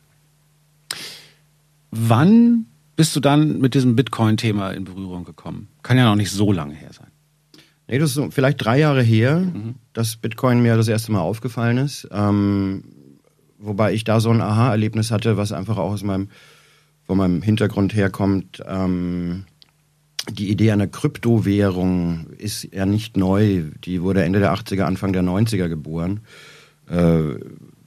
Wann 1.92 2.66
bist 2.96 3.14
du 3.14 3.20
dann 3.20 3.60
mit 3.60 3.74
diesem 3.74 3.94
Bitcoin-Thema 3.94 4.72
in 4.72 4.82
Berührung 4.82 5.24
gekommen? 5.24 5.68
Kann 5.84 5.98
ja 5.98 6.04
noch 6.04 6.16
nicht 6.16 6.32
so 6.32 6.50
lange 6.50 6.74
her 6.74 6.92
sein. 6.92 7.06
Nee, 7.86 8.00
das 8.00 8.16
ist 8.16 8.34
vielleicht 8.34 8.64
drei 8.64 8.80
Jahre 8.80 9.02
her, 9.04 9.38
mhm. 9.38 9.76
dass 9.92 10.16
Bitcoin 10.16 10.62
mir 10.62 10.76
das 10.76 10.88
erste 10.88 11.12
Mal 11.12 11.20
aufgefallen 11.20 11.78
ist. 11.78 12.08
Ähm, 12.10 12.82
wobei 13.60 13.92
ich 13.92 14.02
da 14.02 14.18
so 14.18 14.30
ein 14.30 14.40
Aha-Erlebnis 14.40 15.12
hatte, 15.12 15.36
was 15.36 15.52
einfach 15.52 15.78
auch 15.78 15.92
aus 15.92 16.02
meinem, 16.02 16.28
von 17.04 17.16
meinem 17.16 17.40
Hintergrund 17.40 17.94
herkommt. 17.94 18.64
Ähm, 18.66 19.44
die 20.32 20.50
Idee 20.50 20.72
einer 20.72 20.86
Kryptowährung 20.86 22.28
ist 22.38 22.68
ja 22.72 22.86
nicht 22.86 23.16
neu. 23.16 23.64
Die 23.84 24.02
wurde 24.02 24.24
Ende 24.24 24.40
der 24.40 24.54
80er, 24.54 24.82
Anfang 24.82 25.12
der 25.12 25.22
90er 25.22 25.68
geboren. 25.68 26.20
Äh, 26.88 27.34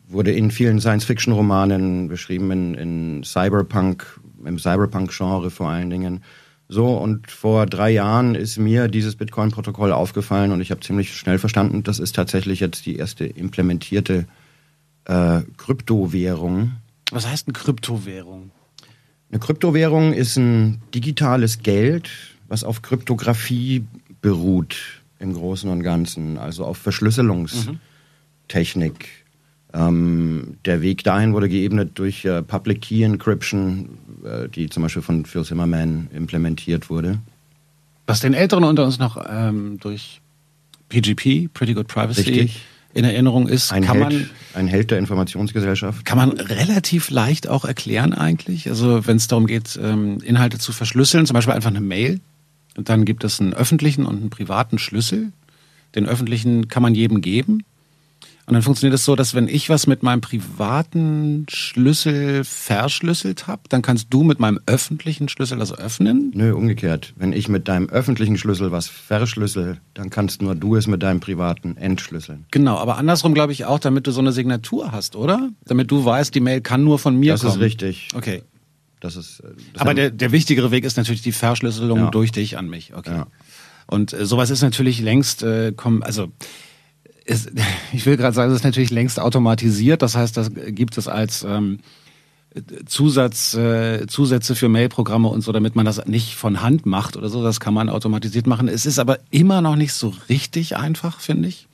wurde 0.08 0.32
in 0.32 0.52
vielen 0.52 0.80
Science-Fiction-Romanen 0.80 2.08
beschrieben, 2.08 2.52
in, 2.52 2.74
in 2.76 3.24
Cyberpunk, 3.24 4.20
im 4.46 4.60
Cyberpunk-Genre 4.60 5.50
vor 5.50 5.70
allen 5.70 5.90
Dingen. 5.90 6.24
So, 6.70 6.98
und 6.98 7.30
vor 7.30 7.66
drei 7.66 7.92
Jahren 7.92 8.36
ist 8.36 8.58
mir 8.58 8.88
dieses 8.88 9.16
Bitcoin-Protokoll 9.16 9.92
aufgefallen 9.92 10.52
und 10.52 10.62
ich 10.62 10.72
habe 10.72 10.82
ziemlich 10.82 11.14
schnell 11.16 11.38
verstanden, 11.38 11.84
das 11.84 12.00
ist 12.00 12.16
tatsächlich 12.16 12.60
jetzt 12.60 12.86
die 12.86 12.96
erste 12.96 13.26
implementierte 13.26 14.26
äh, 15.06 15.42
Kryptowährung. 15.58 16.74
Was 17.12 17.28
heißt 17.28 17.48
eine 17.48 17.54
Kryptowährung? 17.54 18.52
Eine 19.30 19.40
Kryptowährung 19.40 20.14
ist 20.14 20.38
ein 20.38 20.82
digitales 20.94 21.60
Geld, 21.64 22.10
was 22.54 22.64
auf 22.64 22.84
Kryptographie 22.84 23.84
beruht 24.22 24.76
im 25.18 25.34
Großen 25.34 25.68
und 25.72 25.82
Ganzen, 25.82 26.38
also 26.38 26.66
auf 26.66 26.78
Verschlüsselungstechnik. 26.78 27.80
Mhm. 28.54 29.00
Ähm, 29.74 30.58
der 30.64 30.84
Weg 30.84 31.04
dahin 31.04 31.34
wurde 31.34 31.50
geebnet 31.50 31.94
durch 31.96 32.24
äh, 32.26 32.44
Public 32.44 32.82
Key 32.82 33.02
Encryption, 33.02 33.90
äh, 34.24 34.48
die 34.50 34.70
zum 34.70 34.84
Beispiel 34.84 35.02
von 35.02 35.26
Phil 35.26 35.44
Zimmerman 35.44 36.10
implementiert 36.14 36.92
wurde. 36.92 37.18
Was 38.06 38.20
den 38.20 38.36
Älteren 38.36 38.66
unter 38.66 38.86
uns 38.86 39.00
noch 39.00 39.18
ähm, 39.28 39.80
durch 39.80 40.22
PGP, 40.90 41.52
Pretty 41.52 41.74
Good 41.74 41.88
Privacy, 41.88 42.22
Richtig 42.22 42.62
in 42.94 43.06
Erinnerung 43.06 43.48
ist, 43.48 43.72
ein 43.74 43.84
kann 43.84 43.98
Held, 43.98 44.14
man 44.14 44.30
ein 44.54 44.68
Held 44.68 44.92
der 44.92 45.00
Informationsgesellschaft. 45.00 46.06
Kann 46.06 46.18
man 46.18 46.32
relativ 46.32 47.10
leicht 47.10 47.50
auch 47.50 47.66
erklären 47.66 48.14
eigentlich. 48.14 48.70
Also 48.70 49.08
wenn 49.08 49.18
es 49.18 49.28
darum 49.28 49.48
geht, 49.48 49.80
ähm, 49.82 50.20
Inhalte 50.24 50.60
zu 50.60 50.72
verschlüsseln, 50.72 51.26
zum 51.26 51.34
Beispiel 51.34 51.54
einfach 51.54 51.72
eine 51.72 51.82
Mail. 51.82 52.20
Und 52.78 52.90
dann 52.90 53.06
gibt 53.06 53.24
es 53.24 53.40
einen 53.40 53.54
öffentlichen 53.54 54.06
und 54.06 54.18
einen 54.18 54.30
privaten 54.30 54.78
Schlüssel. 54.78 55.32
Den 55.96 56.08
öffentlichen 56.08 56.68
kann 56.68 56.84
man 56.84 56.96
jedem 56.96 57.22
geben. 57.22 57.64
Und 58.46 58.56
dann 58.56 58.62
funktioniert 58.62 58.96
es 58.96 59.06
so, 59.06 59.16
dass 59.16 59.36
wenn 59.36 59.48
ich 59.48 59.70
was 59.70 59.88
mit 59.88 60.04
meinem 60.04 60.20
privaten 60.20 61.46
Schlüssel 61.50 62.44
verschlüsselt 62.44 63.48
habe, 63.48 63.62
dann 63.70 63.82
kannst 63.82 64.08
du 64.10 64.24
mit 64.24 64.40
meinem 64.42 64.60
öffentlichen 64.66 65.30
Schlüssel 65.30 65.60
das 65.60 65.72
öffnen? 65.72 66.32
Nö, 66.36 66.54
umgekehrt. 66.54 67.14
Wenn 67.16 67.32
ich 67.32 67.48
mit 67.48 67.70
deinem 67.70 67.88
öffentlichen 67.88 68.38
Schlüssel 68.38 68.74
was 68.74 68.90
verschlüssel, 68.90 69.80
dann 69.94 70.10
kannst 70.10 70.42
nur 70.42 70.56
du 70.56 70.76
es 70.76 70.88
mit 70.88 71.02
deinem 71.04 71.22
privaten 71.22 71.78
entschlüsseln. 71.78 72.46
Genau, 72.52 72.78
aber 72.78 72.98
andersrum 72.98 73.34
glaube 73.34 73.54
ich 73.54 73.64
auch, 73.64 73.80
damit 73.80 74.08
du 74.08 74.12
so 74.12 74.20
eine 74.20 74.34
Signatur 74.34 74.92
hast, 74.92 75.16
oder? 75.16 75.50
Damit 75.64 75.90
du 75.90 76.04
weißt, 76.04 76.36
die 76.36 76.42
Mail 76.42 76.60
kann 76.60 76.84
nur 76.84 77.00
von 77.00 77.16
mir 77.16 77.34
das 77.34 77.42
kommen. 77.42 77.52
Das 77.52 77.58
ist 77.58 77.64
richtig. 77.64 78.10
Okay. 78.14 78.44
Das 79.04 79.18
ist, 79.18 79.42
äh, 79.42 79.50
das 79.74 79.82
aber 79.82 79.94
der, 79.94 80.10
der 80.12 80.32
wichtigere 80.32 80.72
Weg 80.72 80.86
ist 80.86 80.96
natürlich 80.96 81.22
die 81.22 81.34
Verschlüsselung 81.34 81.98
Ja. 82.00 82.10
durch 82.10 82.32
dich 82.32 82.58
an 82.58 82.70
mich. 82.70 82.94
Okay. 82.96 83.12
Ja. 83.12 83.28
Und 83.86 84.14
äh, 84.14 84.26
sowas 84.26 84.50
ist 84.50 84.62
natürlich 84.62 85.02
längst, 85.02 85.44
äh, 85.44 85.74
komm, 85.76 86.02
also 86.04 86.32
es, 87.26 87.50
ich 87.94 88.06
will 88.06 88.16
gerade 88.16 88.34
sagen, 88.34 88.50
es 88.52 88.58
ist 88.60 88.64
natürlich 88.64 88.92
längst 88.92 89.20
automatisiert. 89.20 90.02
Das 90.02 90.16
heißt, 90.16 90.38
das 90.38 90.52
gibt 90.54 90.98
es 90.98 91.10
als 91.10 91.44
ähm, 91.44 91.80
Zusatz, 92.86 93.56
äh, 93.56 94.08
Zusätze 94.08 94.56
für 94.56 94.70
Mailprogramme 94.70 95.28
und 95.28 95.42
so, 95.42 95.52
damit 95.52 95.76
man 95.76 95.86
das 95.86 96.06
nicht 96.06 96.36
von 96.36 96.62
Hand 96.62 96.86
macht 96.86 97.18
oder 97.18 97.28
so. 97.28 97.44
Das 97.44 97.60
kann 97.60 97.74
man 97.74 97.90
automatisiert 97.90 98.48
machen. 98.48 98.70
Es 98.70 98.86
ist 98.86 99.00
aber 99.00 99.20
immer 99.32 99.62
noch 99.62 99.76
nicht 99.76 99.94
so 99.94 100.14
richtig 100.30 100.78
einfach, 100.78 101.20
finde 101.20 101.50
ich. 101.50 101.68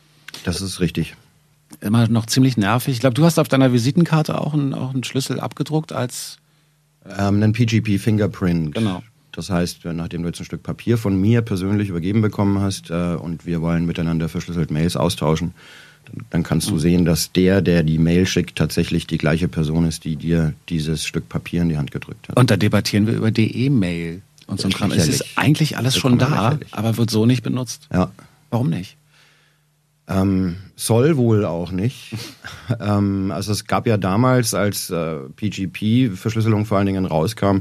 Das 0.45 0.61
ist 0.61 0.79
richtig. 0.79 1.15
Immer 1.81 2.07
noch 2.07 2.25
ziemlich 2.25 2.57
nervig. 2.57 2.93
Ich 2.95 2.99
glaube, 3.01 3.13
du 3.13 3.23
hast 3.23 3.37
auf 3.37 3.47
deiner 3.47 3.71
Visitenkarte 3.71 4.39
auch 4.41 4.55
einen, 4.55 4.73
auch 4.73 4.93
einen 4.93 5.03
Schlüssel 5.03 5.39
abgedruckt 5.39 5.93
als 5.93 6.37
Ähm, 7.17 7.41
ein 7.41 7.53
PGP 7.53 7.97
Fingerprint. 7.99 8.75
Genau. 8.75 9.03
Das 9.31 9.49
heißt, 9.49 9.85
nachdem 9.85 10.23
du 10.23 10.27
jetzt 10.29 10.41
ein 10.41 10.45
Stück 10.45 10.63
Papier 10.63 10.97
von 10.97 11.19
mir 11.19 11.41
persönlich 11.41 11.89
übergeben 11.89 12.21
bekommen 12.21 12.59
hast 12.59 12.89
äh, 12.89 13.15
und 13.15 13.45
wir 13.45 13.61
wollen 13.61 13.85
miteinander 13.85 14.27
verschlüsselt 14.27 14.69
Mails 14.71 14.97
austauschen, 14.97 15.53
dann, 16.05 16.25
dann 16.31 16.43
kannst 16.43 16.69
du 16.69 16.73
Mhm. 16.73 16.79
sehen, 16.79 17.05
dass 17.05 17.31
der, 17.31 17.61
der 17.61 17.83
die 17.83 17.99
Mail 17.99 18.25
schickt, 18.25 18.57
tatsächlich 18.57 19.07
die 19.07 19.17
gleiche 19.17 19.47
Person 19.47 19.85
ist, 19.85 20.03
die 20.03 20.15
dir 20.15 20.53
dieses 20.67 21.05
Stück 21.05 21.29
Papier 21.29 21.61
in 21.61 21.69
die 21.69 21.77
Hand 21.77 21.91
gedrückt 21.91 22.27
hat. 22.27 22.37
Und 22.37 22.51
da 22.51 22.57
debattieren 22.57 23.07
wir 23.07 23.13
über 23.13 23.31
DE-Mail 23.31 24.21
und 24.47 24.59
so 24.59 24.67
ein 24.67 24.73
Kram. 24.73 24.91
Es 24.91 25.07
ist 25.07 25.23
eigentlich 25.37 25.77
alles 25.77 25.95
schon 25.95 26.17
da, 26.17 26.57
aber 26.71 26.97
wird 26.97 27.09
so 27.11 27.25
nicht 27.25 27.43
benutzt. 27.43 27.87
Ja. 27.93 28.11
Warum 28.49 28.69
nicht? 28.71 28.97
Ähm, 30.09 30.57
soll 30.75 31.17
wohl 31.17 31.45
auch 31.45 31.71
nicht. 31.71 32.15
ähm, 32.79 33.31
also 33.31 33.51
es 33.51 33.65
gab 33.65 33.85
ja 33.85 33.97
damals, 33.97 34.53
als 34.53 34.89
äh, 34.89 35.17
PGP-Verschlüsselung 35.35 36.65
vor 36.65 36.79
allen 36.79 36.87
Dingen 36.87 37.05
rauskam, 37.05 37.59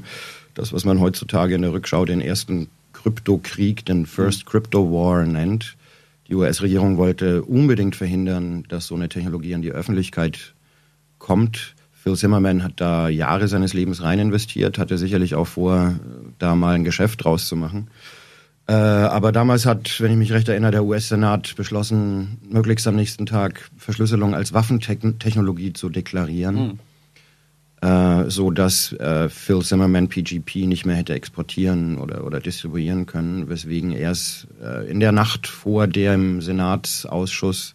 das, 0.55 0.73
was 0.73 0.85
man 0.85 0.99
heutzutage 0.99 1.55
in 1.55 1.63
der 1.63 1.73
Rückschau 1.73 2.07
den 2.07 2.23
ersten 2.23 2.69
Kryptokrieg, 2.95 3.85
den 3.85 4.07
First 4.07 4.47
Crypto 4.47 4.91
War 4.91 5.25
nennt. 5.25 5.77
Die 6.27 6.35
US-Regierung 6.35 6.97
wollte 6.97 7.43
unbedingt 7.43 7.97
verhindern, 7.97 8.65
dass 8.69 8.87
so 8.87 8.95
eine 8.95 9.09
Technologie 9.09 9.55
an 9.55 9.63
die 9.63 9.71
Öffentlichkeit 9.71 10.55
kommt. 11.19 11.75
Phil 11.93 12.17
Zimmerman 12.17 12.63
hat 12.63 12.75
da 12.77 13.09
Jahre 13.09 13.49
seines 13.49 13.75
Lebens 13.75 14.03
rein 14.03 14.19
investiert, 14.19 14.79
hatte 14.79 14.99
sicherlich 14.99 15.35
auch 15.35 15.47
vor, 15.47 15.95
da 16.39 16.55
mal 16.55 16.75
ein 16.75 16.85
Geschäft 16.85 17.25
draus 17.25 17.49
zu 17.49 17.57
machen. 17.57 17.89
Äh, 18.69 18.75
aber 18.75 19.33
damals 19.33 19.65
hat, 19.65 19.99
wenn 20.01 20.13
ich 20.13 20.19
mich 20.19 20.33
recht 20.33 20.49
erinnere, 20.49 20.73
der 20.73 20.85
US-Senat 20.85 21.57
beschlossen, 21.57 22.37
möglichst 22.51 22.87
am 22.87 22.97
nächsten 22.97 23.25
Tag 23.25 23.71
Verschlüsselung 23.79 24.35
als 24.35 24.53
Waffentechnologie 24.53 25.73
zu 25.73 25.89
deklarieren, 25.89 26.79
äh, 27.81 28.25
so 28.29 28.51
dass 28.51 28.93
äh, 28.93 29.31
Phil 29.31 29.63
Zimmerman 29.63 30.09
PGP 30.09 30.67
nicht 30.67 30.85
mehr 30.85 30.97
hätte 30.97 31.15
exportieren 31.15 31.97
oder, 31.97 32.25
oder 32.25 32.41
distribuieren 32.41 33.07
können, 33.07 33.49
weswegen 33.49 33.93
er 33.93 34.11
es 34.11 34.47
äh, 34.63 34.87
in 34.91 35.01
der 35.01 35.13
Nacht 35.13 35.47
vor 35.47 35.87
dem 35.87 36.43
Senatsausschuss 36.43 37.75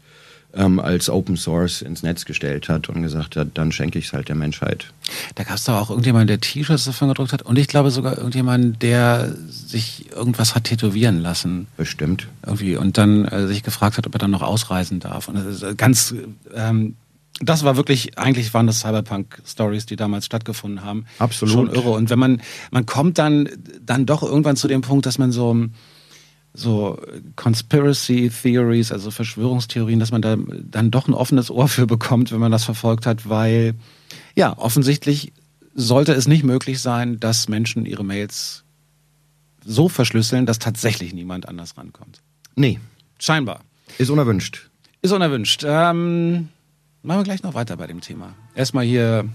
ähm, 0.55 0.79
als 0.79 1.09
Open 1.09 1.35
Source 1.35 1.81
ins 1.81 2.03
Netz 2.03 2.25
gestellt 2.25 2.69
hat 2.69 2.89
und 2.89 3.01
gesagt 3.01 3.35
hat, 3.35 3.49
dann 3.55 3.71
schenke 3.71 3.97
ich 3.99 4.05
es 4.05 4.13
halt 4.13 4.29
der 4.29 4.35
Menschheit. 4.35 4.93
Da 5.35 5.43
gab 5.43 5.55
es 5.55 5.63
doch 5.63 5.75
auch 5.75 5.89
irgendjemanden, 5.89 6.27
der 6.27 6.39
T-Shirts 6.39 6.85
davon 6.85 7.07
gedruckt 7.09 7.33
hat 7.33 7.41
und 7.41 7.57
ich 7.57 7.67
glaube 7.67 7.91
sogar 7.91 8.17
irgendjemanden, 8.17 8.77
der 8.79 9.35
sich 9.49 10.11
irgendwas 10.11 10.55
hat 10.55 10.65
tätowieren 10.65 11.21
lassen. 11.21 11.67
Bestimmt. 11.77 12.27
Irgendwie 12.45 12.77
und 12.77 12.97
dann 12.97 13.25
äh, 13.25 13.47
sich 13.47 13.63
gefragt 13.63 13.97
hat, 13.97 14.05
ob 14.05 14.13
er 14.13 14.19
dann 14.19 14.31
noch 14.31 14.43
ausreisen 14.43 14.99
darf. 14.99 15.27
Und 15.27 15.35
das 15.35 15.45
ist 15.45 15.63
äh, 15.63 15.73
ganz, 15.75 16.13
ähm, 16.53 16.95
das 17.39 17.63
war 17.63 17.75
wirklich, 17.75 18.17
eigentlich 18.19 18.53
waren 18.53 18.67
das 18.67 18.79
Cyberpunk-Stories, 18.79 19.87
die 19.87 19.95
damals 19.95 20.25
stattgefunden 20.25 20.83
haben. 20.83 21.05
Absolut. 21.17 21.53
Schon 21.53 21.71
irre. 21.71 21.89
Und 21.91 22.09
wenn 22.09 22.19
man, 22.19 22.41
man 22.69 22.85
kommt 22.85 23.17
dann, 23.17 23.49
dann 23.81 24.05
doch 24.05 24.21
irgendwann 24.21 24.55
zu 24.55 24.67
dem 24.67 24.81
Punkt, 24.81 25.05
dass 25.07 25.17
man 25.17 25.31
so, 25.31 25.65
so 26.53 26.99
Conspiracy 27.35 28.29
Theories, 28.29 28.91
also 28.91 29.09
Verschwörungstheorien, 29.11 29.99
dass 29.99 30.11
man 30.11 30.21
da 30.21 30.35
dann 30.37 30.91
doch 30.91 31.07
ein 31.07 31.13
offenes 31.13 31.49
Ohr 31.49 31.67
für 31.67 31.87
bekommt, 31.87 32.31
wenn 32.31 32.39
man 32.39 32.51
das 32.51 32.63
verfolgt 32.63 33.05
hat, 33.05 33.27
weil 33.27 33.73
ja, 34.35 34.57
offensichtlich 34.57 35.33
sollte 35.73 36.13
es 36.13 36.27
nicht 36.27 36.43
möglich 36.43 36.79
sein, 36.79 37.19
dass 37.19 37.49
Menschen 37.49 37.85
ihre 37.85 38.03
Mails 38.03 38.63
so 39.65 39.89
verschlüsseln, 39.89 40.45
dass 40.45 40.59
tatsächlich 40.59 41.13
niemand 41.13 41.47
anders 41.47 41.77
rankommt. 41.77 42.21
Nee. 42.55 42.79
Scheinbar. 43.17 43.61
Ist 43.97 44.09
unerwünscht. 44.09 44.69
Ist 45.01 45.11
unerwünscht. 45.11 45.63
Ähm, 45.65 46.49
machen 47.01 47.19
wir 47.19 47.23
gleich 47.23 47.43
noch 47.43 47.53
weiter 47.53 47.77
bei 47.77 47.87
dem 47.87 48.01
Thema. 48.01 48.35
Erstmal 48.55 48.85
hier 48.85 49.25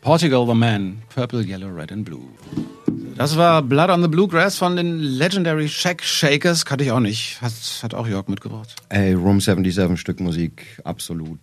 Portugal 0.00 0.46
the 0.46 0.54
Man, 0.54 1.02
Purple, 1.14 1.42
Yellow, 1.42 1.68
Red 1.68 1.92
and 1.92 2.04
Blue. 2.04 2.28
Das 3.16 3.36
war 3.36 3.62
Blood 3.62 3.90
on 3.90 4.02
the 4.02 4.08
Bluegrass 4.08 4.56
von 4.58 4.76
den 4.76 4.98
Legendary 4.98 5.68
Shack 5.68 6.02
Shakers. 6.02 6.64
Kannte 6.64 6.84
ich 6.84 6.90
auch 6.90 7.00
nicht. 7.00 7.40
Hat, 7.40 7.52
hat 7.82 7.94
auch 7.94 8.06
Jörg 8.08 8.28
mitgebracht. 8.28 8.74
Ey, 8.88 9.12
Room 9.14 9.40
77 9.40 9.98
Stück 10.00 10.20
Musik, 10.20 10.80
absolut. 10.84 11.38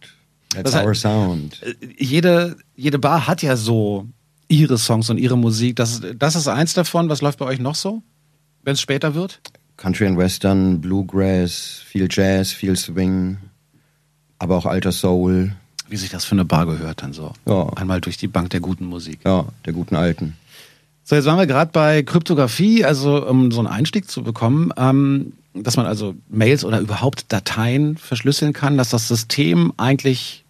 That's 0.49 0.71
Das 0.71 0.84
our 0.84 0.91
heißt- 0.91 0.95
sound. 1.01 1.62
Äh, 1.63 1.73
Jede, 1.97 2.57
jede 2.75 2.99
Bar 2.99 3.27
hat 3.27 3.41
ja 3.41 3.55
so 3.55 4.07
ihre 4.49 4.77
Songs 4.77 5.10
und 5.10 5.17
ihre 5.17 5.38
Musik. 5.38 5.77
Das, 5.77 6.01
das 6.15 6.36
ist 6.36 6.47
eins 6.47 6.73
davon. 6.73 7.07
Was 7.10 7.21
läuft 7.21 7.39
bei 7.39 7.45
euch 7.45 7.60
noch 7.60 7.75
so, 7.75 8.03
wenn 8.63 8.73
es 8.73 8.81
später 8.81 9.15
wird? 9.15 9.39
Country 9.77 10.05
and 10.07 10.17
Western, 10.17 10.81
Bluegrass, 10.81 11.81
viel 11.86 12.07
Jazz, 12.12 12.51
viel 12.51 12.75
Swing, 12.75 13.38
aber 14.39 14.57
auch 14.57 14.65
alter 14.65 14.91
Soul. 14.91 15.53
Wie 15.88 15.97
sich 15.97 16.10
das 16.10 16.23
für 16.25 16.34
eine 16.36 16.45
Bar 16.45 16.65
gehört 16.65 17.01
dann 17.01 17.13
so. 17.13 17.34
Ja. 17.47 17.67
Einmal 17.75 17.99
durch 18.01 18.17
die 18.17 18.27
Bank 18.27 18.49
der 18.51 18.60
guten 18.60 18.86
Musik. 18.86 19.19
Ja, 19.25 19.45
der 19.65 19.73
guten 19.73 19.95
alten. 19.95 20.36
So, 21.03 21.15
jetzt 21.15 21.25
waren 21.25 21.39
wir 21.39 21.47
gerade 21.47 21.71
bei 21.71 22.03
Kryptographie, 22.03 22.85
also 22.85 23.27
um 23.27 23.51
so 23.51 23.59
einen 23.59 23.67
Einstieg 23.67 24.09
zu 24.09 24.23
bekommen, 24.23 24.71
ähm, 24.77 25.33
dass 25.53 25.77
man 25.77 25.85
also 25.85 26.15
Mails 26.29 26.63
oder 26.63 26.79
überhaupt 26.79 27.25
Dateien 27.31 27.97
verschlüsseln 27.97 28.53
kann, 28.53 28.77
dass 28.77 28.89
das 28.89 29.07
System 29.07 29.73
eigentlich 29.77 30.45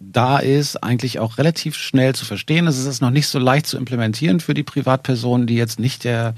da 0.00 0.38
ist, 0.38 0.82
eigentlich 0.82 1.20
auch 1.20 1.38
relativ 1.38 1.76
schnell 1.76 2.14
zu 2.14 2.24
verstehen. 2.24 2.66
Es 2.66 2.84
ist 2.84 3.00
noch 3.00 3.10
nicht 3.10 3.28
so 3.28 3.38
leicht 3.38 3.66
zu 3.66 3.76
implementieren 3.76 4.40
für 4.40 4.52
die 4.52 4.64
Privatpersonen, 4.64 5.46
die 5.46 5.54
jetzt 5.54 5.78
nicht 5.78 6.04
der 6.04 6.34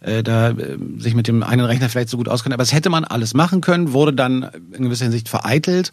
äh, 0.00 0.22
da 0.22 0.50
äh, 0.50 0.76
sich 0.98 1.14
mit 1.14 1.26
dem 1.26 1.42
einen 1.42 1.64
Rechner 1.64 1.88
vielleicht 1.88 2.10
so 2.10 2.18
gut 2.18 2.28
auskennen. 2.28 2.54
Aber 2.54 2.62
es 2.62 2.74
hätte 2.74 2.90
man 2.90 3.04
alles 3.04 3.34
machen 3.34 3.62
können, 3.62 3.92
wurde 3.92 4.12
dann 4.12 4.50
in 4.72 4.84
gewisser 4.84 5.06
Hinsicht 5.06 5.28
vereitelt. 5.28 5.92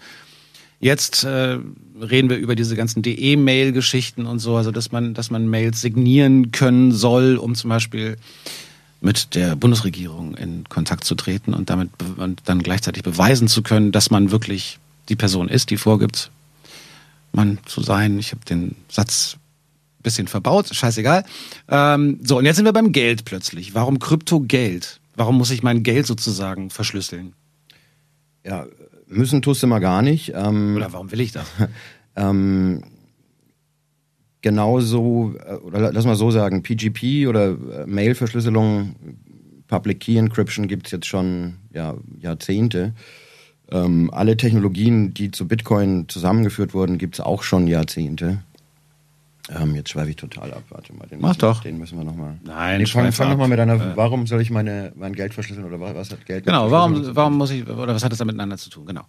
Jetzt 0.84 1.24
äh, 1.24 1.60
reden 2.02 2.30
wir 2.30 2.36
über 2.36 2.56
diese 2.56 2.76
ganzen 2.76 3.02
DE-Mail-Geschichten 3.04 4.26
und 4.26 4.40
so, 4.40 4.58
also 4.58 4.72
dass 4.72 4.92
man, 4.92 5.14
dass 5.14 5.32
man 5.32 5.48
Mails 5.48 5.80
signieren 5.80 6.52
können 6.52 6.92
soll, 6.92 7.38
um 7.38 7.56
zum 7.56 7.70
Beispiel 7.70 8.18
mit 9.00 9.34
der 9.34 9.56
Bundesregierung 9.56 10.36
in 10.36 10.68
Kontakt 10.68 11.06
zu 11.06 11.16
treten 11.16 11.54
und 11.54 11.70
damit 11.70 11.90
und 12.18 12.42
dann 12.46 12.62
gleichzeitig 12.62 13.02
beweisen 13.02 13.48
zu 13.48 13.62
können, 13.62 13.94
dass 13.94 14.12
man 14.12 14.32
wirklich 14.32 14.78
die 15.08 15.16
Person 15.16 15.48
ist, 15.48 15.70
die 15.70 15.78
vorgibt, 15.78 16.32
man 17.32 17.60
zu 17.66 17.82
sein. 17.82 18.20
Ich 18.20 18.34
habe 18.34 18.44
den 18.44 18.76
Satz 18.90 19.38
ein 20.00 20.04
bisschen 20.04 20.28
verbaut, 20.28 20.68
scheißegal. 20.76 21.24
Ähm, 21.70 22.20
so, 22.24 22.40
und 22.40 22.46
jetzt 22.46 22.58
sind 22.58 22.66
wir 22.66 22.74
beim 22.74 22.92
Geld 22.92 23.24
plötzlich. 23.24 23.74
Warum 23.74 24.00
Kryptogeld? 24.00 25.00
Warum 25.16 25.38
muss 25.38 25.52
ich 25.52 25.64
mein 25.64 25.84
Geld 25.84 26.08
sozusagen 26.08 26.70
verschlüsseln? 26.70 27.32
Ja, 28.46 28.66
müssen 29.14 29.42
tust 29.42 29.64
du 29.64 29.68
mal 29.68 29.80
gar 29.80 30.02
nicht. 30.02 30.34
Ähm, 30.36 30.76
Oder 30.76 30.92
warum 30.94 31.12
will 31.12 31.22
ich 31.22 31.32
das? 31.32 31.46
ähm, 32.16 32.84
genauso, 34.42 35.34
äh, 35.46 35.56
oder 35.56 35.92
lass 35.92 36.06
mal 36.06 36.16
so 36.16 36.32
sagen, 36.32 36.62
PGP 36.62 37.28
oder 37.28 37.52
äh, 37.52 37.86
Mail-Verschlüsselung, 37.88 38.96
Public 39.68 40.02
Key 40.02 40.18
Encryption 40.18 40.68
gibt's 40.68 40.92
jetzt 40.92 41.08
schon 41.08 41.56
ja, 41.74 41.96
Jahrzehnte. 42.20 42.94
Ähm, 43.72 44.12
alle 44.14 44.38
Technologien, 44.38 45.14
die 45.14 45.32
zu 45.32 45.48
Bitcoin 45.48 46.08
zusammengeführt 46.10 46.74
wurden, 46.74 46.98
gibt's 46.98 47.20
auch 47.20 47.42
schon 47.42 47.66
Jahrzehnte. 47.68 48.44
Ähm, 49.50 49.76
jetzt 49.76 49.90
schweife 49.90 50.10
ich 50.10 50.16
total 50.16 50.54
ab. 50.54 50.64
Warte 50.70 50.94
mal, 50.94 51.06
den 51.08 51.20
Mach 51.20 51.30
müssen, 51.30 51.40
doch. 51.40 51.62
Den 51.64 51.78
müssen 51.78 51.98
wir 51.98 52.06
nochmal. 52.06 52.40
Nein, 52.46 52.80
nee, 52.80 52.86
fang, 52.86 53.12
fang 53.12 53.30
nochmal 53.30 53.50
mit 53.50 53.60
deiner. 53.60 53.76
Äh. 53.76 53.98
warum 53.98 54.26
soll 54.26 54.42
ich 54.42 54.50
meine, 54.50 54.94
mein 54.96 55.14
Geld 55.14 55.34
verschlüsseln 55.34 55.66
oder 55.66 55.80
was, 55.80 56.12
hat 56.12 56.26
Geld 56.26 56.46
Genau, 56.46 56.72
warum, 56.72 56.96
zu 56.96 57.02
tun? 57.04 57.16
warum 57.16 57.38
muss 57.38 57.52
ich, 57.52 57.68
oder 57.68 57.94
was 57.94 58.04
hat 58.04 58.12
das 58.12 58.20
da 58.20 58.26
miteinander 58.26 58.58
zu 58.58 58.70
tun? 58.70 58.86
Genau. 58.86 59.04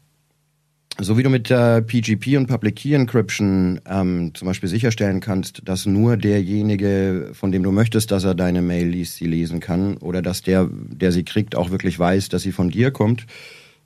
So 1.00 1.18
wie 1.18 1.24
du 1.24 1.28
mit 1.28 1.50
äh, 1.50 1.82
PGP 1.82 2.36
und 2.36 2.46
Public 2.46 2.76
Key 2.76 2.94
Encryption 2.94 3.80
ähm, 3.84 4.30
zum 4.34 4.46
Beispiel 4.46 4.68
sicherstellen 4.68 5.18
kannst, 5.18 5.62
dass 5.64 5.86
nur 5.86 6.16
derjenige, 6.16 7.30
von 7.32 7.50
dem 7.50 7.64
du 7.64 7.72
möchtest, 7.72 8.12
dass 8.12 8.22
er 8.22 8.36
deine 8.36 8.62
Mail 8.62 8.88
liest, 8.88 9.16
sie 9.16 9.26
lesen 9.26 9.58
kann 9.58 9.96
oder 9.96 10.22
dass 10.22 10.42
der, 10.42 10.68
der 10.70 11.10
sie 11.10 11.24
kriegt, 11.24 11.56
auch 11.56 11.70
wirklich 11.70 11.98
weiß, 11.98 12.28
dass 12.28 12.42
sie 12.42 12.52
von 12.52 12.70
dir 12.70 12.92
kommt, 12.92 13.26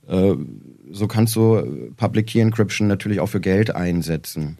äh, 0.07 0.35
so 0.91 1.07
kannst 1.07 1.35
du 1.35 1.91
Public 1.97 2.27
Key 2.27 2.41
Encryption 2.41 2.87
natürlich 2.87 3.19
auch 3.19 3.29
für 3.29 3.41
Geld 3.41 3.75
einsetzen. 3.75 4.59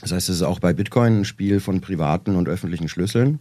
Das 0.00 0.12
heißt, 0.12 0.28
es 0.28 0.36
ist 0.36 0.42
auch 0.42 0.60
bei 0.60 0.72
Bitcoin 0.72 1.20
ein 1.20 1.24
Spiel 1.24 1.60
von 1.60 1.80
privaten 1.80 2.36
und 2.36 2.48
öffentlichen 2.48 2.88
Schlüsseln. 2.88 3.40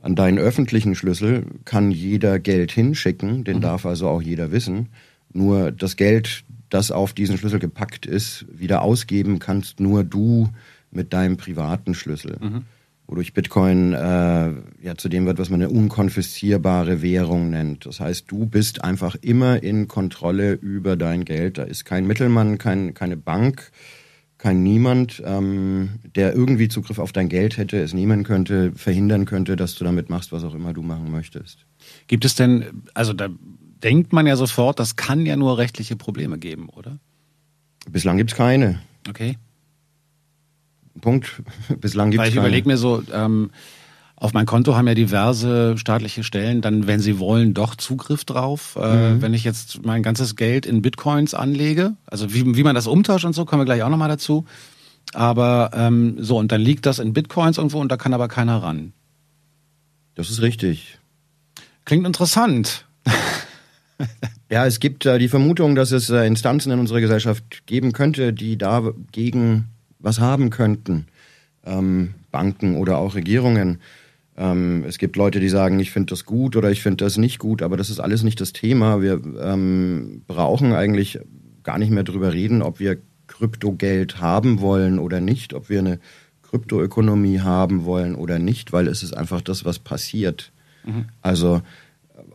An 0.00 0.14
deinen 0.14 0.38
öffentlichen 0.38 0.94
Schlüssel 0.94 1.44
kann 1.64 1.90
jeder 1.90 2.38
Geld 2.38 2.70
hinschicken, 2.70 3.42
den 3.42 3.60
darf 3.60 3.84
also 3.84 4.08
auch 4.08 4.22
jeder 4.22 4.52
wissen. 4.52 4.90
Nur 5.32 5.72
das 5.72 5.96
Geld, 5.96 6.44
das 6.68 6.92
auf 6.92 7.12
diesen 7.12 7.36
Schlüssel 7.36 7.58
gepackt 7.58 8.06
ist, 8.06 8.46
wieder 8.52 8.82
ausgeben 8.82 9.40
kannst 9.40 9.80
nur 9.80 10.04
du 10.04 10.50
mit 10.90 11.12
deinem 11.12 11.36
privaten 11.36 11.94
Schlüssel. 11.94 12.38
Wodurch 13.08 13.32
Bitcoin 13.32 13.94
äh, 13.94 14.52
ja 14.82 14.94
zu 14.96 15.08
dem 15.08 15.24
wird, 15.24 15.38
was 15.38 15.48
man 15.48 15.62
eine 15.62 15.70
unkonfiszierbare 15.70 17.00
Währung 17.00 17.48
nennt. 17.48 17.86
Das 17.86 18.00
heißt, 18.00 18.30
du 18.30 18.44
bist 18.46 18.84
einfach 18.84 19.16
immer 19.22 19.62
in 19.62 19.88
Kontrolle 19.88 20.52
über 20.52 20.94
dein 20.94 21.24
Geld. 21.24 21.56
Da 21.56 21.62
ist 21.62 21.86
kein 21.86 22.06
Mittelmann, 22.06 22.58
kein, 22.58 22.92
keine 22.92 23.16
Bank, 23.16 23.70
kein 24.38 24.62
Niemand, 24.62 25.20
ähm, 25.24 25.98
der 26.14 26.32
irgendwie 26.32 26.68
Zugriff 26.68 26.98
auf 26.98 27.12
dein 27.12 27.28
Geld 27.28 27.56
hätte, 27.56 27.80
es 27.80 27.92
nehmen 27.92 28.22
könnte, 28.22 28.72
verhindern 28.76 29.24
könnte, 29.24 29.56
dass 29.56 29.74
du 29.74 29.84
damit 29.84 30.08
machst, 30.10 30.30
was 30.30 30.44
auch 30.44 30.54
immer 30.54 30.72
du 30.72 30.82
machen 30.82 31.10
möchtest. 31.10 31.66
Gibt 32.06 32.24
es 32.24 32.36
denn, 32.36 32.84
also 32.94 33.12
da 33.12 33.28
denkt 33.82 34.12
man 34.12 34.26
ja 34.26 34.36
sofort, 34.36 34.78
das 34.78 34.96
kann 34.96 35.26
ja 35.26 35.36
nur 35.36 35.58
rechtliche 35.58 35.96
Probleme 35.96 36.38
geben, 36.38 36.68
oder? 36.68 36.98
Bislang 37.90 38.16
gibt's 38.16 38.34
keine. 38.34 38.80
Okay. 39.08 39.36
Punkt. 41.00 41.42
Bislang 41.80 42.10
gibt's 42.10 42.22
Weil 42.22 42.28
ich 42.28 42.34
keine. 42.34 42.46
überlege 42.46 42.68
mir 42.68 42.76
so, 42.76 43.02
ähm, 43.12 43.50
auf 44.20 44.32
mein 44.32 44.46
Konto 44.46 44.74
haben 44.74 44.88
ja 44.88 44.94
diverse 44.94 45.78
staatliche 45.78 46.24
Stellen 46.24 46.60
dann, 46.60 46.88
wenn 46.88 46.98
sie 46.98 47.20
wollen, 47.20 47.54
doch 47.54 47.76
Zugriff 47.76 48.24
drauf. 48.24 48.74
Äh, 48.74 49.22
Wenn 49.22 49.32
ich 49.32 49.44
jetzt 49.44 49.84
mein 49.86 50.02
ganzes 50.02 50.34
Geld 50.34 50.66
in 50.66 50.82
Bitcoins 50.82 51.34
anlege, 51.34 51.94
also 52.06 52.34
wie, 52.34 52.56
wie 52.56 52.64
man 52.64 52.74
das 52.74 52.88
umtauscht 52.88 53.24
und 53.24 53.32
so, 53.32 53.44
kommen 53.44 53.60
wir 53.60 53.66
gleich 53.66 53.82
auch 53.84 53.90
nochmal 53.90 54.08
dazu. 54.08 54.44
Aber 55.14 55.70
ähm, 55.72 56.16
so, 56.18 56.36
und 56.36 56.50
dann 56.50 56.60
liegt 56.60 56.84
das 56.84 56.98
in 56.98 57.12
Bitcoins 57.12 57.58
irgendwo 57.58 57.80
und 57.80 57.92
da 57.92 57.96
kann 57.96 58.12
aber 58.12 58.26
keiner 58.26 58.60
ran. 58.60 58.92
Das 60.16 60.30
ist 60.30 60.42
richtig. 60.42 60.98
Klingt 61.84 62.06
interessant. 62.06 62.86
Ja, 64.50 64.64
es 64.64 64.80
gibt 64.80 65.04
äh, 65.04 65.18
die 65.18 65.28
Vermutung, 65.28 65.74
dass 65.74 65.92
es 65.92 66.08
äh, 66.08 66.26
Instanzen 66.26 66.72
in 66.72 66.78
unserer 66.78 67.00
Gesellschaft 67.00 67.66
geben 67.66 67.92
könnte, 67.92 68.32
die 68.32 68.56
dagegen 68.56 69.66
was 69.98 70.20
haben 70.20 70.48
könnten. 70.48 71.06
Ähm, 71.66 72.14
Banken 72.30 72.76
oder 72.76 72.96
auch 72.96 73.14
Regierungen. 73.14 73.78
Ähm, 74.38 74.84
es 74.86 74.98
gibt 74.98 75.16
Leute, 75.16 75.40
die 75.40 75.48
sagen, 75.48 75.80
ich 75.80 75.90
finde 75.90 76.12
das 76.12 76.24
gut 76.24 76.54
oder 76.54 76.70
ich 76.70 76.80
finde 76.80 77.04
das 77.04 77.18
nicht 77.18 77.38
gut, 77.40 77.60
aber 77.60 77.76
das 77.76 77.90
ist 77.90 77.98
alles 77.98 78.22
nicht 78.22 78.40
das 78.40 78.52
Thema. 78.52 79.02
Wir 79.02 79.20
ähm, 79.40 80.22
brauchen 80.28 80.72
eigentlich 80.72 81.18
gar 81.64 81.78
nicht 81.78 81.90
mehr 81.90 82.04
drüber 82.04 82.32
reden, 82.32 82.62
ob 82.62 82.78
wir 82.78 82.98
Kryptogeld 83.26 84.20
haben 84.20 84.60
wollen 84.60 85.00
oder 85.00 85.20
nicht, 85.20 85.54
ob 85.54 85.68
wir 85.68 85.80
eine 85.80 85.98
Kryptoökonomie 86.42 87.40
haben 87.40 87.84
wollen 87.84 88.14
oder 88.14 88.38
nicht, 88.38 88.72
weil 88.72 88.86
es 88.86 89.02
ist 89.02 89.14
einfach 89.14 89.42
das, 89.42 89.64
was 89.64 89.80
passiert. 89.80 90.52
Also 91.20 91.60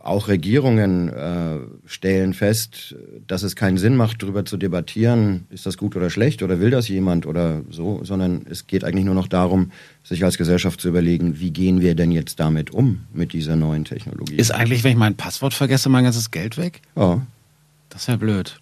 auch 0.04 0.28
Regierungen 0.28 1.08
äh, 1.08 1.56
stellen 1.86 2.34
fest, 2.34 2.94
dass 3.26 3.42
es 3.42 3.56
keinen 3.56 3.78
Sinn 3.78 3.96
macht, 3.96 4.22
darüber 4.22 4.44
zu 4.44 4.58
debattieren, 4.58 5.46
ist 5.48 5.64
das 5.64 5.78
gut 5.78 5.96
oder 5.96 6.10
schlecht 6.10 6.42
oder 6.42 6.60
will 6.60 6.70
das 6.70 6.88
jemand 6.88 7.24
oder 7.24 7.62
so, 7.70 8.04
sondern 8.04 8.44
es 8.48 8.66
geht 8.66 8.84
eigentlich 8.84 9.06
nur 9.06 9.14
noch 9.14 9.28
darum, 9.28 9.72
sich 10.02 10.22
als 10.22 10.36
Gesellschaft 10.36 10.80
zu 10.80 10.88
überlegen, 10.88 11.40
wie 11.40 11.50
gehen 11.50 11.80
wir 11.80 11.94
denn 11.94 12.12
jetzt 12.12 12.38
damit 12.38 12.70
um, 12.70 13.00
mit 13.14 13.32
dieser 13.32 13.56
neuen 13.56 13.86
Technologie. 13.86 14.36
Ist 14.36 14.50
eigentlich, 14.50 14.84
wenn 14.84 14.92
ich 14.92 14.98
mein 14.98 15.16
Passwort 15.16 15.54
vergesse, 15.54 15.88
mein 15.88 16.04
ganzes 16.04 16.30
Geld 16.30 16.58
weg? 16.58 16.82
ja. 16.96 17.22
Das 17.90 18.02
ist 18.02 18.08
ja 18.08 18.16
blöd. 18.16 18.58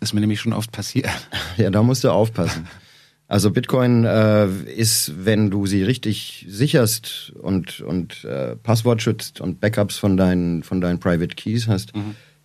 Ist 0.00 0.14
mir 0.14 0.20
nämlich 0.20 0.40
schon 0.40 0.52
oft 0.52 0.70
passiert. 0.70 1.10
ja, 1.56 1.68
da 1.70 1.82
musst 1.82 2.04
du 2.04 2.10
aufpassen. 2.10 2.68
Also 3.28 3.50
Bitcoin 3.50 4.04
äh, 4.04 4.46
ist, 4.76 5.24
wenn 5.24 5.50
du 5.50 5.66
sie 5.66 5.82
richtig 5.82 6.44
sicherst 6.48 7.32
und, 7.40 7.80
und 7.80 8.24
äh, 8.24 8.56
Passwort 8.56 9.00
schützt 9.00 9.40
und 9.40 9.60
Backups 9.60 9.96
von 9.96 10.16
deinen, 10.16 10.62
von 10.62 10.80
deinen 10.82 11.00
Private 11.00 11.34
Keys 11.34 11.66
hast, 11.66 11.94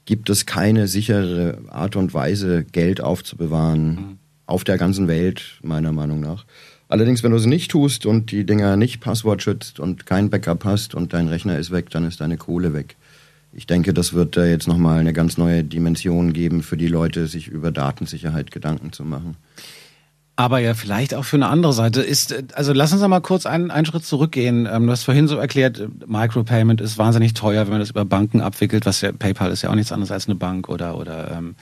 gibt 0.05 0.29
es 0.29 0.45
keine 0.45 0.87
sichere 0.87 1.59
Art 1.67 1.97
und 1.97 2.13
Weise, 2.13 2.63
Geld 2.63 3.01
aufzubewahren 3.01 4.17
auf 4.45 4.63
der 4.63 4.77
ganzen 4.77 5.07
Welt, 5.09 5.59
meiner 5.61 5.91
Meinung 5.91 6.21
nach. 6.21 6.45
Allerdings, 6.89 7.21
wenn 7.21 7.31
du 7.31 7.37
es 7.37 7.45
nicht 7.45 7.69
tust 7.71 8.05
und 8.05 8.31
die 8.31 8.45
Dinger 8.45 8.77
nicht 8.77 9.01
Passwort 9.01 9.43
schützt 9.43 9.79
und 9.79 10.05
kein 10.05 10.29
Backup 10.29 10.63
hast 10.63 10.95
und 10.95 11.13
dein 11.13 11.27
Rechner 11.27 11.59
ist 11.59 11.69
weg, 11.71 11.89
dann 11.89 12.05
ist 12.05 12.21
deine 12.21 12.37
Kohle 12.37 12.73
weg. 12.73 12.95
ich 13.53 13.67
denke, 13.67 13.93
das 13.93 14.13
wird 14.13 14.37
äh, 14.37 14.49
jetzt 14.49 14.67
nochmal 14.67 14.99
eine 14.99 15.13
ganz 15.13 15.37
neue 15.37 15.63
Dimension 15.63 16.31
geben 16.31 16.63
für 16.63 16.77
die 16.77 16.87
Leute, 16.87 17.27
sich 17.27 17.47
über 17.47 17.71
Datensicherheit 17.71 18.51
Gedanken 18.51 18.93
zu 18.93 19.03
machen. 19.03 19.35
Aber 20.39 20.59
ja, 20.59 20.75
vielleicht 20.75 21.15
auch 21.15 21.25
für 21.25 21.35
eine 21.35 21.47
andere 21.47 21.73
Seite 21.73 22.01
ist, 22.01 22.53
also 22.53 22.71
lass 22.71 22.93
uns 22.93 23.01
mal 23.01 23.21
kurz 23.21 23.47
einen, 23.47 23.71
einen 23.71 23.87
Schritt 23.87 24.05
zurückgehen. 24.05 24.69
Ähm, 24.71 24.85
du 24.85 24.91
hast 24.91 25.03
vorhin 25.03 25.27
so 25.27 25.37
erklärt, 25.37 25.81
Micropayment 26.05 26.79
ist 26.79 26.99
wahnsinnig 26.99 27.33
teuer, 27.33 27.63
wenn 27.63 27.71
man 27.71 27.79
das 27.79 27.89
über 27.89 28.05
Banken 28.05 28.39
abwickelt, 28.39 28.85
was 28.85 29.01
ja 29.01 29.11
PayPal 29.11 29.51
ist 29.51 29.63
ja 29.63 29.71
auch 29.71 29.75
nichts 29.75 29.91
anderes 29.91 30.11
als 30.11 30.27
eine 30.27 30.35
Bank 30.35 30.69
oder, 30.69 30.95
oder 30.95 31.31
ähm, 31.31 31.55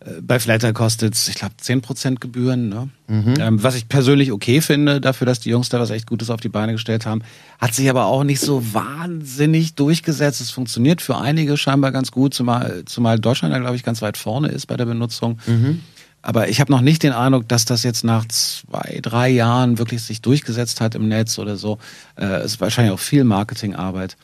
äh, 0.00 0.20
bei 0.20 0.40
Flatter 0.40 0.72
kostet 0.72 1.14
es, 1.14 1.28
ich 1.28 1.36
glaube, 1.36 1.54
10% 1.62 2.18
Gebühren, 2.18 2.68
ne? 2.68 2.88
Mhm. 3.06 3.34
Ähm, 3.38 3.62
was 3.62 3.76
ich 3.76 3.88
persönlich 3.88 4.32
okay 4.32 4.60
finde, 4.60 5.00
dafür, 5.00 5.26
dass 5.26 5.38
die 5.38 5.50
Jungs 5.50 5.68
da 5.68 5.78
was 5.78 5.90
echt 5.90 6.08
Gutes 6.08 6.30
auf 6.30 6.40
die 6.40 6.48
Beine 6.48 6.72
gestellt 6.72 7.06
haben. 7.06 7.22
Hat 7.60 7.74
sich 7.74 7.88
aber 7.88 8.06
auch 8.06 8.24
nicht 8.24 8.40
so 8.40 8.74
wahnsinnig 8.74 9.76
durchgesetzt. 9.76 10.40
Es 10.40 10.50
funktioniert 10.50 11.00
für 11.00 11.16
einige 11.16 11.56
scheinbar 11.56 11.92
ganz 11.92 12.10
gut, 12.10 12.34
zumal, 12.34 12.82
zumal 12.86 13.20
Deutschland 13.20 13.54
da, 13.54 13.60
glaube 13.60 13.76
ich, 13.76 13.84
ganz 13.84 14.02
weit 14.02 14.16
vorne 14.16 14.48
ist 14.48 14.66
bei 14.66 14.76
der 14.76 14.86
Benutzung. 14.86 15.38
Mhm. 15.46 15.80
Aber 16.22 16.48
ich 16.48 16.60
habe 16.60 16.72
noch 16.72 16.80
nicht 16.80 17.02
den 17.02 17.12
Eindruck, 17.12 17.48
dass 17.48 17.64
das 17.64 17.82
jetzt 17.82 18.04
nach 18.04 18.26
zwei, 18.26 18.98
drei 19.02 19.28
Jahren 19.28 19.78
wirklich 19.78 20.02
sich 20.02 20.20
durchgesetzt 20.20 20.80
hat 20.80 20.94
im 20.94 21.08
Netz 21.08 21.38
oder 21.38 21.56
so. 21.56 21.78
Äh, 22.16 22.24
es 22.26 22.52
ist 22.52 22.60
wahrscheinlich 22.60 22.92
auch 22.92 22.98
viel 22.98 23.24
Marketingarbeit. 23.24 24.16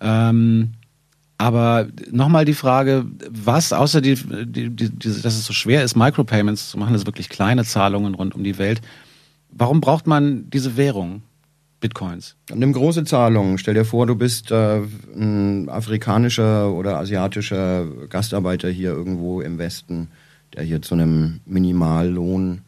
Ähm, 0.00 0.72
aber 1.38 1.86
nochmal 2.10 2.44
die 2.44 2.54
Frage, 2.54 3.06
was 3.30 3.72
außer 3.72 4.00
die, 4.00 4.16
die, 4.16 4.70
die, 4.70 4.90
dass 4.98 5.36
es 5.36 5.44
so 5.44 5.52
schwer 5.52 5.84
ist, 5.84 5.94
Micropayments 5.96 6.70
zu 6.70 6.78
machen, 6.78 6.92
das 6.92 7.02
also 7.02 7.06
wirklich 7.06 7.28
kleine 7.28 7.64
Zahlungen 7.64 8.14
rund 8.14 8.34
um 8.34 8.42
die 8.42 8.58
Welt, 8.58 8.80
warum 9.50 9.80
braucht 9.80 10.08
man 10.08 10.50
diese 10.50 10.76
Währung? 10.76 11.22
Bitcoins. 11.80 12.34
Nimm 12.52 12.72
große 12.72 13.04
Zahlungen. 13.04 13.56
Stell 13.56 13.74
dir 13.74 13.84
vor, 13.84 14.06
du 14.06 14.16
bist 14.16 14.50
äh, 14.50 14.80
ein 15.14 15.68
afrikanischer 15.68 16.72
oder 16.72 16.96
asiatischer 16.96 17.86
Gastarbeiter 18.08 18.68
hier 18.68 18.90
irgendwo 18.90 19.40
im 19.40 19.58
Westen, 19.58 20.08
der 20.54 20.64
hier 20.64 20.82
zu 20.82 20.94
einem 20.94 21.40
Minimallohn 21.46 22.62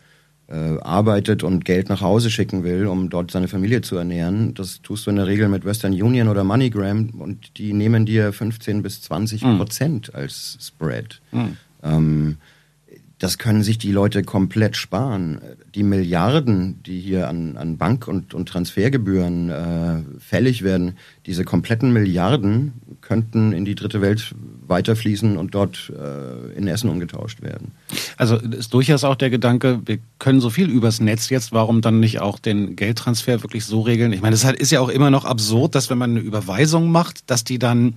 äh, 0.50 0.78
arbeitet 0.80 1.42
und 1.42 1.64
Geld 1.64 1.88
nach 1.88 2.00
Hause 2.00 2.30
schicken 2.30 2.64
will, 2.64 2.86
um 2.86 3.08
dort 3.08 3.30
seine 3.30 3.48
Familie 3.48 3.82
zu 3.82 3.96
ernähren. 3.96 4.52
Das 4.54 4.82
tust 4.82 5.06
du 5.06 5.10
in 5.10 5.16
der 5.16 5.26
Regel 5.26 5.48
mit 5.48 5.64
Western 5.64 5.92
Union 5.92 6.28
oder 6.28 6.44
MoneyGram 6.44 7.10
und 7.18 7.56
die 7.58 7.72
nehmen 7.72 8.04
dir 8.04 8.32
15 8.32 8.82
bis 8.82 9.02
20 9.02 9.44
mhm. 9.44 9.58
Prozent 9.58 10.14
als 10.14 10.58
Spread. 10.60 11.20
Mhm. 11.30 11.56
Ähm, 11.82 12.36
das 13.20 13.36
können 13.36 13.62
sich 13.62 13.76
die 13.76 13.92
Leute 13.92 14.22
komplett 14.22 14.76
sparen. 14.76 15.42
Die 15.74 15.82
Milliarden, 15.82 16.82
die 16.82 16.98
hier 16.98 17.28
an, 17.28 17.58
an 17.58 17.76
Bank- 17.76 18.08
und, 18.08 18.32
und 18.32 18.48
Transfergebühren 18.48 19.50
äh, 19.50 20.02
fällig 20.18 20.62
werden, 20.62 20.96
diese 21.26 21.44
kompletten 21.44 21.92
Milliarden 21.92 22.72
könnten 23.02 23.52
in 23.52 23.66
die 23.66 23.74
dritte 23.74 24.00
Welt 24.00 24.34
weiterfließen 24.66 25.36
und 25.36 25.54
dort 25.54 25.92
äh, 25.94 26.56
in 26.56 26.66
Essen 26.66 26.88
umgetauscht 26.88 27.42
werden. 27.42 27.72
Also 28.16 28.36
ist 28.36 28.72
durchaus 28.72 29.04
auch 29.04 29.16
der 29.16 29.28
Gedanke, 29.28 29.82
wir 29.84 29.98
können 30.18 30.40
so 30.40 30.48
viel 30.48 30.70
übers 30.70 31.00
Netz 31.00 31.28
jetzt, 31.28 31.52
warum 31.52 31.82
dann 31.82 32.00
nicht 32.00 32.20
auch 32.20 32.38
den 32.38 32.74
Geldtransfer 32.74 33.42
wirklich 33.42 33.66
so 33.66 33.82
regeln? 33.82 34.14
Ich 34.14 34.22
meine, 34.22 34.34
es 34.34 34.44
ist 34.44 34.72
ja 34.72 34.80
auch 34.80 34.88
immer 34.88 35.10
noch 35.10 35.26
absurd, 35.26 35.74
dass 35.74 35.90
wenn 35.90 35.98
man 35.98 36.12
eine 36.12 36.20
Überweisung 36.20 36.90
macht, 36.90 37.30
dass 37.30 37.44
die 37.44 37.58
dann 37.58 37.96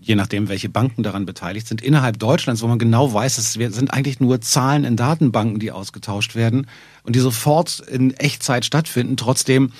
je 0.00 0.14
nachdem, 0.14 0.48
welche 0.48 0.68
Banken 0.68 1.02
daran 1.02 1.26
beteiligt 1.26 1.68
sind, 1.68 1.82
innerhalb 1.82 2.18
Deutschlands, 2.18 2.62
wo 2.62 2.66
man 2.66 2.78
genau 2.78 3.12
weiß, 3.12 3.38
es 3.38 3.52
sind 3.52 3.92
eigentlich 3.92 4.18
nur 4.18 4.40
Zahlen 4.40 4.84
in 4.84 4.96
Datenbanken, 4.96 5.60
die 5.60 5.72
ausgetauscht 5.72 6.34
werden 6.34 6.66
und 7.02 7.14
die 7.16 7.20
sofort 7.20 7.80
in 7.80 8.14
Echtzeit 8.14 8.64
stattfinden. 8.64 9.16
Trotzdem 9.16 9.72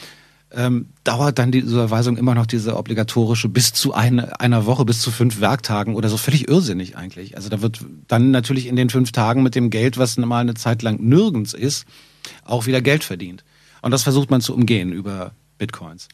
ähm, 0.53 0.89
dauert 1.05 1.39
dann 1.39 1.53
die 1.53 1.61
Überweisung 1.61 2.17
immer 2.17 2.35
noch 2.35 2.47
diese 2.47 2.77
obligatorische 2.77 3.49
bis 3.49 3.73
zu 3.73 3.95
eine, 3.95 4.41
einer 4.41 4.67
Woche, 4.67 4.85
bis 4.85 5.01
zu 5.01 5.11
fünf 5.11 5.41
Werktagen 5.41 5.95
oder 5.95 6.09
so. 6.09 6.17
Völlig 6.17 6.49
irrsinnig 6.49 6.97
eigentlich. 6.97 7.37
Also 7.37 7.49
da 7.49 7.63
wird 7.63 7.85
dann 8.09 8.31
natürlich 8.31 8.67
in 8.67 8.77
den 8.77 8.91
fünf 8.91 9.13
Tagen 9.13 9.43
mit 9.43 9.55
dem 9.55 9.71
Geld, 9.71 9.97
was 9.97 10.17
mal 10.19 10.41
eine 10.41 10.55
Zeit 10.55 10.83
lang 10.83 11.01
nirgends 11.01 11.55
ist, 11.55 11.87
auch 12.45 12.67
wieder 12.67 12.83
Geld 12.83 13.05
verdient. 13.05 13.45
Und 13.81 13.93
das 13.93 14.03
versucht 14.03 14.31
man 14.31 14.43
zu 14.43 14.55
umgehen 14.55 14.93
über 14.93 15.33
Bitcoins. 15.57 16.09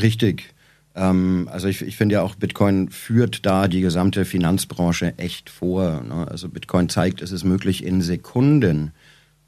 Richtig. 0.00 0.52
Ähm, 0.94 1.48
also 1.50 1.68
ich, 1.68 1.82
ich 1.82 1.96
finde 1.96 2.14
ja 2.14 2.22
auch, 2.22 2.34
Bitcoin 2.34 2.90
führt 2.90 3.46
da 3.46 3.68
die 3.68 3.80
gesamte 3.80 4.24
Finanzbranche 4.24 5.14
echt 5.18 5.50
vor. 5.50 6.02
Ne? 6.02 6.26
Also 6.28 6.48
Bitcoin 6.48 6.88
zeigt, 6.88 7.22
es 7.22 7.32
ist 7.32 7.44
möglich, 7.44 7.84
in 7.84 8.02
Sekunden 8.02 8.92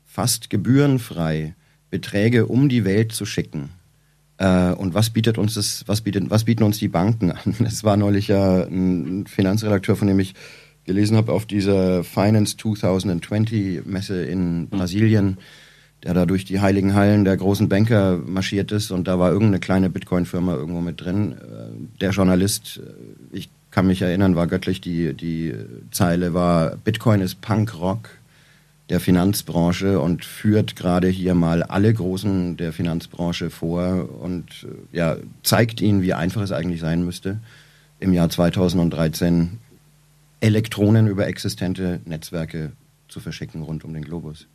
fast 0.04 0.50
gebührenfrei 0.50 1.54
Beträge 1.90 2.46
um 2.46 2.68
die 2.68 2.85
Welt 2.85 3.12
zu 3.12 3.26
schicken. 3.26 3.70
Äh, 4.38 4.72
und 4.72 4.94
was 4.94 5.11
bietet 5.11 5.38
uns 5.38 5.54
das, 5.54 5.85
was 5.87 6.00
bietet, 6.00 6.30
was 6.30 6.44
bieten 6.44 6.64
uns 6.64 6.78
die 6.78 6.88
Banken 6.88 7.30
an? 7.33 7.57
Es 7.64 7.85
war 7.85 7.96
neulich 7.96 8.28
ja 8.28 8.62
ein 8.62 9.26
Finanzredakteur, 9.26 9.96
von 9.96 10.09
dem 10.09 10.18
ich 10.18 10.35
gelesen 10.85 11.16
habe, 11.16 11.33
auf 11.33 11.46
dieser 11.46 12.04
Finance 12.04 12.57
2020 12.57 13.87
Messe 13.87 14.24
in 14.24 14.68
Brasilien 14.68 15.38
der 16.04 16.12
da 16.12 16.26
durch 16.26 16.44
die 16.44 16.60
heiligen 16.60 16.94
Hallen 16.94 17.24
der 17.24 17.36
großen 17.36 17.68
Banker 17.68 18.18
marschiert 18.18 18.70
ist 18.72 18.90
und 18.90 19.08
da 19.08 19.18
war 19.18 19.32
irgendeine 19.32 19.58
kleine 19.58 19.88
Bitcoin-Firma 19.88 20.54
irgendwo 20.54 20.80
mit 20.80 21.00
drin. 21.00 21.32
Äh, 21.32 22.00
der 22.00 22.10
Journalist, 22.10 22.80
äh, 22.84 23.36
ich 23.36 23.48
kann 23.70 23.86
mich 23.86 24.02
erinnern, 24.02 24.36
war 24.36 24.46
göttlich, 24.46 24.80
die, 24.80 25.14
die 25.14 25.54
Zeile 25.90 26.34
war, 26.34 26.76
Bitcoin 26.76 27.20
ist 27.20 27.40
Punkrock 27.40 28.10
der 28.90 29.00
Finanzbranche 29.00 29.98
und 29.98 30.26
führt 30.26 30.76
gerade 30.76 31.08
hier 31.08 31.34
mal 31.34 31.62
alle 31.62 31.92
Großen 31.92 32.58
der 32.58 32.74
Finanzbranche 32.74 33.48
vor 33.48 34.08
und 34.20 34.66
äh, 34.92 34.96
ja, 34.96 35.16
zeigt 35.42 35.80
ihnen, 35.80 36.02
wie 36.02 36.12
einfach 36.12 36.42
es 36.42 36.52
eigentlich 36.52 36.80
sein 36.80 37.02
müsste, 37.04 37.40
im 37.98 38.12
Jahr 38.12 38.28
2013 38.28 39.58
Elektronen 40.40 41.06
über 41.06 41.26
existente 41.26 42.00
Netzwerke 42.04 42.72
zu 43.08 43.20
verschicken 43.20 43.62
rund 43.62 43.84
um 43.84 43.94
den 43.94 44.04
Globus. 44.04 44.46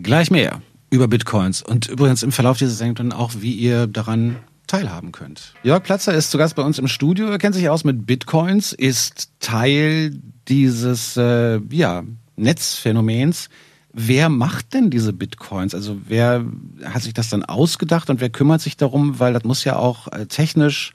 Gleich 0.00 0.30
mehr 0.30 0.62
über 0.90 1.08
Bitcoins 1.08 1.62
und 1.62 1.88
übrigens 1.88 2.22
im 2.22 2.32
Verlauf 2.32 2.58
dieser 2.58 2.72
Sendung 2.72 3.12
auch, 3.12 3.32
wie 3.38 3.52
ihr 3.52 3.86
daran 3.86 4.36
teilhaben 4.66 5.12
könnt. 5.12 5.54
Jörg 5.62 5.82
Platzer 5.82 6.14
ist 6.14 6.30
zu 6.30 6.38
Gast 6.38 6.54
bei 6.54 6.62
uns 6.62 6.78
im 6.78 6.88
Studio. 6.88 7.26
Er 7.26 7.38
kennt 7.38 7.54
sich 7.54 7.68
aus 7.68 7.84
mit 7.84 8.06
Bitcoins, 8.06 8.72
ist 8.72 9.30
Teil 9.40 10.18
dieses 10.48 11.16
äh, 11.16 11.60
ja, 11.70 12.04
Netzphänomens. 12.36 13.48
Wer 13.92 14.30
macht 14.30 14.72
denn 14.72 14.90
diese 14.90 15.12
Bitcoins? 15.12 15.74
Also 15.74 15.98
wer 16.06 16.44
hat 16.84 17.02
sich 17.02 17.12
das 17.12 17.28
dann 17.28 17.44
ausgedacht 17.44 18.08
und 18.08 18.20
wer 18.20 18.30
kümmert 18.30 18.62
sich 18.62 18.78
darum? 18.78 19.20
Weil 19.20 19.34
das 19.34 19.44
muss 19.44 19.64
ja 19.64 19.76
auch 19.76 20.08
äh, 20.08 20.26
technisch, 20.26 20.92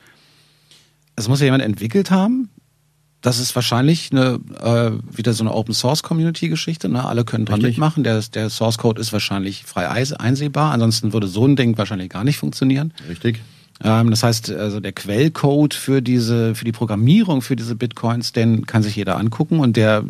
es 1.15 1.27
muss 1.27 1.39
ja 1.39 1.45
jemand 1.45 1.63
entwickelt 1.63 2.09
haben 2.09 2.49
das 3.27 3.39
ist 3.39 3.53
wahrscheinlich 3.55 4.11
eine, 4.13 4.39
äh, 4.61 5.17
wieder 5.17 5.33
so 5.33 5.43
eine 5.43 5.53
Open 5.53 5.73
Source 5.73 6.01
Community 6.01 6.47
Geschichte. 6.47 6.87
Ne? 6.87 7.03
Alle 7.03 7.25
können 7.25 7.43
dran 7.43 7.55
Richtig. 7.55 7.75
mitmachen. 7.75 8.05
Der, 8.05 8.21
der 8.21 8.49
Source 8.49 8.77
Code 8.77 9.01
ist 9.01 9.11
wahrscheinlich 9.11 9.65
frei 9.65 9.89
einsehbar. 9.89 10.71
Ansonsten 10.71 11.11
würde 11.11 11.27
so 11.27 11.45
ein 11.45 11.57
Ding 11.57 11.77
wahrscheinlich 11.77 12.09
gar 12.09 12.23
nicht 12.23 12.37
funktionieren. 12.37 12.93
Richtig. 13.09 13.41
Ähm, 13.83 14.11
das 14.11 14.23
heißt, 14.23 14.51
also 14.51 14.79
der 14.79 14.93
Quellcode 14.93 15.73
für 15.73 16.01
diese, 16.01 16.55
für 16.55 16.63
die 16.63 16.71
Programmierung 16.71 17.41
für 17.41 17.57
diese 17.57 17.75
Bitcoins, 17.75 18.31
den 18.31 18.65
kann 18.65 18.81
sich 18.81 18.95
jeder 18.95 19.17
angucken 19.17 19.59
und 19.59 19.75
der, 19.75 20.05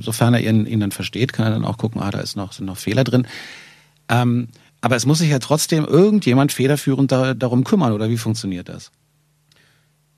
sofern 0.00 0.34
er 0.34 0.40
ihn, 0.40 0.66
ihn 0.66 0.80
dann 0.80 0.92
versteht, 0.92 1.32
kann 1.32 1.46
er 1.46 1.52
dann 1.52 1.64
auch 1.64 1.78
gucken, 1.78 2.02
ah, 2.02 2.10
da 2.10 2.20
ist 2.20 2.36
noch, 2.36 2.52
sind 2.52 2.66
noch 2.66 2.76
Fehler 2.76 3.04
drin. 3.04 3.26
Ähm, 4.10 4.48
aber 4.82 4.96
es 4.96 5.06
muss 5.06 5.20
sich 5.20 5.30
ja 5.30 5.38
trotzdem 5.38 5.86
irgendjemand 5.86 6.52
federführend 6.52 7.10
da, 7.10 7.32
darum 7.32 7.64
kümmern, 7.64 7.92
oder 7.92 8.10
wie 8.10 8.18
funktioniert 8.18 8.68
das? 8.68 8.90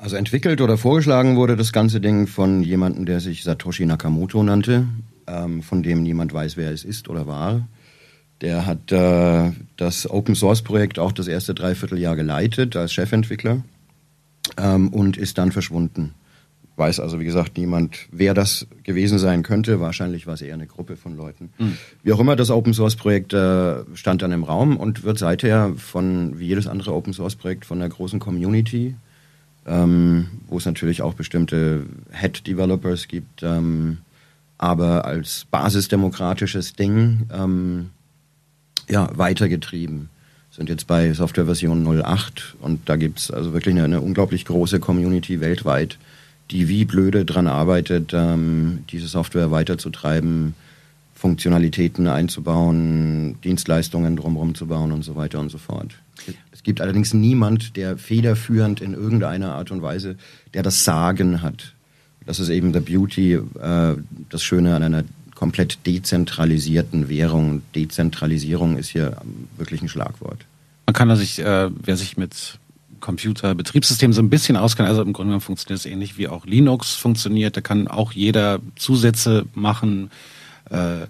Also 0.03 0.17
entwickelt 0.17 0.61
oder 0.61 0.79
vorgeschlagen 0.79 1.37
wurde 1.37 1.55
das 1.55 1.73
ganze 1.73 2.01
Ding 2.01 2.27
von 2.27 2.65
jemandem, 2.65 3.07
der 3.07 3.21
sich 3.21 3.45
Satoshi 3.45 3.87
Nakamoto 3.87 4.43
nannte, 4.43 4.88
ähm, 5.29 5.62
von 5.62 5.85
dem 5.85 6.03
niemand 6.03 6.35
weiß, 6.35 6.57
wer 6.57 6.73
es 6.73 6.83
ist 6.83 7.09
oder 7.09 7.29
war. 7.29 7.69
Der 8.41 8.67
hat 8.67 8.91
äh, 8.91 9.53
das 9.77 10.11
Open 10.11 10.35
Source 10.35 10.62
Projekt 10.62 10.99
auch 10.99 11.12
das 11.12 11.29
erste 11.29 11.55
Dreivierteljahr 11.55 12.17
geleitet 12.17 12.75
als 12.75 12.93
Chefentwickler 12.93 13.62
ähm, 14.57 14.88
und 14.88 15.17
ist 15.17 15.38
dann 15.38 15.53
verschwunden. 15.53 16.15
Weiß 16.75 16.99
also, 16.99 17.21
wie 17.21 17.25
gesagt, 17.25 17.57
niemand, 17.57 18.09
wer 18.11 18.35
das 18.35 18.67
gewesen 18.83 19.21
sein 19.21 19.45
könnte. 19.45 19.79
Wahrscheinlich 19.79 20.27
war 20.27 20.35
es 20.35 20.43
eher 20.43 20.55
eine 20.55 20.67
Gruppe 20.67 20.97
von 20.97 21.17
Leuten. 21.17 21.51
Mhm. 21.59 21.77
Wie 22.03 22.12
auch 22.12 22.19
immer, 22.19 22.35
das 22.35 22.51
Open 22.51 22.75
Source 22.75 22.97
Projekt 22.97 23.35
äh, 23.35 23.85
stand 23.95 24.23
dann 24.23 24.33
im 24.33 24.43
Raum 24.43 24.79
und 24.79 25.05
wird 25.05 25.19
seither 25.19 25.75
von, 25.77 26.41
wie 26.41 26.49
jedes 26.49 26.67
andere 26.67 26.93
Open 26.93 27.12
Source 27.12 27.37
Projekt, 27.37 27.65
von 27.65 27.81
einer 27.81 27.88
großen 27.88 28.19
Community 28.19 28.97
ähm, 29.66 30.29
wo 30.48 30.59
es 30.59 30.66
natürlich 30.66 31.03
auch 31.03 31.14
bestimmte 31.14 31.87
Head-Developers 32.12 33.09
gibt, 33.09 33.42
ähm, 33.42 33.98
aber 34.59 35.05
als 35.05 35.46
basisdemokratisches 35.51 36.75
Ding 36.75 37.27
ähm, 37.33 37.90
ja, 38.88 39.11
weitergetrieben. 39.14 40.09
Sind 40.51 40.68
jetzt 40.68 40.87
bei 40.87 41.12
Softwareversion 41.14 42.03
08 42.03 42.57
und 42.61 42.88
da 42.88 42.96
gibt 42.96 43.20
es 43.20 43.31
also 43.31 43.55
wirklich 43.55 43.75
eine, 43.75 43.85
eine, 43.85 44.01
unglaublich 44.01 44.44
große 44.44 44.81
Community 44.81 45.40
weltweit, 45.40 45.98
die 46.51 46.68
wie 46.68 46.85
blöde 46.85 47.25
dran 47.25 47.46
arbeitet, 47.46 48.12
ähm, 48.12 48.85
diese 48.90 49.09
Software 49.09 49.51
weiterzutreiben, 49.51 50.55
Funktionalitäten 51.14 52.09
einzubauen, 52.09 53.40
Dienstleistungen 53.42 54.16
drumherum 54.16 54.55
zu 54.55 54.66
bauen 54.66 54.92
und 54.92 55.05
so 55.05 55.16
weiter 55.16 55.40
und 55.40 55.51
so 55.51 55.59
fort. 55.59 55.94
Es 56.62 56.64
gibt 56.64 56.81
allerdings 56.81 57.12
niemand, 57.12 57.77
der 57.77 57.98
federführend 57.98 58.81
in 58.81 58.94
irgendeiner 58.94 59.53
Art 59.57 59.72
und 59.72 59.83
Weise, 59.83 60.14
der 60.55 60.62
das 60.62 60.85
Sagen 60.85 61.42
hat. 61.42 61.75
Das 62.25 62.38
ist 62.38 62.51
eben 62.51 62.72
the 62.72 62.79
beauty, 62.79 63.33
äh, 63.33 63.96
das 64.31 64.44
Schöne 64.44 64.77
an 64.77 64.85
einer 64.85 65.03
komplett 65.35 65.85
dezentralisierten 65.87 67.09
Währung. 67.09 67.62
Dezentralisierung 67.75 68.79
ist 68.79 68.90
hier 68.90 69.16
wirklich 69.57 69.83
ein 69.83 69.88
Schlagwort. 69.88 70.46
Man 70.87 70.94
kann 70.94 71.16
sich, 71.16 71.40
äh, 71.40 71.68
wer 71.83 71.96
sich 71.96 72.16
mit 72.16 72.61
Computerbetriebssystemen 73.01 74.12
so 74.12 74.22
ein 74.22 74.31
bisschen 74.31 74.57
auskennt, 74.57 74.88
also 74.88 75.03
im 75.03 75.12
Grunde 75.12 75.31
genommen 75.31 75.40
funktioniert 75.40 75.81
es 75.81 75.87
ähnlich 75.87 76.16
wie 76.16 76.29
auch 76.29 76.46
Linux 76.46 76.94
funktioniert. 76.94 77.57
Da 77.57 77.61
kann 77.61 77.88
auch 77.88 78.12
jeder 78.12 78.61
Zusätze 78.77 79.46
machen, 79.53 80.12
äh, 80.70 81.09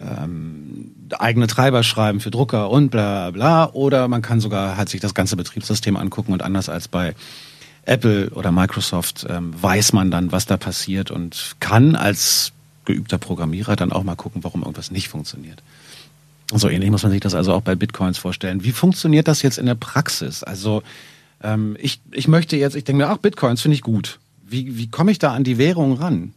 ähm, 0.00 0.92
eigene 1.18 1.46
Treiber 1.46 1.82
schreiben 1.82 2.20
für 2.20 2.30
Drucker 2.30 2.70
und 2.70 2.90
bla 2.90 3.30
bla. 3.30 3.70
Oder 3.72 4.08
man 4.08 4.22
kann 4.22 4.40
sogar 4.40 4.76
halt 4.76 4.88
sich 4.88 5.00
das 5.00 5.14
ganze 5.14 5.36
Betriebssystem 5.36 5.96
angucken 5.96 6.32
und 6.32 6.42
anders 6.42 6.68
als 6.68 6.88
bei 6.88 7.14
Apple 7.86 8.30
oder 8.30 8.50
Microsoft 8.50 9.26
ähm, 9.28 9.54
weiß 9.60 9.92
man 9.92 10.10
dann, 10.10 10.32
was 10.32 10.46
da 10.46 10.56
passiert 10.56 11.10
und 11.10 11.56
kann 11.60 11.96
als 11.96 12.52
geübter 12.84 13.18
Programmierer 13.18 13.76
dann 13.76 13.92
auch 13.92 14.02
mal 14.02 14.16
gucken, 14.16 14.44
warum 14.44 14.62
irgendwas 14.62 14.90
nicht 14.90 15.08
funktioniert. 15.08 15.62
So 16.52 16.68
ähnlich 16.68 16.90
muss 16.90 17.02
man 17.02 17.12
sich 17.12 17.20
das 17.20 17.34
also 17.34 17.52
auch 17.52 17.62
bei 17.62 17.74
Bitcoins 17.74 18.18
vorstellen. 18.18 18.64
Wie 18.64 18.72
funktioniert 18.72 19.28
das 19.28 19.42
jetzt 19.42 19.58
in 19.58 19.66
der 19.66 19.74
Praxis? 19.74 20.42
Also 20.42 20.82
ähm, 21.42 21.76
ich, 21.80 22.00
ich 22.12 22.28
möchte 22.28 22.56
jetzt, 22.56 22.76
ich 22.76 22.84
denke 22.84 23.04
mir, 23.04 23.10
ach, 23.10 23.18
Bitcoins 23.18 23.62
finde 23.62 23.76
ich 23.76 23.82
gut. 23.82 24.18
Wie, 24.46 24.76
wie 24.76 24.88
komme 24.88 25.10
ich 25.10 25.18
da 25.18 25.32
an 25.32 25.44
die 25.44 25.58
Währung 25.58 25.94
ran? 25.94 26.34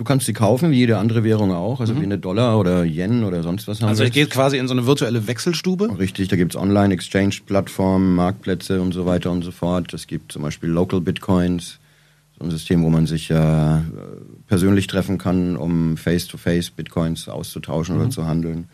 Du 0.00 0.04
kannst 0.04 0.24
sie 0.24 0.32
kaufen, 0.32 0.70
wie 0.70 0.76
jede 0.76 0.96
andere 0.96 1.24
Währung 1.24 1.52
auch, 1.52 1.78
also 1.78 1.92
mhm. 1.92 2.00
wie 2.00 2.04
eine 2.04 2.16
Dollar 2.16 2.58
oder 2.58 2.84
Yen 2.84 3.22
oder 3.22 3.42
sonst 3.42 3.68
was. 3.68 3.82
Also 3.82 4.02
ich 4.02 4.12
gehe 4.12 4.24
quasi 4.24 4.56
in 4.56 4.66
so 4.66 4.72
eine 4.72 4.86
virtuelle 4.86 5.26
Wechselstube? 5.26 5.98
Richtig, 5.98 6.28
da 6.28 6.36
gibt's 6.36 6.56
Online-Exchange-Plattformen, 6.56 8.14
Marktplätze 8.14 8.80
und 8.80 8.92
so 8.92 9.04
weiter 9.04 9.30
und 9.30 9.42
so 9.42 9.50
fort. 9.50 9.92
Es 9.92 10.06
gibt 10.06 10.32
zum 10.32 10.40
Beispiel 10.40 10.70
Local 10.70 11.02
Bitcoins, 11.02 11.80
so 12.38 12.46
ein 12.46 12.50
System, 12.50 12.82
wo 12.82 12.88
man 12.88 13.06
sich 13.06 13.30
äh, 13.30 13.76
persönlich 14.46 14.86
treffen 14.86 15.18
kann, 15.18 15.58
um 15.58 15.98
Face-to-Face 15.98 16.68
-face 16.68 16.72
Bitcoins 16.74 17.28
auszutauschen 17.28 17.96
mhm. 17.96 18.00
oder 18.00 18.10
zu 18.10 18.26
handeln. 18.26 18.70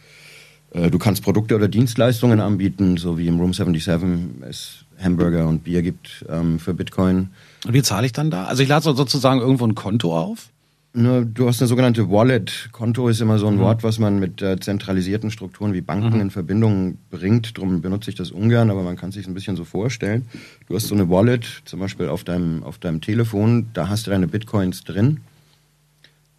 Äh, 0.70 0.90
du 0.92 0.98
kannst 1.00 1.24
Produkte 1.24 1.56
oder 1.56 1.66
Dienstleistungen 1.66 2.38
anbieten, 2.38 2.98
so 2.98 3.18
wie 3.18 3.26
im 3.26 3.40
Room 3.40 3.52
77 3.52 4.08
es 4.48 4.84
Hamburger 5.02 5.48
und 5.48 5.64
Bier 5.64 5.82
gibt 5.82 6.24
ähm, 6.28 6.60
für 6.60 6.72
Bitcoin. 6.72 7.30
Und 7.66 7.74
wie 7.74 7.82
zahle 7.82 8.06
ich 8.06 8.12
dann 8.12 8.30
da? 8.30 8.44
Also 8.44 8.62
ich 8.62 8.68
lade 8.68 8.84
sozusagen 8.84 9.40
irgendwo 9.40 9.66
ein 9.66 9.74
Konto 9.74 10.16
auf? 10.16 10.50
Ne, 10.98 11.26
du 11.26 11.46
hast 11.46 11.60
eine 11.60 11.68
sogenannte 11.68 12.10
Wallet. 12.10 12.70
Konto 12.72 13.10
ist 13.10 13.20
immer 13.20 13.38
so 13.38 13.48
ein 13.48 13.56
mhm. 13.56 13.60
Wort, 13.60 13.82
was 13.82 13.98
man 13.98 14.18
mit 14.18 14.40
äh, 14.40 14.58
zentralisierten 14.58 15.30
Strukturen 15.30 15.74
wie 15.74 15.82
Banken 15.82 16.14
mhm. 16.14 16.22
in 16.22 16.30
Verbindung 16.30 16.96
bringt. 17.10 17.58
Darum 17.58 17.82
benutze 17.82 18.08
ich 18.08 18.16
das 18.16 18.30
ungern, 18.30 18.70
aber 18.70 18.82
man 18.82 18.96
kann 18.96 19.12
sich 19.12 19.26
ein 19.26 19.34
bisschen 19.34 19.56
so 19.56 19.64
vorstellen. 19.64 20.26
Du 20.66 20.74
hast 20.74 20.86
so 20.86 20.94
eine 20.94 21.10
Wallet, 21.10 21.44
zum 21.66 21.80
Beispiel 21.80 22.08
auf 22.08 22.24
deinem, 22.24 22.62
auf 22.62 22.78
deinem 22.78 23.02
Telefon, 23.02 23.66
da 23.74 23.90
hast 23.90 24.06
du 24.06 24.10
deine 24.10 24.26
Bitcoins 24.26 24.84
drin. 24.84 25.20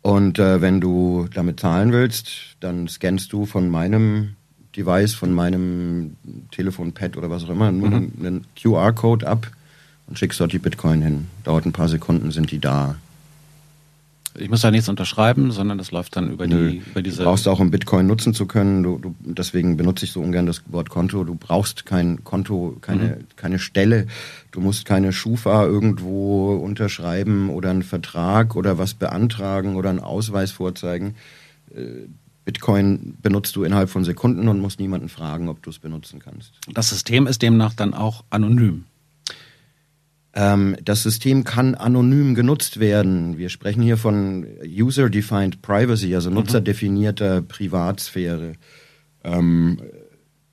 Und 0.02 0.40
äh, 0.40 0.60
wenn 0.60 0.82
du 0.82 1.28
damit 1.32 1.60
zahlen 1.60 1.92
willst, 1.92 2.58
dann 2.60 2.88
scannst 2.88 3.32
du 3.34 3.46
von 3.46 3.70
meinem 3.70 4.38
Device, 4.76 5.14
von 5.14 5.34
meinem 5.34 6.16
Telefonpad 6.50 7.16
oder 7.16 7.30
was 7.30 7.44
auch 7.44 7.52
immer, 7.52 7.72
nur 7.72 7.90
mhm. 7.90 8.12
einen 8.20 8.46
QR-Code 8.60 9.28
ab 9.28 9.52
und 10.08 10.18
schickst 10.18 10.40
dort 10.40 10.52
die 10.52 10.58
Bitcoin 10.58 11.04
hin. 11.04 11.28
Dauert 11.44 11.68
ein 11.68 11.74
paar 11.74 11.90
Sekunden, 11.90 12.32
sind 12.32 12.50
die 12.50 12.60
da. 12.60 12.96
Ich 14.38 14.50
muss 14.50 14.62
da 14.62 14.72
nichts 14.72 14.90
unterschreiben, 14.90 15.52
sondern 15.52 15.78
das 15.78 15.92
läuft 15.92 16.16
dann 16.16 16.32
über, 16.32 16.48
Nö. 16.48 16.70
die, 16.70 16.78
über 16.78 17.02
diese. 17.02 17.18
Du 17.18 17.24
brauchst 17.24 17.48
auch, 17.48 17.60
um 17.60 17.72
Bitcoin 17.72 18.08
nutzen 18.08 18.34
zu 18.34 18.46
können. 18.46 18.84
Du, 18.84 18.98
du, 19.00 19.16
deswegen 19.20 19.78
benutze 19.78 20.06
ich 20.06 20.12
so 20.12 20.22
ungern 20.22 20.46
das 20.46 20.62
Wort 20.68 20.90
Konto. 20.90 21.24
Du 21.24 21.36
brauchst 21.36 21.86
kein 21.86 22.24
Konto, 22.24 22.78
keine, 22.82 23.04
mhm. 23.04 23.28
keine 23.36 23.60
Stelle. 23.60 24.08
Du 24.52 24.62
musst 24.62 24.86
keine 24.86 25.14
Schufa 25.14 25.66
irgendwo 25.66 26.56
unterschreiben 26.56 27.50
oder 27.50 27.70
einen 27.70 27.84
Vertrag 27.84 28.56
oder 28.56 28.78
was 28.78 28.94
beantragen 28.94 29.76
oder 29.76 29.90
einen 29.90 30.00
Ausweis 30.00 30.52
vorzeigen. 30.52 31.16
Äh, 31.76 32.08
Bitcoin 32.46 33.18
benutzt 33.22 33.58
du 33.58 33.64
innerhalb 33.66 33.90
von 33.90 34.06
Sekunden 34.06 34.48
und 34.48 34.62
musst 34.62 34.80
niemanden 34.80 35.10
fragen, 35.10 35.50
ob 35.50 35.62
du 35.64 35.70
es 35.70 35.80
benutzen 35.80 36.20
kannst. 36.20 36.54
Das 36.72 36.90
System 36.90 37.28
ist 37.28 37.42
demnach 37.42 37.74
dann 37.74 37.94
auch 37.94 38.24
anonym. 38.30 38.86
Ähm, 40.38 40.78
das 40.86 41.02
System 41.02 41.44
kann 41.44 41.74
anonym 41.74 42.36
genutzt 42.36 42.80
werden. 42.80 43.40
Wir 43.40 43.50
sprechen 43.50 43.82
hier 43.82 43.98
von 43.98 44.46
User-Defined 44.64 45.64
Privacy, 45.64 46.14
also 46.14 46.30
mhm. 46.30 46.36
nutzerdefinierter 46.36 47.42
Privatsphäre. 47.42 48.54
Ähm, 49.24 49.82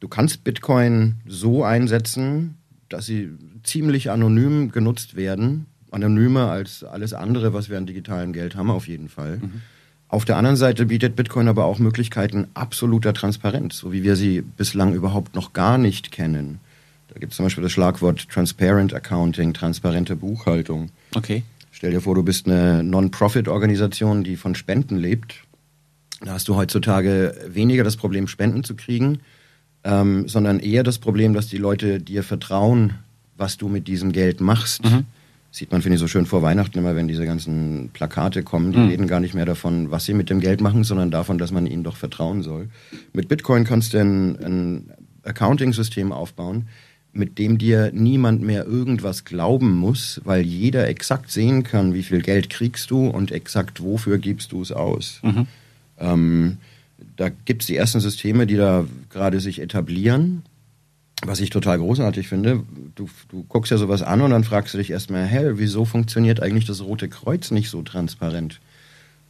du 0.00 0.08
kannst 0.08 0.42
Bitcoin 0.42 1.16
so 1.26 1.64
einsetzen, 1.64 2.56
dass 2.88 3.04
sie 3.04 3.28
ziemlich 3.62 4.10
anonym 4.10 4.72
genutzt 4.72 5.16
werden. 5.16 5.66
Anonymer 5.90 6.50
als 6.50 6.82
alles 6.82 7.12
andere, 7.12 7.52
was 7.52 7.68
wir 7.68 7.76
an 7.76 7.84
digitalem 7.84 8.32
Geld 8.32 8.56
haben, 8.56 8.70
auf 8.70 8.88
jeden 8.88 9.10
Fall. 9.10 9.36
Mhm. 9.36 9.60
Auf 10.08 10.24
der 10.24 10.38
anderen 10.38 10.56
Seite 10.56 10.86
bietet 10.86 11.14
Bitcoin 11.14 11.46
aber 11.46 11.66
auch 11.66 11.78
Möglichkeiten 11.78 12.46
absoluter 12.54 13.12
Transparenz, 13.12 13.76
so 13.76 13.92
wie 13.92 14.02
wir 14.02 14.16
sie 14.16 14.40
bislang 14.40 14.94
überhaupt 14.94 15.34
noch 15.34 15.52
gar 15.52 15.76
nicht 15.76 16.10
kennen. 16.10 16.60
Da 17.08 17.18
gibt 17.20 17.32
es 17.32 17.36
zum 17.36 17.46
Beispiel 17.46 17.62
das 17.62 17.72
Schlagwort 17.72 18.28
Transparent 18.28 18.94
Accounting, 18.94 19.54
transparente 19.54 20.16
Buchhaltung. 20.16 20.90
Okay. 21.14 21.42
Stell 21.70 21.90
dir 21.90 22.00
vor, 22.00 22.14
du 22.14 22.22
bist 22.22 22.46
eine 22.46 22.82
Non-Profit-Organisation, 22.82 24.24
die 24.24 24.36
von 24.36 24.54
Spenden 24.54 24.96
lebt. 24.96 25.44
Da 26.20 26.32
hast 26.32 26.48
du 26.48 26.56
heutzutage 26.56 27.36
weniger 27.48 27.84
das 27.84 27.96
Problem, 27.96 28.28
Spenden 28.28 28.64
zu 28.64 28.74
kriegen, 28.74 29.18
ähm, 29.82 30.28
sondern 30.28 30.60
eher 30.60 30.82
das 30.82 30.98
Problem, 30.98 31.34
dass 31.34 31.48
die 31.48 31.58
Leute 31.58 32.00
dir 32.00 32.22
vertrauen, 32.22 32.94
was 33.36 33.56
du 33.58 33.68
mit 33.68 33.88
diesem 33.88 34.12
Geld 34.12 34.40
machst. 34.40 34.84
Mhm. 34.84 35.04
Sieht 35.50 35.70
man, 35.70 35.82
finde 35.82 35.94
ich, 35.96 36.00
so 36.00 36.08
schön 36.08 36.26
vor 36.26 36.42
Weihnachten 36.42 36.78
immer, 36.78 36.96
wenn 36.96 37.06
diese 37.06 37.26
ganzen 37.26 37.90
Plakate 37.92 38.42
kommen. 38.42 38.72
Die 38.72 38.78
mhm. 38.78 38.88
reden 38.88 39.06
gar 39.06 39.20
nicht 39.20 39.34
mehr 39.34 39.44
davon, 39.44 39.90
was 39.90 40.04
sie 40.04 40.14
mit 40.14 40.30
dem 40.30 40.40
Geld 40.40 40.60
machen, 40.60 40.84
sondern 40.84 41.10
davon, 41.10 41.38
dass 41.38 41.52
man 41.52 41.66
ihnen 41.66 41.84
doch 41.84 41.96
vertrauen 41.96 42.42
soll. 42.42 42.68
Mit 43.12 43.28
Bitcoin 43.28 43.64
kannst 43.64 43.94
du 43.94 43.98
ein, 43.98 44.44
ein 44.44 44.90
Accounting-System 45.22 46.12
aufbauen, 46.12 46.68
mit 47.16 47.38
dem 47.38 47.58
dir 47.58 47.90
niemand 47.92 48.42
mehr 48.42 48.66
irgendwas 48.66 49.24
glauben 49.24 49.72
muss, 49.72 50.20
weil 50.24 50.42
jeder 50.42 50.88
exakt 50.88 51.30
sehen 51.30 51.62
kann, 51.62 51.94
wie 51.94 52.02
viel 52.02 52.22
Geld 52.22 52.50
kriegst 52.50 52.90
du 52.90 53.06
und 53.06 53.32
exakt 53.32 53.82
wofür 53.82 54.18
gibst 54.18 54.52
du 54.52 54.62
es 54.62 54.72
aus. 54.72 55.20
Mhm. 55.22 55.46
Ähm, 55.98 56.58
da 57.16 57.28
gibt 57.28 57.62
es 57.62 57.66
die 57.66 57.76
ersten 57.76 58.00
Systeme, 58.00 58.46
die 58.46 58.56
da 58.56 58.86
gerade 59.10 59.40
sich 59.40 59.60
etablieren, 59.60 60.42
was 61.24 61.40
ich 61.40 61.50
total 61.50 61.78
großartig 61.78 62.28
finde. 62.28 62.62
Du, 62.94 63.08
du 63.28 63.44
guckst 63.48 63.70
ja 63.70 63.78
sowas 63.78 64.02
an 64.02 64.20
und 64.20 64.30
dann 64.30 64.44
fragst 64.44 64.74
du 64.74 64.78
dich 64.78 64.90
erstmal, 64.90 65.24
hell, 65.24 65.58
wieso 65.58 65.84
funktioniert 65.84 66.42
eigentlich 66.42 66.66
das 66.66 66.82
Rote 66.82 67.08
Kreuz 67.08 67.50
nicht 67.50 67.70
so 67.70 67.82
transparent? 67.82 68.60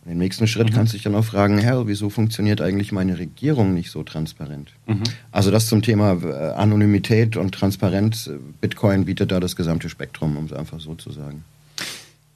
Im 0.06 0.18
nächsten 0.18 0.46
Schritt 0.46 0.70
mhm. 0.70 0.74
kannst 0.74 0.92
du 0.92 0.96
dich 0.96 1.04
dann 1.04 1.14
auch 1.14 1.24
fragen, 1.24 1.58
Herr, 1.58 1.86
wieso 1.86 2.10
funktioniert 2.10 2.60
eigentlich 2.60 2.92
meine 2.92 3.18
Regierung 3.18 3.72
nicht 3.72 3.90
so 3.90 4.02
transparent? 4.02 4.72
Mhm. 4.86 5.02
Also 5.32 5.50
das 5.50 5.66
zum 5.66 5.80
Thema 5.80 6.20
äh, 6.22 6.52
Anonymität 6.52 7.36
und 7.36 7.52
Transparenz. 7.52 8.30
Bitcoin 8.60 9.06
bietet 9.06 9.32
da 9.32 9.40
das 9.40 9.56
gesamte 9.56 9.88
Spektrum, 9.88 10.36
um 10.36 10.44
es 10.44 10.52
einfach 10.52 10.80
so 10.80 10.94
zu 10.94 11.10
sagen. 11.10 11.44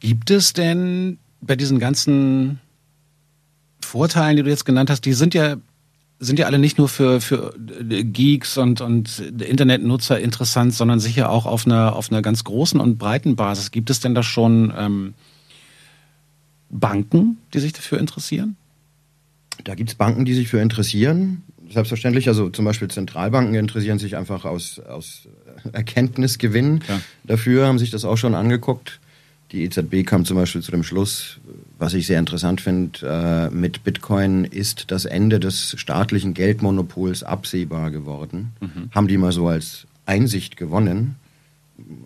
Gibt 0.00 0.30
es 0.30 0.54
denn 0.54 1.18
bei 1.40 1.56
diesen 1.56 1.78
ganzen 1.78 2.58
Vorteilen, 3.80 4.36
die 4.36 4.42
du 4.42 4.50
jetzt 4.50 4.64
genannt 4.64 4.90
hast, 4.90 5.04
die 5.04 5.12
sind 5.12 5.34
ja 5.34 5.56
sind 6.20 6.38
ja 6.38 6.46
alle 6.46 6.58
nicht 6.58 6.78
nur 6.78 6.88
für, 6.88 7.20
für 7.20 7.54
Geeks 7.58 8.58
und, 8.58 8.80
und 8.80 9.20
Internetnutzer 9.20 10.18
interessant, 10.18 10.74
sondern 10.74 10.98
sicher 10.98 11.30
auch 11.30 11.46
auf 11.46 11.64
einer, 11.64 11.94
auf 11.94 12.10
einer 12.10 12.22
ganz 12.22 12.42
großen 12.42 12.80
und 12.80 12.98
breiten 12.98 13.36
Basis. 13.36 13.70
Gibt 13.70 13.88
es 13.88 14.00
denn 14.00 14.16
da 14.16 14.24
schon 14.24 14.72
ähm, 14.76 15.14
Banken, 16.70 17.38
die 17.54 17.60
sich 17.60 17.72
dafür 17.72 17.98
interessieren? 17.98 18.56
Da 19.64 19.74
gibt 19.74 19.90
es 19.90 19.94
Banken, 19.94 20.24
die 20.24 20.34
sich 20.34 20.48
für 20.48 20.60
interessieren. 20.60 21.42
Selbstverständlich, 21.70 22.28
also 22.28 22.48
zum 22.48 22.64
Beispiel 22.64 22.88
Zentralbanken 22.88 23.54
interessieren 23.54 23.98
sich 23.98 24.16
einfach 24.16 24.44
aus, 24.44 24.78
aus 24.78 25.28
Erkenntnisgewinn 25.72 26.80
ja. 26.88 27.00
dafür, 27.24 27.66
haben 27.66 27.78
sich 27.78 27.90
das 27.90 28.04
auch 28.04 28.16
schon 28.16 28.34
angeguckt. 28.34 29.00
Die 29.52 29.64
EZB 29.64 30.04
kam 30.04 30.26
zum 30.26 30.36
Beispiel 30.36 30.60
zu 30.60 30.70
dem 30.70 30.82
Schluss, 30.82 31.38
was 31.78 31.94
ich 31.94 32.06
sehr 32.06 32.18
interessant 32.18 32.60
finde, 32.60 33.48
äh, 33.50 33.54
mit 33.54 33.82
Bitcoin 33.82 34.44
ist 34.44 34.90
das 34.90 35.06
Ende 35.06 35.40
des 35.40 35.74
staatlichen 35.78 36.34
Geldmonopols 36.34 37.22
absehbar 37.22 37.90
geworden. 37.90 38.52
Mhm. 38.60 38.90
Haben 38.94 39.08
die 39.08 39.16
mal 39.16 39.32
so 39.32 39.48
als 39.48 39.86
Einsicht 40.04 40.58
gewonnen. 40.58 41.16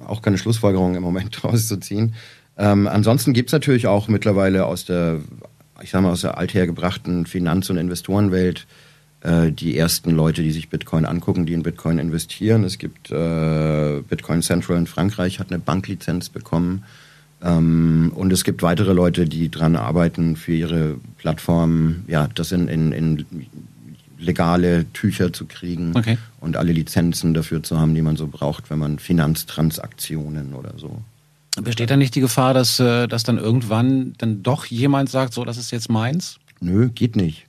Auch 0.07 0.23
keine 0.23 0.39
Schlussfolgerung 0.39 0.95
im 0.95 1.03
Moment 1.03 1.37
draus 1.43 1.67
zu 1.67 1.79
ziehen. 1.79 2.15
Ähm, 2.63 2.87
ansonsten 2.87 3.33
gibt 3.33 3.49
es 3.49 3.53
natürlich 3.53 3.89
auch 3.89 4.07
mittlerweile 4.07 4.67
aus 4.67 4.85
der, 4.85 5.19
ich 5.83 5.91
sag 5.91 6.01
mal, 6.03 6.13
aus 6.13 6.21
der 6.21 6.39
althergebrachten 6.39 7.27
Finanz- 7.27 7.69
und 7.71 7.77
Investorenwelt 7.77 8.69
äh, 9.23 9.51
die 9.51 9.77
ersten 9.77 10.13
Leute, 10.13 10.45
die 10.45 10.53
sich 10.53 10.69
Bitcoin 10.69 11.05
angucken, 11.05 11.45
die 11.45 11.55
in 11.55 11.65
Bitcoin 11.65 11.99
investieren. 11.99 12.63
Es 12.63 12.79
gibt 12.79 13.11
äh, 13.11 14.01
Bitcoin 14.09 14.43
Central 14.43 14.79
in 14.79 14.87
Frankreich, 14.87 15.41
hat 15.41 15.51
eine 15.51 15.59
Banklizenz 15.59 16.29
bekommen. 16.29 16.85
Ähm, 17.43 18.13
und 18.15 18.33
es 18.33 18.45
gibt 18.45 18.63
weitere 18.63 18.93
Leute, 18.93 19.27
die 19.27 19.51
dran 19.51 19.75
arbeiten 19.75 20.37
für 20.37 20.55
ihre 20.55 20.99
Plattform, 21.19 22.05
ja, 22.07 22.29
das 22.33 22.53
in, 22.53 22.69
in, 22.69 22.93
in 22.93 23.27
legale 24.21 24.87
Tücher 24.93 25.33
zu 25.33 25.47
kriegen 25.47 25.97
Okay. 25.97 26.17
und 26.39 26.57
alle 26.57 26.71
Lizenzen 26.71 27.35
dafür 27.35 27.65
zu 27.65 27.81
haben, 27.81 27.97
die 27.97 28.03
man 28.03 28.17
so 28.17 28.29
braucht, 28.29 28.71
wenn 28.71 28.79
man 28.79 29.01
Finanztransaktionen 29.01 30.55
oder 30.55 30.75
so. 30.77 31.03
Besteht 31.61 31.91
da 31.91 31.97
nicht 31.97 32.15
die 32.15 32.21
Gefahr, 32.21 32.55
dass, 32.55 32.81
äh, 32.81 33.07
dass 33.07 33.25
dann 33.25 33.39
irgendwann 33.39 34.15
dann 34.19 34.43
doch 34.43 34.65
jemand 34.67 35.11
sagt, 35.11 35.35
so, 35.35 35.45
das 35.45 35.59
ist 35.59 35.71
jetzt 35.71 35.91
meins? 35.91 36.39
Nö, 36.61 36.89
geht 36.89 37.15
nicht. 37.17 37.47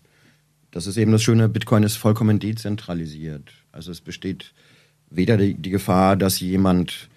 Das 0.72 0.88
ist 0.88 0.98
eben 0.98 1.12
das 1.12 1.24
Schöne, 1.24 1.48
Bitcoin 1.48 1.84
ist 1.84 1.98
vollkommen 1.98 2.40
dezentralisiert. 2.40 3.52
Also 3.72 3.92
es 3.92 4.02
besteht 4.02 4.54
weder 5.10 5.38
die, 5.38 5.54
die 5.54 5.70
Gefahr, 5.70 6.16
dass 6.16 6.40
jemand 6.40 7.10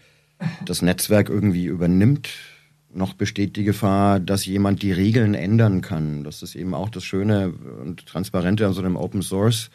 das 0.64 0.82
Netzwerk 0.82 1.28
irgendwie 1.28 1.64
übernimmt, 1.64 2.28
noch 2.92 3.14
besteht 3.14 3.56
die 3.56 3.64
Gefahr, 3.64 4.20
dass 4.20 4.46
jemand 4.46 4.82
die 4.82 4.92
Regeln 4.92 5.34
ändern 5.34 5.80
kann. 5.80 6.24
Das 6.24 6.42
ist 6.42 6.54
eben 6.54 6.74
auch 6.74 6.88
das 6.88 7.04
Schöne 7.04 7.52
und 7.82 8.06
Transparente 8.06 8.66
an 8.66 8.72
so 8.72 8.80
einem 8.80 8.96
Open 8.96 9.22
Source 9.22 9.70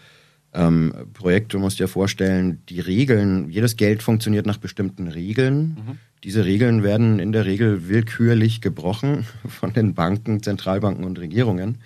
ähm, 0.54 0.94
Projekt. 1.14 1.54
Du 1.54 1.60
musst 1.60 1.80
dir 1.80 1.88
vorstellen, 1.88 2.62
die 2.70 2.80
Regeln, 2.80 3.50
jedes 3.50 3.78
Geld 3.78 4.02
funktioniert 4.02 4.46
nach 4.46 4.58
bestimmten 4.58 5.08
Regeln. 5.08 6.00
Diese 6.24 6.46
Regeln 6.46 6.84
werden 6.84 7.20
in 7.20 7.32
der 7.32 7.46
Regel 7.46 7.90
willkürlich 7.90 8.62
gebrochen 8.62 9.26
von 9.48 9.74
den 9.74 9.94
Banken, 9.94 10.44
Zentralbanken 10.44 11.04
und 11.04 11.20
Regierungen. 11.20 11.80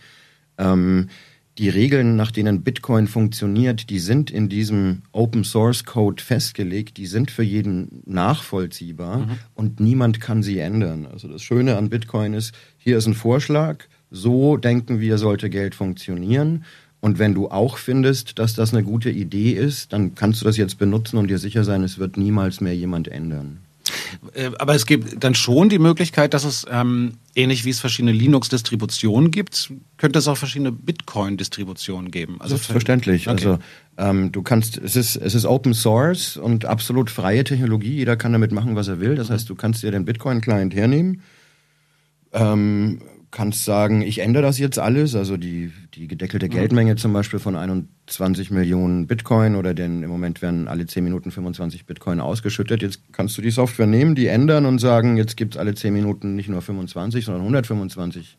Ähm, 0.58 1.10
die 1.58 1.70
Regeln, 1.70 2.18
nach 2.18 2.32
denen 2.32 2.64
Bitcoin 2.64 3.08
funktioniert, 3.08 3.90
die 3.90 4.00
sind 4.00 4.30
in 4.30 4.50
diesem 4.50 5.04
Open 5.14 5.46
Source 5.46 5.86
Code 5.86 6.22
festgelegt, 6.22 6.98
die 6.98 7.06
sind 7.06 7.32
für 7.32 7.44
jeden 7.44 8.04
nachvollziehbar 8.06 9.30
und 9.54 9.80
niemand 9.80 10.20
kann 10.20 10.44
sie 10.44 10.60
ändern. 10.60 11.08
Also 11.10 11.30
das 11.30 11.42
Schöne 11.42 11.78
an 11.78 11.90
Bitcoin 11.90 12.34
ist, 12.34 12.54
hier 12.78 12.98
ist 12.98 13.06
ein 13.06 13.14
Vorschlag, 13.14 13.86
so 14.12 14.58
denken 14.58 15.00
wir, 15.00 15.18
sollte 15.18 15.50
Geld 15.50 15.76
funktionieren. 15.76 16.66
Und 17.00 17.20
wenn 17.20 17.34
du 17.34 17.50
auch 17.50 17.78
findest, 17.78 18.38
dass 18.38 18.54
das 18.54 18.74
eine 18.74 18.84
gute 18.84 19.10
Idee 19.10 19.52
ist, 19.52 19.94
dann 19.94 20.14
kannst 20.14 20.42
du 20.42 20.46
das 20.46 20.58
jetzt 20.58 20.78
benutzen 20.78 21.18
und 21.18 21.30
dir 21.30 21.38
sicher 21.38 21.64
sein, 21.64 21.84
es 21.84 22.00
wird 22.00 22.18
niemals 22.18 22.60
mehr 22.60 22.76
jemand 22.76 23.08
ändern. 23.08 23.60
Äh, 24.34 24.52
Aber 24.60 24.76
es 24.76 24.86
gibt 24.86 25.24
dann 25.24 25.36
schon 25.36 25.70
die 25.70 25.80
Möglichkeit, 25.80 26.34
dass 26.34 26.44
es 26.44 26.66
ähm, 26.70 27.18
ähnlich 27.36 27.66
wie 27.66 27.70
es 27.70 27.80
verschiedene 27.80 28.12
Linux-Distributionen 28.12 29.32
gibt, 29.32 29.72
könnte 29.98 30.20
es 30.20 30.28
auch 30.28 30.38
verschiedene 30.38 30.72
Bitcoin-Distributionen 30.72 32.12
geben. 32.12 32.38
Also 32.40 32.56
Selbstverständlich. 32.56 33.28
Okay. 33.28 33.32
Also 33.32 33.60
ähm, 33.98 34.32
du 34.32 34.42
kannst, 34.42 34.78
es 34.78 34.96
ist, 34.96 35.16
es 35.16 35.36
ist 35.36 35.46
Open 35.46 35.74
Source 35.74 36.38
und 36.38 36.66
absolut 36.66 37.10
freie 37.10 37.44
Technologie. 37.44 37.96
Jeder 37.96 38.18
kann 38.18 38.32
damit 38.34 38.52
machen, 38.52 38.76
was 38.76 38.88
er 38.88 39.00
will. 39.00 39.16
Das 39.16 39.30
heißt, 39.30 39.50
du 39.50 39.56
kannst 39.56 39.84
dir 39.84 39.92
den 39.92 40.06
Bitcoin-Client 40.06 40.74
hernehmen, 40.74 41.22
ähm, 42.34 43.02
kannst 43.36 43.66
sagen, 43.66 44.02
ich 44.02 44.20
ändere 44.20 44.44
das 44.44 44.58
jetzt 44.60 44.80
alles, 44.80 45.14
also 45.14 45.36
die, 45.36 45.74
die 45.94 46.08
gedeckelte 46.08 46.48
Geldmenge 46.48 46.96
zum 46.96 47.12
Beispiel 47.12 47.38
von 47.38 47.58
21 47.58 48.50
Millionen 48.50 49.08
Bitcoin 49.08 49.56
oder 49.56 49.74
denn 49.74 50.04
im 50.04 50.10
Moment 50.10 50.42
werden 50.42 50.70
alle 50.70 50.86
10 50.86 51.04
Minuten 51.04 51.32
25 51.32 51.86
Bitcoin 51.86 52.22
ausgeschüttet. 52.22 52.82
Jetzt 52.82 53.02
kannst 53.12 53.38
du 53.38 53.42
die 53.42 53.52
Software 53.52 53.88
nehmen, 53.88 54.16
die 54.16 54.28
ändern 54.28 54.66
und 54.66 54.80
sagen, 54.80 55.18
jetzt 55.18 55.36
gibt's 55.36 55.58
alle 55.58 55.76
10 55.76 55.94
Minuten 55.94 56.36
nicht 56.36 56.48
nur 56.48 56.62
25, 56.62 57.26
sondern 57.26 57.42
125 57.42 58.38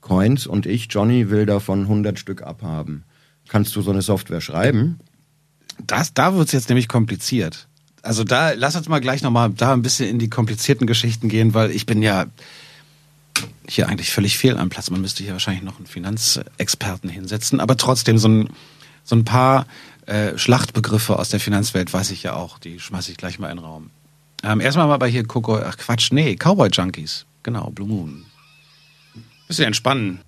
Coins 0.00 0.48
und 0.48 0.66
ich, 0.66 0.88
Johnny, 0.90 1.30
will 1.30 1.46
davon 1.46 1.82
100 1.82 2.18
Stück 2.18 2.42
abhaben. 2.42 3.04
Kannst 3.48 3.76
du 3.76 3.80
so 3.80 3.92
eine 3.92 4.02
Software 4.02 4.40
schreiben? 4.40 4.98
Das, 5.86 6.14
da 6.14 6.34
wird 6.34 6.48
es 6.48 6.52
jetzt 6.52 6.68
nämlich 6.68 6.88
kompliziert. 6.88 7.68
Also 8.02 8.24
da, 8.24 8.54
lass 8.54 8.74
uns 8.74 8.88
mal 8.88 9.00
gleich 9.00 9.22
nochmal 9.22 9.50
da 9.50 9.72
ein 9.72 9.82
bisschen 9.82 10.08
in 10.08 10.18
die 10.18 10.28
komplizierten 10.28 10.88
Geschichten 10.88 11.28
gehen, 11.28 11.54
weil 11.54 11.70
ich 11.70 11.86
bin 11.86 12.02
ja 12.02 12.26
hier 13.68 13.88
eigentlich 13.88 14.10
völlig 14.10 14.38
fehl 14.38 14.56
am 14.56 14.68
Platz. 14.68 14.90
Man 14.90 15.00
müsste 15.00 15.22
hier 15.22 15.32
wahrscheinlich 15.32 15.62
noch 15.62 15.76
einen 15.76 15.86
Finanzexperten 15.86 17.08
hinsetzen, 17.08 17.60
aber 17.60 17.76
trotzdem 17.76 18.18
so 18.18 18.28
ein, 18.28 18.48
so 19.04 19.16
ein 19.16 19.24
paar 19.24 19.66
äh, 20.06 20.36
Schlachtbegriffe 20.36 21.18
aus 21.18 21.28
der 21.28 21.40
Finanzwelt 21.40 21.92
weiß 21.92 22.10
ich 22.10 22.22
ja 22.22 22.34
auch, 22.34 22.58
die 22.58 22.80
schmeiße 22.80 23.10
ich 23.10 23.16
gleich 23.16 23.38
mal 23.38 23.50
in 23.50 23.58
den 23.58 23.64
Raum. 23.64 23.90
Ähm, 24.42 24.60
erstmal 24.60 24.88
mal 24.88 24.96
bei 24.96 25.08
hier 25.08 25.24
Coco, 25.24 25.58
ach 25.58 25.76
Quatsch, 25.76 26.10
nee, 26.10 26.34
Cowboy 26.36 26.68
Junkies. 26.70 27.26
Genau, 27.42 27.70
Blue 27.70 27.88
Moon. 27.88 28.24
Bisschen 29.46 29.66
entspannen. 29.66 30.20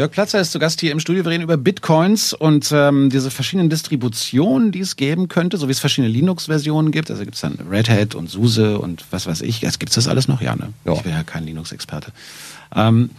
Jörg 0.00 0.12
Platzer 0.12 0.40
ist 0.40 0.52
zu 0.52 0.58
Gast 0.58 0.80
hier 0.80 0.92
im 0.92 0.98
Studio. 0.98 1.26
Wir 1.26 1.30
reden 1.30 1.42
über 1.42 1.58
Bitcoins 1.58 2.32
und 2.32 2.72
ähm, 2.72 3.10
diese 3.10 3.30
verschiedenen 3.30 3.68
Distributionen, 3.68 4.72
die 4.72 4.80
es 4.80 4.96
geben 4.96 5.28
könnte, 5.28 5.58
so 5.58 5.68
wie 5.68 5.72
es 5.72 5.78
verschiedene 5.78 6.10
Linux-Versionen 6.10 6.90
gibt. 6.90 7.10
Also 7.10 7.22
gibt 7.22 7.34
es 7.34 7.42
dann 7.42 7.58
Red 7.70 7.90
Hat 7.90 8.14
und 8.14 8.30
SUSE 8.30 8.78
und 8.78 9.04
was 9.10 9.26
weiß 9.26 9.42
ich. 9.42 9.60
Jetzt 9.60 9.78
gibt 9.78 9.90
es 9.90 9.96
das 9.96 10.08
alles 10.08 10.26
noch? 10.26 10.40
Ja, 10.40 10.56
ne? 10.56 10.72
Ja. 10.86 10.94
Ich 10.94 11.02
bin 11.02 11.12
ja 11.12 11.22
kein 11.22 11.44
Linux-Experte. 11.44 12.12
Ähm, 12.74 13.10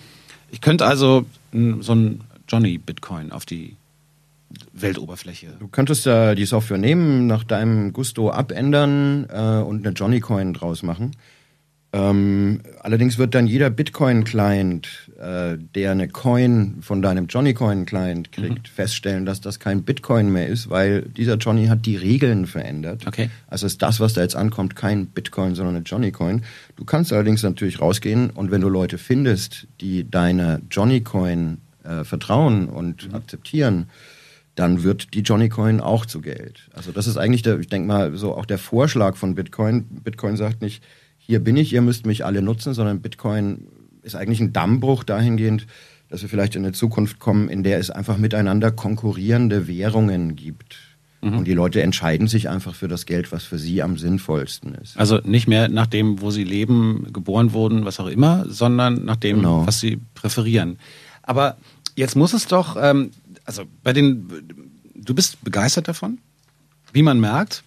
ich 0.50 0.60
könnte 0.60 0.88
also 0.88 1.26
so 1.52 1.94
ein 1.94 2.22
Johnny-Bitcoin 2.50 3.32
auf 3.32 3.46
die 3.46 3.76
Weltoberfläche. 4.74 5.54
Du 5.60 5.68
könntest 5.68 6.08
da 6.08 6.34
die 6.34 6.46
Software 6.46 6.80
nehmen, 6.80 7.28
nach 7.28 7.44
deinem 7.44 7.94
Gusto 7.94 8.32
abändern 8.32 9.28
äh, 9.30 9.62
und 9.62 9.86
eine 9.86 9.94
Johnny 9.94 10.20
Coin 10.20 10.56
draus 10.56 10.82
machen. 10.82 11.12
Ähm, 11.94 12.62
allerdings 12.80 13.18
wird 13.18 13.36
dann 13.36 13.48
jeder 13.48 13.70
Bitcoin-Client, 13.70 15.12
äh, 15.20 15.58
der 15.76 15.92
eine 15.92 16.08
Coin 16.08 16.78
von 16.82 17.02
deinem 17.02 17.28
Johnny 17.28 17.54
Coin-Client 17.54 18.32
kriegt, 18.32 18.70
feststellen, 18.70 19.26
dass 19.26 19.42
das 19.42 19.60
kein 19.60 19.84
Bitcoin 19.84 20.32
mehr 20.32 20.48
ist, 20.48 20.70
weil 20.70 21.02
dieser 21.02 21.36
Johnny 21.36 21.68
hat 21.68 21.86
die 21.86 21.98
Regeln 21.98 22.48
verändert. 22.48 23.06
Okay. 23.06 23.30
Also 23.48 23.66
ist 23.66 23.82
das, 23.82 24.00
was 24.00 24.14
da 24.14 24.22
jetzt 24.22 24.38
ankommt, 24.38 24.78
kein 24.78 25.08
Bitcoin, 25.08 25.54
sondern 25.54 25.76
eine 25.76 25.84
Johnny 25.84 26.12
Coin. 26.12 26.44
Du 26.78 26.86
kannst 26.86 27.12
allerdings 27.12 27.44
natürlich 27.44 27.82
rausgehen 27.82 28.30
und 28.30 28.52
wenn 28.52 28.62
du 28.62 28.70
Leute 28.70 28.98
findest, 28.98 29.68
die 29.82 30.10
deiner 30.10 30.62
Johnny 30.72 31.02
Coin 31.02 31.58
äh, 31.84 32.06
vertrauen 32.06 32.70
und 32.70 33.14
akzeptieren, 33.14 33.88
dann 34.56 34.84
wird 34.84 35.14
die 35.14 35.22
Johnny 35.22 35.50
Coin 35.50 35.82
auch 35.82 36.06
zu 36.06 36.22
Geld. 36.22 36.70
Also 36.74 36.94
das 36.94 37.08
ist 37.08 37.18
eigentlich 37.18 37.42
der, 37.42 37.60
ich 37.60 37.68
denke 37.68 37.88
mal, 37.88 38.16
so 38.16 38.34
auch 38.36 38.46
der 38.46 38.58
Vorschlag 38.58 39.18
von 39.18 39.36
Bitcoin. 39.36 39.84
Bitcoin 40.04 40.38
sagt 40.38 40.62
nicht, 40.62 40.82
hier 41.26 41.40
bin 41.40 41.58
ich, 41.58 41.74
ihr 41.74 41.82
müsst 41.82 42.06
mich 42.06 42.26
alle 42.26 42.42
nutzen, 42.42 42.74
sondern 42.74 43.02
Bitcoin 43.02 43.68
ist 44.04 44.16
eigentlich 44.16 44.40
ein 44.42 44.54
Dammbruch 44.54 45.04
dahingehend, 45.04 45.68
dass 46.10 46.22
wir 46.22 46.30
vielleicht 46.30 46.56
in 46.56 46.64
eine 46.66 46.74
Zukunft 46.74 47.20
kommen, 47.20 47.48
in 47.50 47.64
der 47.64 47.80
es 47.80 47.90
einfach 47.90 48.18
miteinander 48.18 48.72
konkurrierende 48.72 49.68
Währungen 49.68 50.36
gibt. 50.36 50.78
Und 51.24 51.46
die 51.46 51.54
Leute 51.54 51.84
entscheiden 51.84 52.26
sich 52.28 52.50
einfach 52.50 52.74
für 52.74 52.88
das 52.88 53.06
Geld, 53.06 53.32
was 53.32 53.44
für 53.44 53.60
sie 53.60 53.84
am 53.84 53.96
sinnvollsten 54.00 54.74
ist. 54.74 54.98
Also 54.98 55.20
nicht 55.24 55.48
mehr 55.48 55.70
nach 55.70 55.86
dem, 55.86 56.20
wo 56.20 56.32
sie 56.32 56.44
leben, 56.44 57.14
geboren 57.14 57.54
wurden, 57.54 57.86
was 57.86 58.00
auch 58.00 58.08
immer, 58.08 58.46
sondern 58.50 59.06
nach 59.06 59.18
dem, 59.18 59.38
Genau. 59.38 59.68
was 59.68 59.80
sie 59.80 60.00
präferieren. 60.16 60.80
Aber 61.22 61.58
jetzt 61.96 62.16
muss 62.16 62.34
es 62.34 62.48
doch, 62.48 62.76
ähm, 62.82 63.12
also 63.46 63.66
bei 63.84 63.94
den, 63.94 64.30
du 64.96 65.14
bist 65.14 65.44
begeistert 65.44 65.88
davon, 65.88 66.18
wie 66.92 67.04
man 67.04 67.20
merkt. 67.20 67.64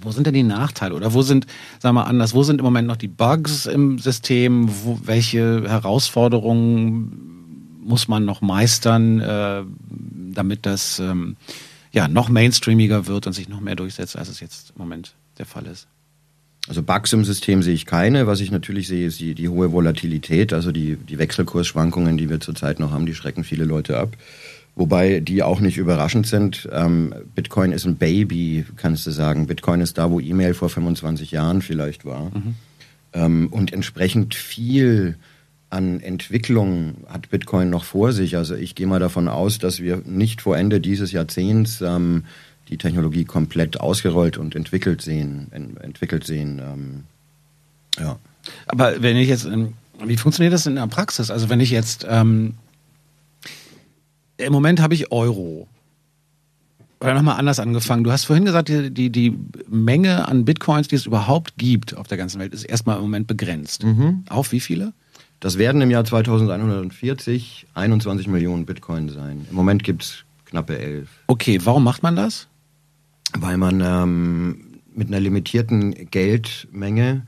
Wo 0.00 0.10
sind 0.10 0.26
denn 0.26 0.34
die 0.34 0.42
Nachteile 0.42 0.94
oder 0.94 1.14
wo 1.14 1.22
sind, 1.22 1.46
sagen 1.78 1.94
wir 1.94 2.06
anders, 2.06 2.34
wo 2.34 2.42
sind 2.42 2.58
im 2.58 2.64
Moment 2.64 2.88
noch 2.88 2.96
die 2.96 3.08
Bugs 3.08 3.66
im 3.66 3.98
System? 3.98 4.68
Wo, 4.68 4.98
welche 5.04 5.68
Herausforderungen 5.68 7.34
muss 7.84 8.08
man 8.08 8.24
noch 8.24 8.40
meistern, 8.40 9.20
äh, 9.20 9.62
damit 10.32 10.66
das 10.66 10.98
ähm, 10.98 11.36
ja 11.92 12.08
noch 12.08 12.28
mainstreamiger 12.28 13.06
wird 13.06 13.26
und 13.26 13.32
sich 13.32 13.48
noch 13.48 13.60
mehr 13.60 13.76
durchsetzt, 13.76 14.16
als 14.16 14.28
es 14.28 14.40
jetzt 14.40 14.70
im 14.70 14.78
Moment 14.78 15.14
der 15.38 15.46
Fall 15.46 15.66
ist? 15.66 15.86
Also 16.66 16.82
Bugs 16.82 17.12
im 17.12 17.24
System 17.24 17.62
sehe 17.62 17.74
ich 17.74 17.84
keine. 17.84 18.26
Was 18.26 18.40
ich 18.40 18.50
natürlich 18.50 18.88
sehe, 18.88 19.06
ist 19.06 19.20
die, 19.20 19.34
die 19.34 19.50
hohe 19.50 19.72
Volatilität, 19.72 20.54
also 20.54 20.72
die, 20.72 20.96
die 20.96 21.18
Wechselkursschwankungen, 21.18 22.16
die 22.16 22.30
wir 22.30 22.40
zurzeit 22.40 22.80
noch 22.80 22.90
haben, 22.90 23.04
die 23.04 23.14
schrecken 23.14 23.44
viele 23.44 23.64
Leute 23.64 23.98
ab. 23.98 24.16
Wobei 24.76 25.20
die 25.20 25.42
auch 25.42 25.60
nicht 25.60 25.78
überraschend 25.78 26.26
sind. 26.26 26.68
Ähm, 26.72 27.14
Bitcoin 27.34 27.70
ist 27.70 27.84
ein 27.84 27.96
Baby, 27.96 28.64
kannst 28.76 29.06
du 29.06 29.12
sagen. 29.12 29.46
Bitcoin 29.46 29.80
ist 29.80 29.98
da, 29.98 30.10
wo 30.10 30.18
E-Mail 30.18 30.54
vor 30.54 30.68
25 30.68 31.30
Jahren 31.30 31.62
vielleicht 31.62 32.04
war. 32.04 32.32
Ähm, 33.12 33.48
und 33.52 33.72
entsprechend 33.72 34.34
viel 34.34 35.16
an 35.70 36.00
Entwicklung 36.00 37.04
hat 37.08 37.30
Bitcoin 37.30 37.70
noch 37.70 37.84
vor 37.84 38.12
sich. 38.12 38.36
Also 38.36 38.54
ich 38.56 38.74
gehe 38.74 38.86
mal 38.86 39.00
davon 39.00 39.28
aus, 39.28 39.58
dass 39.58 39.80
wir 39.80 40.02
nicht 40.04 40.42
vor 40.42 40.56
Ende 40.56 40.80
dieses 40.80 41.12
Jahrzehnts 41.12 41.80
ähm, 41.80 42.24
die 42.68 42.78
Technologie 42.78 43.24
komplett 43.24 43.80
ausgerollt 43.80 44.38
und 44.38 44.56
entwickelt 44.56 45.02
sehen. 45.02 45.48
En 45.52 45.76
entwickelt 45.76 46.24
sehen 46.24 46.60
ähm, 46.64 47.04
ja. 47.98 48.18
Aber 48.66 49.02
wenn 49.02 49.16
ich 49.16 49.28
jetzt, 49.28 49.48
wie 50.04 50.16
funktioniert 50.16 50.52
das 50.52 50.66
in 50.66 50.76
der 50.76 50.86
Praxis? 50.86 51.30
Also 51.30 51.48
wenn 51.48 51.60
ich 51.60 51.70
jetzt, 51.70 52.06
ähm, 52.08 52.54
im 54.36 54.52
Moment 54.52 54.80
habe 54.80 54.94
ich 54.94 55.12
Euro. 55.12 55.68
Oder 57.00 57.14
nochmal 57.14 57.38
anders 57.38 57.60
angefangen. 57.60 58.04
Du 58.04 58.12
hast 58.12 58.24
vorhin 58.24 58.44
gesagt, 58.44 58.68
die, 58.68 58.90
die, 58.90 59.10
die 59.10 59.36
Menge 59.68 60.26
an 60.26 60.44
Bitcoins, 60.44 60.88
die 60.88 60.96
es 60.96 61.06
überhaupt 61.06 61.58
gibt 61.58 61.96
auf 61.96 62.06
der 62.06 62.16
ganzen 62.16 62.40
Welt, 62.40 62.54
ist 62.54 62.64
erstmal 62.64 62.96
im 62.96 63.02
Moment 63.02 63.26
begrenzt. 63.26 63.84
Auf 64.30 64.52
wie 64.52 64.60
viele? 64.60 64.94
Das 65.40 65.58
werden 65.58 65.82
im 65.82 65.90
Jahr 65.90 66.04
2140 66.04 67.66
21 67.74 68.28
Millionen 68.28 68.64
Bitcoin 68.64 69.10
sein. 69.10 69.46
Im 69.50 69.56
Moment 69.56 69.84
gibt 69.84 70.04
es 70.04 70.24
knappe 70.46 70.78
11. 70.78 71.08
Okay, 71.26 71.60
warum 71.64 71.84
macht 71.84 72.02
man 72.02 72.16
das? 72.16 72.48
weil 73.38 73.56
man 73.56 73.80
ähm, 73.80 74.80
mit 74.94 75.08
einer 75.08 75.20
limitierten 75.20 75.92
Geldmenge 76.10 77.26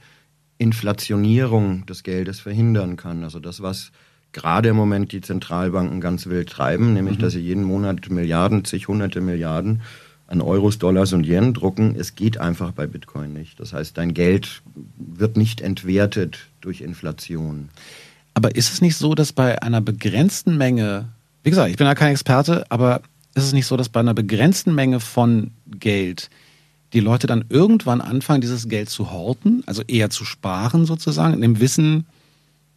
Inflationierung 0.58 1.84
des 1.86 2.02
Geldes 2.02 2.40
verhindern 2.40 2.96
kann. 2.96 3.24
Also 3.24 3.40
das, 3.40 3.60
was 3.60 3.92
gerade 4.36 4.68
im 4.68 4.76
Moment 4.76 5.10
die 5.12 5.22
Zentralbanken 5.22 6.00
ganz 6.00 6.26
wild 6.26 6.50
treiben, 6.50 6.92
nämlich 6.92 7.16
Mhm. 7.16 7.22
dass 7.22 7.32
sie 7.32 7.40
jeden 7.40 7.64
Monat 7.64 8.08
Milliarden, 8.10 8.64
zig 8.64 8.86
hunderte 8.86 9.20
Milliarden 9.20 9.80
an 10.28 10.40
Euros, 10.42 10.78
Dollars 10.78 11.12
und 11.14 11.24
Yen 11.24 11.54
drucken. 11.54 11.96
Es 11.98 12.14
geht 12.14 12.38
einfach 12.38 12.72
bei 12.72 12.86
Bitcoin 12.86 13.32
nicht. 13.32 13.58
Das 13.58 13.72
heißt, 13.72 13.96
dein 13.96 14.12
Geld 14.12 14.62
wird 14.96 15.36
nicht 15.36 15.60
entwertet 15.62 16.38
durch 16.60 16.82
Inflation. 16.82 17.70
Aber 18.34 18.54
ist 18.54 18.72
es 18.72 18.80
nicht 18.82 18.96
so, 18.96 19.14
dass 19.14 19.32
bei 19.32 19.62
einer 19.62 19.80
begrenzten 19.80 20.58
Menge, 20.58 21.08
wie 21.42 21.50
gesagt, 21.50 21.70
ich 21.70 21.76
bin 21.76 21.86
da 21.86 21.94
kein 21.94 22.12
Experte, 22.12 22.66
aber 22.68 23.00
ist 23.34 23.44
es 23.44 23.52
nicht 23.54 23.66
so, 23.66 23.76
dass 23.76 23.88
bei 23.88 24.00
einer 24.00 24.14
begrenzten 24.14 24.74
Menge 24.74 25.00
von 25.00 25.52
Geld 25.70 26.28
die 26.92 27.00
Leute 27.00 27.26
dann 27.26 27.44
irgendwann 27.48 28.00
anfangen, 28.00 28.40
dieses 28.42 28.68
Geld 28.68 28.90
zu 28.90 29.10
horten, 29.10 29.62
also 29.66 29.82
eher 29.86 30.10
zu 30.10 30.24
sparen 30.24 30.86
sozusagen, 30.86 31.34
in 31.34 31.40
dem 31.40 31.60
Wissen, 31.60 32.04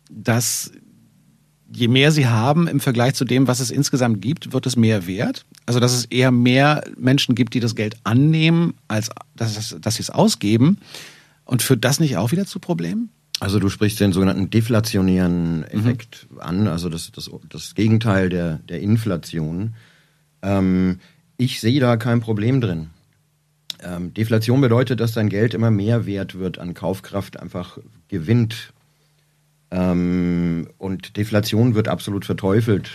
dass 0.09 0.71
je 1.71 1.87
mehr 1.87 2.11
sie 2.11 2.27
haben 2.27 2.67
im 2.67 2.79
Vergleich 2.79 3.13
zu 3.15 3.25
dem, 3.25 3.47
was 3.47 3.59
es 3.59 3.71
insgesamt 3.71 4.21
gibt, 4.21 4.53
wird 4.53 4.65
es 4.65 4.75
mehr 4.75 5.05
wert. 5.07 5.45
Also 5.65 5.79
dass 5.79 5.93
es 5.93 6.05
eher 6.05 6.31
mehr 6.31 6.83
Menschen 6.97 7.35
gibt, 7.35 7.53
die 7.53 7.59
das 7.59 7.75
Geld 7.75 7.97
annehmen, 8.03 8.73
als 8.87 9.09
dass, 9.35 9.57
es- 9.57 9.77
dass 9.79 9.95
sie 9.95 10.01
es 10.01 10.09
ausgeben. 10.09 10.77
Und 11.45 11.61
führt 11.61 11.83
das 11.85 11.99
nicht 11.99 12.17
auch 12.17 12.31
wieder 12.31 12.45
zu 12.45 12.59
Problemen? 12.59 13.09
Also 13.39 13.59
du 13.59 13.69
sprichst 13.69 13.99
den 13.99 14.11
sogenannten 14.13 14.49
deflationären 14.49 15.63
Effekt 15.63 16.27
an, 16.39 16.67
also 16.67 16.89
das, 16.89 17.11
das, 17.11 17.29
das 17.49 17.73
Gegenteil 17.73 18.29
der, 18.29 18.57
der 18.67 18.81
Inflation. 18.81 19.75
Ähm, 20.41 20.99
ich 21.37 21.61
sehe 21.61 21.79
da 21.79 21.95
kein 21.97 22.19
Problem 22.19 22.59
drin. 22.61 22.89
Ähm, 23.81 24.13
Deflation 24.13 24.59
bedeutet, 24.59 24.99
dass 24.99 25.13
dein 25.13 25.29
Geld 25.29 25.53
immer 25.53 25.71
mehr 25.71 26.05
wert 26.05 26.37
wird 26.37 26.59
an 26.59 26.73
Kaufkraft, 26.73 27.39
einfach 27.39 27.77
gewinnt. 28.09 28.73
Ähm, 29.71 30.67
und 30.77 31.17
Deflation 31.17 31.75
wird 31.75 31.87
absolut 31.87 32.25
verteufelt 32.25 32.89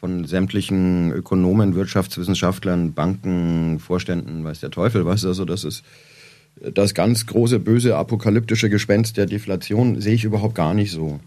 von 0.00 0.26
sämtlichen 0.26 1.12
Ökonomen, 1.12 1.74
Wirtschaftswissenschaftlern, 1.74 2.92
Banken, 2.92 3.78
Vorständen, 3.78 4.44
weiß 4.44 4.60
der 4.60 4.70
Teufel 4.70 5.06
was. 5.06 5.24
Also 5.24 5.44
das 5.44 5.64
ist 5.64 5.82
das 6.60 6.94
ganz 6.94 7.26
große, 7.26 7.58
böse, 7.58 7.96
apokalyptische 7.96 8.70
Gespenst 8.70 9.16
der 9.16 9.26
Deflation 9.26 10.00
sehe 10.00 10.14
ich 10.14 10.24
überhaupt 10.24 10.54
gar 10.54 10.74
nicht 10.74 10.90
so. 10.90 11.20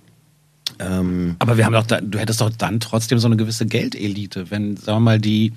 Ähm, 0.80 1.36
Aber 1.40 1.58
wir 1.58 1.66
haben 1.66 1.74
doch, 1.74 1.88
da, 1.88 2.02
du 2.02 2.20
hättest 2.20 2.42
doch 2.42 2.52
dann 2.52 2.80
trotzdem 2.80 3.20
so 3.20 3.28
eine 3.28 3.38
gewisse 3.38 3.66
Geldelite, 3.66 4.52
wenn, 4.52 4.78
sagen 4.78 4.98
wir 4.98 5.02
mal, 5.02 5.20
die 5.20 5.54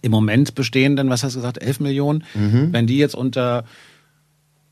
im 0.00 0.10
Moment 0.10 0.54
bestehenden, 0.54 1.08
was 1.08 1.24
hast 1.24 1.34
du 1.34 1.38
gesagt, 1.38 1.62
11 1.62 1.80
Millionen, 1.80 2.24
wenn 2.72 2.86
die 2.86 2.98
jetzt 2.98 3.14
unter, 3.14 3.64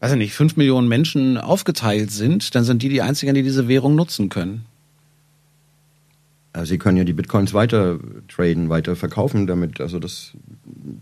weiß 0.02 0.12
ich 0.12 0.18
nicht, 0.18 0.34
5 0.34 0.56
Millionen 0.56 0.88
Menschen 0.88 1.38
aufgeteilt 1.38 2.10
sind, 2.10 2.56
dann 2.56 2.64
sind 2.64 2.82
die 2.82 2.88
die 2.88 3.02
einzigen, 3.02 3.34
die 3.36 3.44
diese 3.44 3.68
Währung 3.68 3.94
nutzen 3.94 4.28
können. 4.28 4.64
Also 6.52 6.70
Sie 6.70 6.78
können 6.78 6.96
ja 6.98 7.04
die 7.04 7.12
Bitcoins 7.12 7.54
weiter 7.54 8.00
traden, 8.26 8.68
weiter 8.68 8.96
verkaufen 8.96 9.46
damit. 9.46 9.80
Also 9.80 10.00
das, 10.00 10.32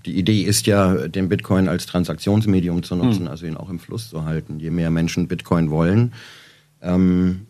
die 0.05 0.19
Idee 0.19 0.43
ist 0.43 0.67
ja, 0.67 1.09
den 1.09 1.31
Bitcoin 1.31 1.67
als 1.67 1.87
Transaktionsmedium 1.87 2.83
zu 2.83 2.95
nutzen, 2.95 3.27
also 3.27 3.47
ihn 3.47 3.57
auch 3.57 3.71
im 3.71 3.79
Fluss 3.79 4.11
zu 4.11 4.27
halten. 4.27 4.61
Je 4.61 4.71
mehr 4.71 4.91
Menschen 4.91 5.29
Bitcoin 5.29 5.71
wollen, 5.71 6.13
ähm, 6.83 7.47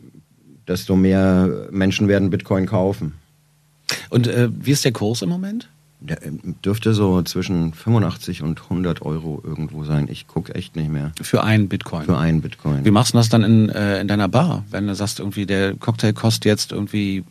desto 0.69 0.95
mehr 0.95 1.67
Menschen 1.73 2.07
werden 2.07 2.31
Bitcoin 2.31 2.67
kaufen. 2.67 3.15
Und 4.09 4.29
äh, 4.29 4.49
wie 4.53 4.71
ist 4.71 4.85
der 4.85 4.93
Kurs 4.93 5.21
im 5.21 5.29
Moment? 5.31 5.69
Der 6.03 6.25
ähm, 6.27 6.57
dürfte 6.65 6.95
so 6.95 7.21
zwischen 7.23 7.75
85 7.75 8.43
und 8.43 8.63
100 8.63 9.03
Euro 9.03 9.43
irgendwo 9.45 9.85
sein. 9.85 10.09
Ich 10.11 10.27
gucke 10.27 10.55
echt 10.55 10.75
nicht 10.77 10.89
mehr. 10.91 11.13
Für 11.21 11.45
einen 11.45 11.69
Bitcoin. 11.69 12.05
Für 12.05 12.17
einen 12.17 12.41
Bitcoin. 12.41 12.85
Wie 12.85 12.91
machst 12.91 13.13
du 13.13 13.19
das 13.19 13.29
dann 13.29 13.43
in, 13.45 13.69
äh, 13.69 14.01
in 14.01 14.09
deiner 14.09 14.29
Bar, 14.29 14.65
wenn 14.71 14.87
du 14.87 14.95
sagst, 14.95 15.19
irgendwie 15.21 15.45
der 15.47 15.75
Cocktail 15.77 16.13
kostet 16.15 16.47
jetzt 16.47 16.73
irgendwie 16.73 17.23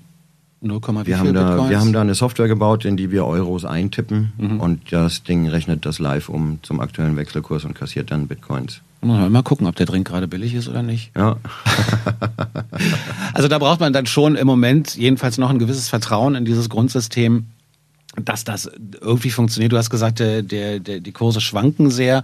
0, 0.62 0.82
wie 0.82 1.08
Wir 1.08 1.18
haben, 1.20 1.34
da, 1.34 1.48
Bitcoins? 1.50 1.70
wir 1.70 1.80
haben 1.80 1.94
da 1.94 2.02
eine 2.02 2.14
Software 2.16 2.48
gebaut, 2.50 2.84
in 2.86 2.96
die 2.98 3.12
wir 3.12 3.26
Euros 3.26 3.66
eintippen 3.66 4.34
Mhm. 4.38 4.60
und 4.60 4.92
das 4.92 5.24
Ding 5.24 5.48
rechnet 5.48 5.86
das 5.86 6.00
live 6.00 6.30
um 6.30 6.60
zum 6.62 6.80
aktuellen 6.80 7.16
Wechselkurs 7.18 7.64
und 7.66 7.74
kassiert 7.76 8.12
dann 8.12 8.28
Bitcoins. 8.28 8.82
Muss 9.02 9.18
man 9.18 9.32
mal 9.32 9.42
gucken, 9.44 9.66
ob 9.68 9.78
der 9.78 9.86
Drink 9.86 10.06
gerade 10.10 10.28
billig 10.28 10.54
ist 10.54 10.68
oder 10.68 10.84
nicht. 10.84 11.12
Ja, 11.16 11.38
Also 13.34 13.48
da 13.48 13.58
braucht 13.58 13.80
man 13.80 13.94
dann 13.94 14.06
schon 14.06 14.36
im 14.36 14.48
Moment 14.48 14.96
jedenfalls 14.96 15.38
noch 15.38 15.50
ein 15.50 15.60
gewisses 15.60 15.90
Vertrauen 15.90 16.36
in 16.36 16.46
dieses 16.46 16.70
Grundsystem, 16.70 17.46
dass 18.26 18.44
das 18.44 18.70
irgendwie 19.02 19.30
funktioniert. 19.30 19.72
Du 19.72 19.78
hast 19.78 19.90
gesagt, 19.90 20.20
der, 20.20 20.42
der, 20.42 20.80
die 20.80 21.12
Kurse 21.12 21.42
schwanken 21.42 21.90
sehr. 21.90 22.24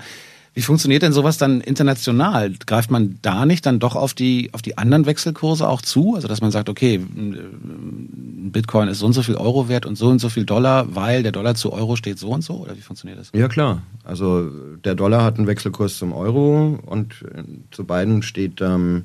Wie 0.55 0.61
funktioniert 0.61 1.03
denn 1.03 1.11
sowas 1.11 1.37
dann 1.37 1.59
international? 1.59 2.53
Greift 2.65 2.89
man 2.89 3.19
da 3.21 3.45
nicht 3.45 3.65
dann 3.65 3.79
doch 3.79 3.97
auf 3.97 4.13
die, 4.13 4.51
auf 4.53 4.61
die 4.61 4.77
anderen 4.77 5.05
Wechselkurse 5.05 5.67
auch 5.67 5.81
zu? 5.81 6.15
Also 6.15 6.29
dass 6.29 6.39
man 6.39 6.49
sagt, 6.49 6.69
okay, 6.69 6.95
ein 6.95 8.51
Bitcoin 8.53 8.87
ist 8.87 8.99
so 8.99 9.05
und 9.05 9.11
so 9.11 9.21
viel 9.21 9.35
Euro 9.35 9.67
wert 9.67 9.85
und 9.85 9.97
so 9.97 10.07
und 10.07 10.19
so 10.19 10.29
viel 10.29 10.45
Dollar, 10.45 10.95
weil 10.95 11.23
der 11.23 11.33
Dollar 11.33 11.55
zu 11.55 11.73
Euro 11.73 11.97
steht 11.97 12.19
so 12.19 12.29
und 12.29 12.41
so? 12.41 12.53
Oder 12.53 12.77
wie 12.77 12.81
funktioniert 12.81 13.19
das? 13.19 13.31
ja 13.33 13.49
klar. 13.49 13.81
Also 14.05 14.49
der 14.85 14.95
Dollar 14.95 15.25
hat 15.25 15.37
einen 15.37 15.47
Wechselkurs 15.47 15.97
zum 15.97 16.13
Euro 16.13 16.79
und 16.85 17.25
zu 17.71 17.83
beiden 17.83 18.23
steht 18.23 18.61
ähm, 18.61 19.03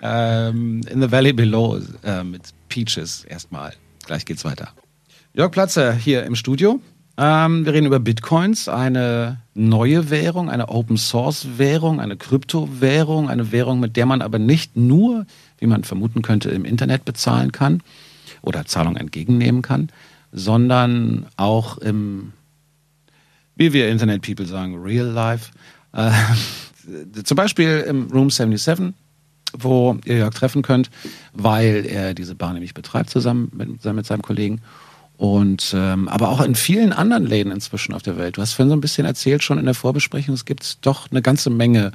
Ähm, 0.02 0.82
in 0.90 1.00
the 1.00 1.10
Valley 1.10 1.32
Below 1.32 1.80
äh, 2.04 2.22
mit 2.22 2.42
Peaches 2.68 3.24
erstmal. 3.24 3.72
Gleich 4.04 4.26
geht's 4.26 4.44
weiter. 4.44 4.68
Jörg 5.32 5.50
Platzer 5.50 5.94
hier 5.94 6.24
im 6.24 6.34
Studio. 6.36 6.78
Ähm, 7.18 7.64
wir 7.64 7.72
reden 7.72 7.86
über 7.86 7.98
Bitcoins, 7.98 8.68
eine 8.68 9.38
neue 9.54 10.10
Währung, 10.10 10.50
eine 10.50 10.68
Open-Source-Währung, 10.68 11.98
eine 11.98 12.16
Kryptowährung, 12.16 13.30
eine 13.30 13.52
Währung, 13.52 13.80
mit 13.80 13.96
der 13.96 14.04
man 14.04 14.20
aber 14.20 14.38
nicht 14.38 14.76
nur, 14.76 15.26
wie 15.58 15.66
man 15.66 15.84
vermuten 15.84 16.20
könnte, 16.20 16.50
im 16.50 16.66
Internet 16.66 17.06
bezahlen 17.06 17.52
kann 17.52 17.82
oder 18.42 18.66
Zahlungen 18.66 18.98
entgegennehmen 18.98 19.62
kann, 19.62 19.88
sondern 20.30 21.26
auch 21.36 21.78
im, 21.78 22.32
wie 23.54 23.72
wir 23.72 23.88
Internet-People 23.88 24.46
sagen, 24.46 24.76
Real 24.82 25.06
Life. 25.06 25.52
Äh, 25.92 26.12
zum 27.24 27.36
Beispiel 27.36 27.84
im 27.88 28.10
Room 28.10 28.28
77, 28.30 28.92
wo 29.58 29.98
ihr 30.04 30.18
Jörg 30.18 30.34
treffen 30.34 30.60
könnt, 30.60 30.90
weil 31.32 31.86
er 31.86 32.12
diese 32.12 32.34
Bar 32.34 32.52
nämlich 32.52 32.74
betreibt 32.74 33.08
zusammen 33.08 33.50
mit, 33.54 33.82
mit 33.82 34.06
seinem 34.06 34.22
Kollegen. 34.22 34.60
Und 35.16 35.72
ähm, 35.74 36.08
aber 36.08 36.28
auch 36.28 36.42
in 36.42 36.54
vielen 36.54 36.92
anderen 36.92 37.26
Läden 37.26 37.50
inzwischen 37.50 37.94
auf 37.94 38.02
der 38.02 38.18
Welt. 38.18 38.36
Du 38.36 38.42
hast 38.42 38.52
vorhin 38.52 38.68
so 38.68 38.76
ein 38.76 38.82
bisschen 38.82 39.06
erzählt 39.06 39.42
schon 39.42 39.58
in 39.58 39.64
der 39.64 39.74
Vorbesprechung, 39.74 40.34
es 40.34 40.44
gibt 40.44 40.84
doch 40.84 41.10
eine 41.10 41.22
ganze 41.22 41.48
Menge 41.48 41.92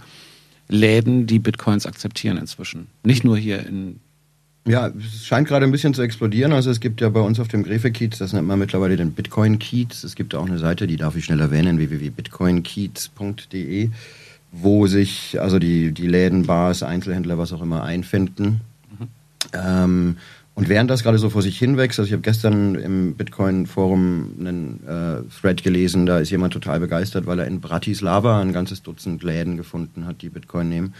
Läden, 0.68 1.28
die 1.28 1.40
Bitcoins 1.40 1.86
akzeptieren 1.86 2.38
inzwischen. 2.38 2.88
Nicht 3.04 3.24
nur 3.24 3.38
hier 3.38 3.66
in 3.66 4.00
ja, 4.68 4.90
es 4.90 5.26
scheint 5.26 5.48
gerade 5.48 5.66
ein 5.66 5.72
bisschen 5.72 5.96
zu 5.96 6.04
explodieren. 6.04 6.54
Also 6.54 6.70
es 6.70 6.80
gibt 6.80 7.02
ja 7.02 7.10
bei 7.10 7.22
uns 7.22 7.40
auf 7.40 7.48
dem 7.48 7.64
Grefe-Kiez, 7.64 8.20
das 8.20 8.34
nennt 8.34 8.48
man 8.48 8.60
mittlerweile 8.60 8.96
den 8.96 9.14
Bitcoin-Kiez. 9.14 10.04
Es 10.04 10.14
gibt 10.16 10.36
auch 10.36 10.46
eine 10.46 10.60
Seite, 10.60 10.86
die 10.86 10.98
darf 10.98 11.16
ich 11.16 11.26
schnell 11.26 11.40
erwähnen, 11.40 11.80
www.bitcoinkiez.de, 11.80 13.90
wo 14.52 14.86
sich 14.86 15.42
also 15.42 15.58
die, 15.58 15.94
die 15.94 16.06
Läden, 16.06 16.46
Bars, 16.46 16.84
Einzelhändler, 16.84 17.40
was 17.40 17.54
auch 17.54 17.64
immer 17.64 17.82
einfinden. 17.84 18.62
Mhm. 19.00 19.08
Ähm, 19.54 20.18
und 20.54 20.70
während 20.70 20.90
das 20.90 21.04
gerade 21.04 21.18
so 21.18 21.30
vor 21.30 21.42
sich 21.42 21.58
hinwächst, 21.58 22.00
also 22.00 22.08
ich 22.08 22.14
habe 22.14 22.22
gestern 22.22 22.76
im 22.76 23.16
Bitcoin-Forum 23.16 24.36
einen 24.40 24.84
äh, 24.86 25.40
Thread 25.40 25.64
gelesen, 25.64 26.06
da 26.06 26.20
ist 26.20 26.30
jemand 26.30 26.54
total 26.54 26.80
begeistert, 26.80 27.26
weil 27.26 27.40
er 27.40 27.48
in 27.48 27.62
Bratislava 27.62 28.42
ein 28.42 28.52
ganzes 28.52 28.84
Dutzend 28.84 29.24
Läden 29.24 29.56
gefunden 29.56 30.06
hat, 30.06 30.22
die 30.22 30.30
Bitcoin 30.30 30.70
nehmen 30.70 30.94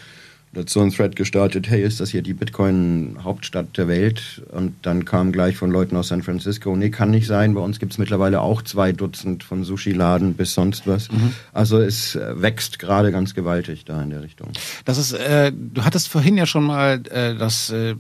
dazu 0.54 0.82
ein 0.82 0.92
Thread 0.92 1.16
gestartet, 1.16 1.70
hey, 1.70 1.82
ist 1.82 2.00
das 2.00 2.10
hier 2.10 2.22
die 2.22 2.34
Bitcoin-Hauptstadt 2.34 3.78
der 3.78 3.88
Welt? 3.88 4.42
Und 4.52 4.74
dann 4.82 5.06
kam 5.06 5.32
gleich 5.32 5.56
von 5.56 5.72
Leuten 5.72 5.96
aus 5.96 6.10
San 6.10 6.24
Francisco, 6.24 6.76
nee, 6.76 6.90
kann 6.90 7.12
nicht 7.12 7.28
sein, 7.28 7.54
bei 7.54 7.62
uns 7.62 7.80
gibt 7.80 7.94
es 7.94 7.98
mittlerweile 7.98 8.42
auch 8.42 8.62
zwei 8.62 8.92
Dutzend 8.92 9.44
von 9.44 9.64
Sushi-Laden 9.64 10.34
bis 10.34 10.54
sonst 10.54 10.88
was. 10.88 11.12
Mhm. 11.12 11.34
Also 11.54 11.80
es 11.80 12.16
äh, 12.16 12.42
wächst 12.42 12.80
gerade 12.80 13.12
ganz 13.12 13.34
gewaltig 13.34 13.86
da 13.86 14.02
in 14.02 14.10
der 14.10 14.24
Richtung. 14.24 14.50
Das 14.86 14.98
ist, 14.98 15.14
äh, 15.14 15.52
du 15.54 15.84
hattest 15.86 16.10
vorhin 16.10 16.38
ja 16.38 16.46
schon 16.46 16.66
mal 16.66 17.02
äh, 17.10 17.36
das 17.36 17.70
äh, 17.70 17.96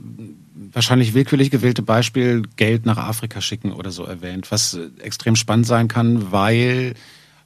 wahrscheinlich 0.73 1.13
willkürlich 1.13 1.51
gewählte 1.51 1.81
Beispiel 1.81 2.43
Geld 2.55 2.85
nach 2.85 2.97
Afrika 2.97 3.41
schicken 3.41 3.71
oder 3.71 3.91
so 3.91 4.03
erwähnt, 4.03 4.51
was 4.51 4.73
äh, 4.73 4.89
extrem 5.01 5.35
spannend 5.35 5.67
sein 5.67 5.87
kann, 5.87 6.31
weil 6.31 6.95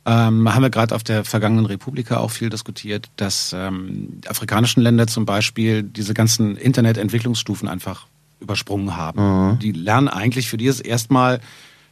ähm, 0.06 0.54
haben 0.54 0.62
wir 0.62 0.70
gerade 0.70 0.94
auf 0.94 1.04
der 1.04 1.24
vergangenen 1.24 1.66
Republika 1.66 2.18
auch 2.18 2.32
viel 2.32 2.50
diskutiert, 2.50 3.10
dass 3.16 3.54
ähm, 3.58 4.22
die 4.24 4.30
afrikanischen 4.30 4.84
Länder 4.84 5.08
zum 5.08 5.26
Beispiel 5.26 5.82
diese 5.82 6.14
ganzen 6.14 6.58
Internetentwicklungsstufen 6.58 7.68
einfach 7.68 8.06
übersprungen 8.40 8.96
haben. 8.96 9.54
Mhm. 9.54 9.60
Die 9.60 9.72
lernen 9.72 10.08
eigentlich 10.08 10.48
für 10.48 10.58
die 10.58 10.66
ist 10.66 10.82
erstmal 10.82 11.40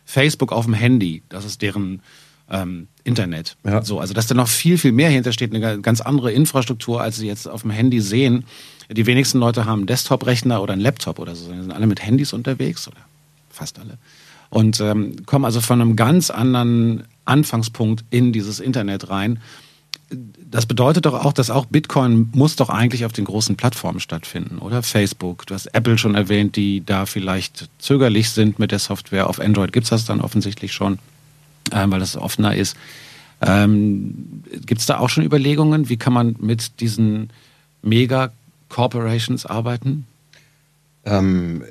Facebook 0.05 0.51
auf 0.51 0.66
dem 0.66 0.74
Handy. 0.74 1.24
Das 1.30 1.43
ist 1.45 1.61
deren 1.61 2.01
ähm, 2.49 2.88
Internet. 3.03 3.57
Ja. 3.64 3.84
So, 3.84 3.99
also 3.99 4.14
dass 4.14 4.28
da 4.28 4.36
noch 4.36 4.47
viel, 4.47 4.78
viel 4.78 4.91
mehr 4.91 5.09
hintersteht, 5.09 5.53
eine 5.53 5.82
ganz 5.82 6.01
andere 6.01 6.32
Infrastruktur, 6.32 7.01
als 7.01 7.18
sie 7.18 7.28
jetzt 7.28 7.47
auf 7.47 7.61
dem 7.61 7.72
Handy 7.72 7.99
sehen. 7.99 8.45
Die 8.91 9.05
wenigsten 9.05 9.39
Leute 9.39 9.66
haben 9.66 9.80
einen 9.80 9.88
Desktop-Rechner 9.88 10.61
oder 10.61 10.74
einen 10.74 10.82
Laptop 10.82 11.20
oder 11.20 11.36
so, 11.36 11.51
sie 11.51 11.61
sind 11.61 11.72
alle 11.72 11.88
mit 11.88 12.05
Handys 12.05 12.34
unterwegs 12.34 12.88
oder 12.88 12.97
fast 13.49 13.80
alle. 13.80 13.97
Und 14.49 14.80
ähm, 14.82 15.26
kommen 15.26 15.45
also 15.45 15.61
von 15.61 15.82
einem 15.82 15.95
ganz 15.95 16.30
anderen 16.30 17.05
Anfangspunkt 17.26 18.03
in 18.09 18.34
dieses 18.34 18.59
Internet 18.59 19.09
rein. 19.09 19.39
Das 20.51 20.65
bedeutet 20.65 21.05
doch 21.05 21.13
auch, 21.26 21.34
dass 21.34 21.49
auch 21.49 21.65
Bitcoin 21.65 22.30
muss 22.34 22.55
doch 22.55 22.69
eigentlich 22.69 23.05
auf 23.05 23.13
den 23.13 23.26
großen 23.26 23.55
Plattformen 23.55 23.99
stattfinden, 23.99 24.59
oder? 24.59 24.84
Facebook, 24.84 25.47
du 25.47 25.55
hast 25.55 25.67
Apple 25.67 25.97
schon 25.97 26.15
erwähnt, 26.15 26.55
die 26.55 26.84
da 26.86 27.05
vielleicht 27.05 27.69
zögerlich 27.80 28.30
sind 28.30 28.59
mit 28.59 28.71
der 28.71 28.80
Software. 28.80 29.28
Auf 29.28 29.39
Android 29.39 29.74
gibt 29.74 29.86
es 29.86 29.89
das 29.89 30.05
dann 30.05 30.21
offensichtlich 30.21 30.74
schon, 30.74 30.99
äh, 31.71 31.86
weil 31.88 31.99
das 31.99 32.15
offener 32.15 32.55
ist. 32.55 32.76
Ähm, 33.41 34.43
gibt 34.65 34.82
es 34.82 34.88
da 34.88 34.99
auch 34.99 35.09
schon 35.09 35.24
Überlegungen, 35.24 35.89
wie 35.89 35.97
kann 35.97 36.13
man 36.13 36.36
mit 36.39 36.80
diesen 36.80 37.30
Mega-Corporations 37.82 39.45
arbeiten? 39.45 40.05
Ähm, 41.05 41.63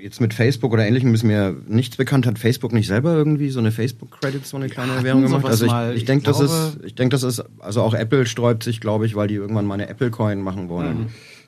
jetzt 0.00 0.20
mit 0.20 0.34
Facebook 0.34 0.72
oder 0.72 0.86
ähnlichem 0.86 1.14
ist 1.14 1.22
mir 1.22 1.56
nichts 1.66 1.96
bekannt. 1.96 2.26
Hat 2.26 2.38
Facebook 2.38 2.72
nicht 2.72 2.86
selber 2.86 3.14
irgendwie 3.14 3.50
so 3.50 3.58
eine 3.58 3.72
Facebook-Credit, 3.72 4.46
so 4.46 4.56
eine 4.56 4.68
kleine 4.68 5.02
Währung 5.02 5.22
gemacht? 5.22 5.44
Also 5.44 5.66
ich, 5.66 5.96
ich 5.96 6.04
denke, 6.04 6.24
das 6.24 6.40
ist, 6.40 6.78
ich 6.84 6.94
denke, 6.94 7.10
das 7.10 7.22
ist, 7.22 7.44
also 7.58 7.82
auch 7.82 7.94
Apple 7.94 8.26
sträubt 8.26 8.62
sich, 8.62 8.80
glaube 8.80 9.06
ich, 9.06 9.14
weil 9.14 9.28
die 9.28 9.34
irgendwann 9.34 9.66
mal 9.66 9.74
eine 9.74 9.88
Apple-Coin 9.88 10.40
machen 10.40 10.68
wollen. 10.68 10.98
Mhm. 10.98 11.06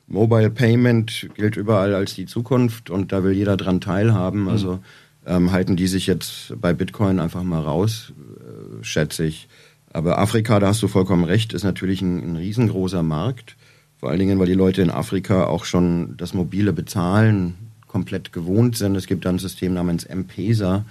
Mobile 0.09 0.51
Payment 0.51 1.29
gilt 1.35 1.57
überall 1.57 1.95
als 1.95 2.15
die 2.15 2.27
Zukunft 2.27 2.91
und 2.91 3.13
da 3.13 3.25
will 3.25 3.33
jeder 3.33 3.57
dran 3.57 3.81
teilhaben. 3.81 4.43
Mhm. 4.43 4.49
Also 4.49 4.79
ähm, 5.27 5.51
halten 5.51 5.77
die 5.77 5.89
sich 5.89 6.07
jetzt 6.07 6.55
bei 6.61 6.73
Bitcoin 6.73 7.19
einfach 7.19 7.43
mal 7.43 7.61
raus, 7.61 8.13
äh, 8.41 8.85
schätze 8.85 9.25
ich. 9.25 9.49
Aber 9.93 10.19
Afrika, 10.19 10.61
da 10.61 10.69
hast 10.69 10.83
du 10.83 10.89
vollkommen 10.89 11.25
recht, 11.25 11.53
ist 11.53 11.65
natürlich 11.65 12.03
ein, 12.03 12.33
ein 12.33 12.37
riesengroßer 12.37 13.03
Markt. 13.03 13.57
Vor 13.99 14.11
allen 14.11 14.19
Dingen, 14.19 14.39
weil 14.39 14.47
die 14.47 14.55
Leute 14.55 14.83
in 14.83 14.91
Afrika 14.91 15.47
auch 15.47 15.65
schon 15.65 16.17
das 16.17 16.35
mobile 16.35 16.73
Bezahlen 16.73 17.55
komplett 17.97 18.31
gewohnt 18.31 18.77
sind. 18.77 18.95
Es 18.95 19.07
gibt 19.07 19.25
dann 19.25 19.37
ein 19.37 19.39
System 19.39 19.73
namens 19.73 20.05
M-Pesa, 20.05 20.85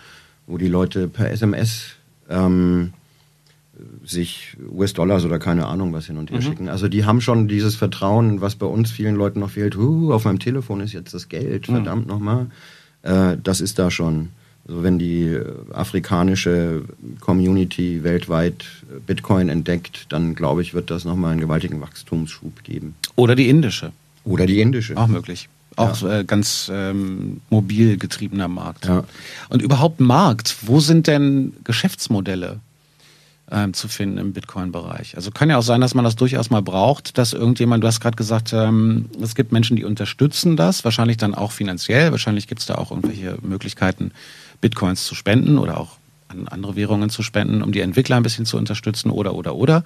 wo 0.47 0.57
die 0.57 0.67
Leute 0.67 1.07
per 1.07 1.29
SMS 1.29 1.91
ähm, 2.31 2.93
sich 4.03 4.57
US-Dollars 4.75 5.23
oder 5.23 5.37
keine 5.37 5.67
Ahnung 5.67 5.93
was 5.93 6.07
hin 6.07 6.17
und 6.17 6.31
her 6.31 6.39
mhm. 6.39 6.41
schicken. 6.41 6.67
Also 6.67 6.87
die 6.87 7.05
haben 7.05 7.21
schon 7.21 7.47
dieses 7.47 7.75
Vertrauen, 7.75 8.41
was 8.41 8.55
bei 8.55 8.65
uns 8.65 8.89
vielen 8.89 9.15
Leuten 9.15 9.41
noch 9.41 9.51
fehlt. 9.51 9.75
Huh, 9.75 10.13
auf 10.13 10.25
meinem 10.25 10.39
Telefon 10.39 10.79
ist 10.79 10.93
jetzt 10.93 11.13
das 11.13 11.29
Geld, 11.29 11.69
mhm. 11.69 11.73
verdammt 11.73 12.07
nochmal. 12.07 12.47
Äh, 13.03 13.37
das 13.43 13.61
ist 13.61 13.77
da 13.77 13.91
schon. 13.91 14.29
Also 14.67 14.81
wenn 14.81 14.97
die 14.97 15.25
äh, 15.25 15.45
afrikanische 15.73 16.85
Community 17.19 18.03
weltweit 18.03 18.65
Bitcoin 19.05 19.49
entdeckt, 19.49 20.07
dann 20.09 20.33
glaube 20.33 20.63
ich, 20.63 20.73
wird 20.73 20.89
das 20.89 21.05
nochmal 21.05 21.33
einen 21.33 21.41
gewaltigen 21.41 21.79
Wachstumsschub 21.81 22.63
geben. 22.63 22.95
Oder 23.15 23.35
die 23.35 23.47
indische. 23.47 23.91
Oder 24.23 24.47
die 24.47 24.59
indische. 24.59 24.97
Auch 24.97 25.05
möglich. 25.05 25.49
Auch 25.76 26.01
ja. 26.01 26.19
äh, 26.19 26.23
ganz 26.23 26.71
ähm, 26.73 27.41
mobil 27.49 27.97
getriebener 27.97 28.47
Markt. 28.47 28.86
Ja. 28.86 29.03
Und 29.49 29.61
überhaupt 29.61 29.99
Markt, 29.99 30.55
wo 30.61 30.80
sind 30.80 31.07
denn 31.07 31.53
Geschäftsmodelle 31.63 32.59
ähm, 33.51 33.73
zu 33.73 33.88
finden 33.88 34.17
im 34.17 34.34
Bitcoin-Bereich? 34.34 35.15
Also 35.15 35.32
kann 35.32 35.49
ja 35.49 35.57
auch 35.57 35.63
sein, 35.63 35.82
dass 35.82 35.93
man 35.93 36.05
das 36.05 36.15
durchaus 36.15 36.49
mal 36.49 36.61
braucht, 36.61 37.17
dass 37.17 37.34
irgendjemand, 37.34 37.84
du 37.84 37.88
hast 37.88 37.99
gerade 37.99 38.15
gesagt, 38.15 38.53
ähm, 38.53 39.09
es 39.21 39.36
gibt 39.36 39.51
Menschen, 39.51 39.76
die 39.76 39.84
unterstützen 39.84 40.55
das, 40.55 40.84
wahrscheinlich 40.86 41.17
dann 41.17 41.36
auch 41.36 41.51
finanziell, 41.51 42.11
wahrscheinlich 42.11 42.47
gibt 42.47 42.61
es 42.61 42.67
da 42.67 42.76
auch 42.76 42.91
irgendwelche 42.91 43.38
Möglichkeiten, 43.41 44.11
Bitcoins 44.61 45.05
zu 45.05 45.13
spenden 45.13 45.57
oder 45.57 45.78
auch 45.78 45.97
an 46.30 46.47
andere 46.47 46.76
Währungen 46.76 47.09
zu 47.09 47.21
spenden, 47.21 47.61
um 47.61 47.71
die 47.71 47.82
Entwickler 47.82 48.15
ein 48.15 48.23
bisschen 48.23 48.45
zu 48.45 48.57
unterstützen 48.57 49.09
oder 49.09 49.36
oder 49.36 49.55
oder. 49.55 49.84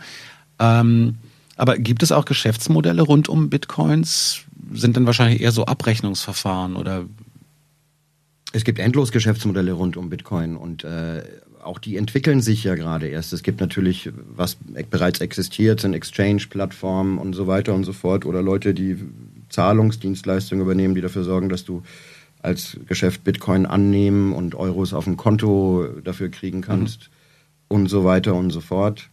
Ähm, 0.60 1.16
aber 1.58 1.78
gibt 1.78 2.04
es 2.04 2.14
auch 2.14 2.24
Geschäftsmodelle 2.24 3.02
rund 3.02 3.28
um 3.28 3.50
Bitcoins? 3.50 4.46
Sind 4.72 4.98
dann 4.98 5.06
wahrscheinlich 5.06 5.42
eher 5.42 5.52
so 5.52 5.66
Abrechnungsverfahren 5.66 6.76
oder? 6.76 7.06
Es 8.52 8.64
gibt 8.64 8.80
endlos 8.80 9.12
Geschäftsmodelle 9.12 9.74
rund 9.74 9.96
um 9.96 10.10
Bitcoin 10.10 10.56
und 10.56 10.84
äh, 10.84 11.24
auch 11.64 11.80
die 11.80 11.98
entwickeln 11.98 12.42
sich 12.42 12.64
ja 12.64 12.76
gerade 12.76 13.08
erst. 13.08 13.34
Es 13.34 13.44
gibt 13.44 13.60
natürlich, 13.62 14.12
was 14.36 14.58
bereits 14.90 15.22
existiert, 15.22 15.82
sind 15.82 15.94
Exchange-Plattformen 15.94 17.18
und 17.18 17.34
so 17.34 17.48
weiter 17.48 17.74
und 17.74 17.84
so 17.84 17.94
fort 17.94 18.26
oder 18.26 18.42
Leute, 18.42 18.74
die 18.74 18.98
Zahlungsdienstleistungen 19.50 20.64
übernehmen, 20.64 20.96
die 20.96 21.02
dafür 21.02 21.24
sorgen, 21.24 21.50
dass 21.50 21.66
du 21.66 21.84
als 22.42 22.78
Geschäft 22.88 23.24
Bitcoin 23.24 23.66
annehmen 23.66 24.34
und 24.34 24.56
Euros 24.56 24.94
auf 24.94 25.08
ein 25.08 25.18
Konto 25.18 25.88
dafür 26.04 26.30
kriegen 26.30 26.62
kannst 26.62 27.10
mhm. 27.70 27.78
und 27.78 27.88
so 27.88 28.04
weiter 28.06 28.34
und 28.36 28.52
so 28.52 28.62
fort. 28.62 29.10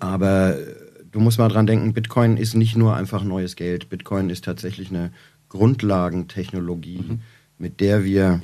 Aber 0.00 0.56
du 1.18 1.24
musst 1.24 1.38
mal 1.38 1.48
dran 1.48 1.66
denken, 1.66 1.94
Bitcoin 1.94 2.36
ist 2.36 2.54
nicht 2.54 2.76
nur 2.76 2.94
einfach 2.94 3.24
neues 3.24 3.56
Geld. 3.56 3.88
Bitcoin 3.90 4.30
ist 4.30 4.44
tatsächlich 4.44 4.90
eine 4.90 5.10
Grundlagentechnologie, 5.48 7.04
mhm. 7.08 7.20
mit 7.58 7.80
der 7.80 8.04
wir 8.04 8.40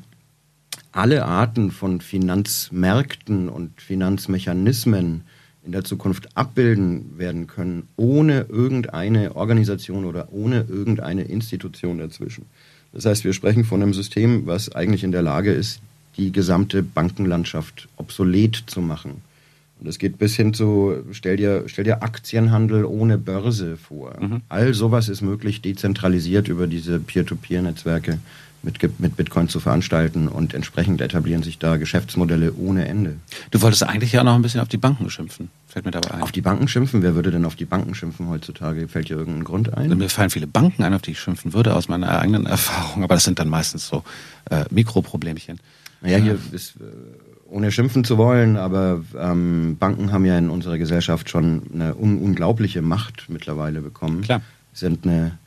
alle 0.90 1.24
Arten 1.24 1.70
von 1.70 2.00
Finanzmärkten 2.00 3.48
und 3.48 3.80
Finanzmechanismen 3.80 5.22
in 5.64 5.72
der 5.72 5.84
Zukunft 5.84 6.36
abbilden 6.36 7.16
werden 7.16 7.46
können, 7.46 7.88
ohne 7.96 8.46
irgendeine 8.48 9.36
Organisation 9.36 10.04
oder 10.04 10.32
ohne 10.32 10.66
irgendeine 10.68 11.22
Institution 11.22 11.98
dazwischen. 11.98 12.46
Das 12.92 13.06
heißt, 13.06 13.24
wir 13.24 13.32
sprechen 13.32 13.64
von 13.64 13.82
einem 13.82 13.94
System, 13.94 14.46
was 14.46 14.74
eigentlich 14.74 15.04
in 15.04 15.12
der 15.12 15.22
Lage 15.22 15.52
ist, 15.52 15.80
die 16.16 16.32
gesamte 16.32 16.82
Bankenlandschaft 16.82 17.88
obsolet 17.96 18.64
zu 18.66 18.80
machen. 18.80 19.22
Und 19.84 19.90
es 19.90 19.98
geht 19.98 20.16
bis 20.16 20.34
hin 20.34 20.54
zu, 20.54 20.94
stell 21.12 21.36
dir, 21.36 21.64
stell 21.66 21.84
dir 21.84 22.02
Aktienhandel 22.02 22.86
ohne 22.86 23.18
Börse 23.18 23.76
vor. 23.76 24.16
Mhm. 24.18 24.40
All 24.48 24.72
sowas 24.72 25.10
ist 25.10 25.20
möglich, 25.20 25.60
dezentralisiert 25.60 26.48
über 26.48 26.66
diese 26.66 26.98
Peer-to-Peer-Netzwerke 26.98 28.18
mit, 28.62 28.98
mit 28.98 29.14
Bitcoin 29.18 29.50
zu 29.50 29.60
veranstalten 29.60 30.28
und 30.28 30.54
entsprechend 30.54 31.02
etablieren 31.02 31.42
sich 31.42 31.58
da 31.58 31.76
Geschäftsmodelle 31.76 32.54
ohne 32.54 32.88
Ende. 32.88 33.16
Du 33.50 33.60
wolltest 33.60 33.82
eigentlich 33.82 34.12
ja 34.12 34.24
noch 34.24 34.34
ein 34.34 34.40
bisschen 34.40 34.62
auf 34.62 34.68
die 34.68 34.78
Banken 34.78 35.10
schimpfen. 35.10 35.50
Fällt 35.66 35.84
mir 35.84 35.90
dabei 35.90 36.12
ein. 36.12 36.22
Auf 36.22 36.32
die 36.32 36.40
Banken 36.40 36.66
schimpfen? 36.66 37.02
Wer 37.02 37.14
würde 37.14 37.30
denn 37.30 37.44
auf 37.44 37.54
die 37.54 37.66
Banken 37.66 37.94
schimpfen 37.94 38.30
heutzutage? 38.30 38.88
Fällt 38.88 39.10
dir 39.10 39.18
irgendein 39.18 39.44
Grund 39.44 39.76
ein? 39.76 39.94
Mir 39.98 40.08
fallen 40.08 40.30
viele 40.30 40.46
Banken 40.46 40.82
ein, 40.82 40.94
auf 40.94 41.02
die 41.02 41.10
ich 41.10 41.20
schimpfen 41.20 41.52
würde, 41.52 41.76
aus 41.76 41.88
meiner 41.88 42.18
eigenen 42.18 42.46
Erfahrung, 42.46 43.04
aber 43.04 43.16
das 43.16 43.24
sind 43.24 43.38
dann 43.38 43.50
meistens 43.50 43.86
so 43.86 44.02
äh, 44.48 44.64
Mikroproblemchen. 44.70 45.60
Naja, 46.00 46.16
hier 46.16 46.38
ist 46.52 46.76
äh, 46.76 46.84
ohne 47.48 47.70
schimpfen 47.70 48.04
zu 48.04 48.18
wollen, 48.18 48.56
aber 48.56 49.02
ähm, 49.18 49.76
Banken 49.78 50.12
haben 50.12 50.24
ja 50.24 50.36
in 50.38 50.50
unserer 50.50 50.78
Gesellschaft 50.78 51.28
schon 51.30 51.62
eine 51.72 51.94
un 51.94 52.18
unglaubliche 52.18 52.82
Macht 52.82 53.26
mittlerweile 53.28 53.80
bekommen. 53.80 54.22
Klar. 54.22 54.42
Sind 54.72 55.06
eine, 55.06 55.38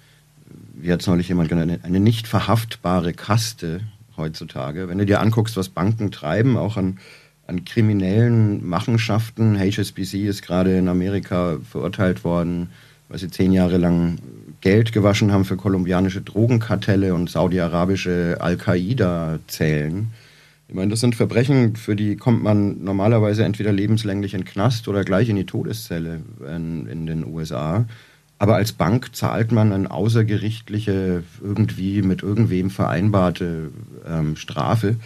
wie 0.73 0.91
hat 0.91 1.01
es 1.01 1.07
neulich 1.07 1.27
jemand 1.27 1.49
genannt, 1.49 1.79
eine 1.83 1.99
nicht 1.99 2.27
verhaftbare 2.27 3.13
Kaste 3.13 3.81
heutzutage. 4.15 4.87
Wenn 4.87 4.97
du 4.97 5.05
dir 5.05 5.21
anguckst, 5.21 5.57
was 5.57 5.69
Banken 5.69 6.11
treiben, 6.11 6.57
auch 6.57 6.77
an, 6.77 6.99
an 7.45 7.65
kriminellen 7.65 8.67
Machenschaften. 8.67 9.57
HSBC 9.57 10.27
ist 10.27 10.41
gerade 10.41 10.77
in 10.77 10.87
Amerika 10.87 11.57
verurteilt 11.69 12.23
worden, 12.23 12.69
weil 13.09 13.19
sie 13.19 13.29
zehn 13.29 13.53
Jahre 13.53 13.77
lang 13.77 14.17
Geld 14.61 14.91
gewaschen 14.91 15.31
haben 15.31 15.45
für 15.45 15.55
kolumbianische 15.55 16.21
Drogenkartelle 16.21 17.13
und 17.13 17.29
saudi-arabische 17.29 18.37
Al-Qaida-Zellen. 18.39 20.11
Ich 20.69 20.75
meine, 20.75 20.91
das 20.91 20.99
sind 20.99 21.15
Verbrechen, 21.15 21.77
für 21.77 21.95
die 21.95 22.17
kommt 22.17 22.43
man 22.43 22.83
normalerweise 22.83 23.45
entweder 23.45 23.71
lebenslänglich 23.71 24.33
in 24.33 24.41
den 24.41 24.47
Knast 24.47 24.87
oder 24.89 25.05
gleich 25.05 25.29
in 25.29 25.37
die 25.37 25.45
Todeszelle 25.45 26.21
in, 26.45 26.87
in 26.87 27.05
den 27.05 27.25
USA. 27.25 27.85
Aber 28.37 28.55
als 28.55 28.73
Bank 28.73 29.15
zahlt 29.15 29.51
man 29.51 29.71
eine 29.71 29.89
außergerichtliche, 29.89 31.23
irgendwie 31.41 32.01
mit 32.01 32.21
irgendwem 32.21 32.69
vereinbarte 32.69 33.71
ähm, 34.05 34.35
Strafe. 34.35 34.97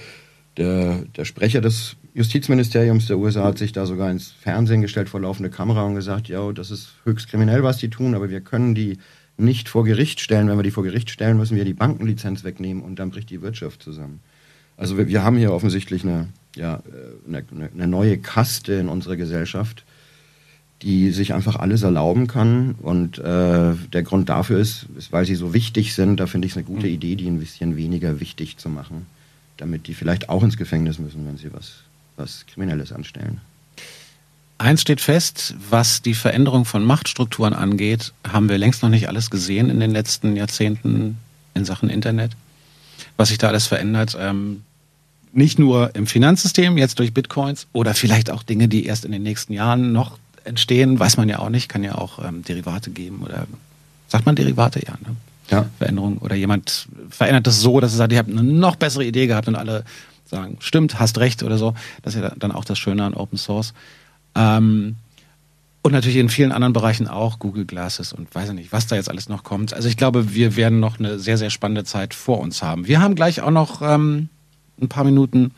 Der, 0.58 1.04
der 1.16 1.26
Sprecher 1.26 1.62
des 1.62 1.96
Justizministeriums 2.14 3.06
der 3.06 3.20
USA 3.20 3.46
hat 3.46 3.58
sich 3.58 3.72
da 3.72 3.86
sogar 3.86 4.12
ins 4.12 4.32
Fernsehen 4.32 4.82
gestellt 4.82 5.10
vor 5.10 5.22
laufende 5.22 5.50
Kamera 5.50 5.84
und 5.84 5.96
gesagt, 5.96 6.28
ja, 6.28 6.52
das 6.52 6.72
ist 6.72 6.96
höchst 7.06 7.30
kriminell, 7.30 7.64
was 7.64 7.78
die 7.78 7.90
tun, 7.90 8.16
aber 8.16 8.30
wir 8.30 8.42
können 8.42 8.76
die 8.76 8.98
nicht 9.38 9.70
vor 9.70 9.86
Gericht 9.86 10.20
stellen. 10.20 10.50
Wenn 10.50 10.58
wir 10.58 10.64
die 10.64 10.72
vor 10.72 10.84
Gericht 10.84 11.10
stellen, 11.10 11.38
müssen 11.38 11.56
wir 11.56 11.66
die 11.66 11.74
Bankenlizenz 11.74 12.44
wegnehmen 12.44 12.84
und 12.84 12.98
dann 12.98 13.12
bricht 13.12 13.30
die 13.30 13.42
Wirtschaft 13.42 13.82
zusammen. 13.82 14.20
Also 14.82 14.98
wir, 14.98 15.08
wir 15.08 15.24
haben 15.24 15.38
hier 15.38 15.54
offensichtlich 15.54 16.02
eine, 16.04 16.28
ja, 16.56 16.78
äh, 16.78 17.28
eine, 17.28 17.70
eine 17.72 17.88
neue 17.88 18.18
Kaste 18.18 18.74
in 18.74 18.90
unserer 18.90 19.16
Gesellschaft, 19.16 19.84
die 20.82 21.12
sich 21.12 21.36
einfach 21.36 21.56
alles 21.56 21.84
erlauben 21.84 22.26
kann. 22.26 22.74
Und 22.82 23.20
äh, 23.20 23.76
der 23.94 24.02
Grund 24.04 24.30
dafür 24.30 24.58
ist, 24.58 24.88
ist, 24.98 25.12
weil 25.12 25.26
sie 25.26 25.36
so 25.36 25.54
wichtig 25.54 25.94
sind. 25.94 26.20
Da 26.20 26.26
finde 26.26 26.48
ich 26.48 26.54
es 26.54 26.58
eine 26.58 26.66
gute 26.66 26.88
mhm. 26.88 26.94
Idee, 26.94 27.16
die 27.16 27.28
ein 27.28 27.40
bisschen 27.40 27.78
weniger 27.78 28.20
wichtig 28.20 28.58
zu 28.58 28.70
machen, 28.70 29.06
damit 29.58 29.86
die 29.86 29.94
vielleicht 29.94 30.30
auch 30.30 30.42
ins 30.42 30.58
Gefängnis 30.58 30.98
müssen, 30.98 31.28
wenn 31.28 31.38
sie 31.38 31.54
was, 31.54 31.84
was 32.18 32.48
Kriminelles 32.48 32.92
anstellen. 32.92 33.40
Eins 34.58 34.82
steht 34.82 35.00
fest, 35.00 35.54
was 35.70 36.02
die 36.02 36.16
Veränderung 36.16 36.66
von 36.66 36.84
Machtstrukturen 36.84 37.54
angeht, 37.54 38.14
haben 38.28 38.50
wir 38.50 38.58
längst 38.58 38.82
noch 38.82 38.90
nicht 38.90 39.08
alles 39.08 39.30
gesehen 39.30 39.70
in 39.70 39.80
den 39.80 39.92
letzten 39.92 40.36
Jahrzehnten 40.36 41.20
in 41.54 41.66
Sachen 41.66 41.90
Internet. 41.90 42.32
Was 43.18 43.30
sich 43.30 43.38
da 43.38 43.50
alles 43.50 43.68
verändert. 43.68 44.18
Ähm, 44.20 44.64
nicht 45.34 45.60
nur 45.60 45.96
im 45.96 46.08
Finanzsystem, 46.08 46.78
jetzt 46.78 47.00
durch 47.00 47.14
Bitcoins 47.14 47.68
oder 47.74 47.94
vielleicht 47.94 48.30
auch 48.30 48.44
Dinge, 48.44 48.68
die 48.68 48.86
erst 48.86 49.06
in 49.06 49.12
den 49.12 49.24
nächsten 49.24 49.54
Jahren 49.54 49.92
noch 49.92 50.18
entstehen, 50.44 51.00
weiß 51.00 51.18
man 51.18 51.30
ja 51.30 51.40
auch 51.40 51.50
nicht, 51.50 51.70
kann 51.70 51.84
ja 51.84 51.96
auch 51.96 52.24
ähm, 52.24 52.44
Derivate 52.44 52.92
geben 52.92 53.22
oder 53.24 53.48
sagt 54.08 54.26
man 54.26 54.36
Derivate, 54.36 54.82
ja, 54.86 54.94
ne? 54.94 55.16
ja. 55.50 55.66
Veränderung 55.78 56.18
oder 56.18 56.36
jemand 56.36 56.88
verändert 57.10 57.48
das 57.48 57.62
so, 57.62 57.80
dass 57.80 57.94
er 57.94 57.98
sagt, 57.98 58.12
ich 58.14 58.18
habe 58.18 58.32
eine 58.32 58.44
noch 58.44 58.76
bessere 58.76 59.06
Idee 59.06 59.28
gehabt 59.28 59.48
und 59.48 59.56
alle 59.56 59.84
sagen, 60.26 60.58
stimmt, 60.60 61.00
hast 61.00 61.20
recht 61.20 61.44
oder 61.44 61.58
so. 61.58 61.76
Das 62.02 62.16
ist 62.16 62.22
ja 62.22 62.34
dann 62.38 62.52
auch 62.52 62.66
das 62.66 62.80
Schöne 62.80 63.04
an 63.04 63.14
Open 63.14 63.38
Source. 63.38 63.74
Ähm, 64.36 64.96
und 65.84 65.94
natürlich 65.94 66.18
in 66.18 66.30
vielen 66.30 66.52
anderen 66.52 66.74
Bereichen 66.74 67.08
auch, 67.08 67.40
Google 67.40 67.66
Glasses 67.66 68.14
und 68.14 68.34
weiß 68.34 68.50
ich 68.50 68.56
nicht, 68.56 68.72
was 68.72 68.88
da 68.88 68.96
jetzt 68.96 69.10
alles 69.10 69.30
noch 69.30 69.44
kommt. 69.44 69.74
Also 69.74 69.88
ich 69.88 69.98
glaube, 69.98 70.34
wir 70.34 70.56
werden 70.56 70.80
noch 70.80 71.00
eine 71.00 71.20
sehr, 71.20 71.38
sehr 71.38 71.50
spannende 71.50 71.84
Zeit 71.84 72.14
vor 72.14 72.40
uns 72.40 72.62
haben. 72.62 72.88
Wir 72.88 73.02
haben 73.02 73.16
gleich 73.16 73.42
auch 73.42 73.52
noch 73.52 73.82
ähm, 73.82 74.30
ein 74.82 74.90
paar 74.90 75.04
Minuten 75.04 75.52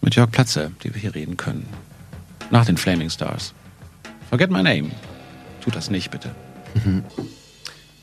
mit 0.00 0.16
Jörg 0.16 0.30
Platze, 0.30 0.72
die 0.82 0.92
wir 0.94 1.00
hier 1.00 1.14
reden 1.14 1.36
können. 1.36 1.66
Nach 2.50 2.64
den 2.64 2.76
Flaming 2.76 3.10
Stars. 3.10 3.54
Forget 4.28 4.50
my 4.50 4.62
name. 4.62 4.90
Tut 5.60 5.76
das 5.76 5.90
nicht, 5.90 6.10
bitte. 6.10 6.34
Mhm. 6.84 7.04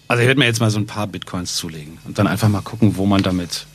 Also 0.07 0.21
ich 0.21 0.27
werde 0.27 0.39
mir 0.39 0.45
jetzt 0.45 0.59
mal 0.59 0.71
so 0.71 0.79
ein 0.79 0.87
paar 0.87 1.07
Bitcoins 1.07 1.55
zulegen 1.55 1.99
und 2.05 2.17
dann 2.17 2.25
einfach 2.25 2.49
mal 2.49 2.61
gucken, 2.61 2.97
wo 2.97 3.05
man 3.05 3.21
damit 3.21 3.67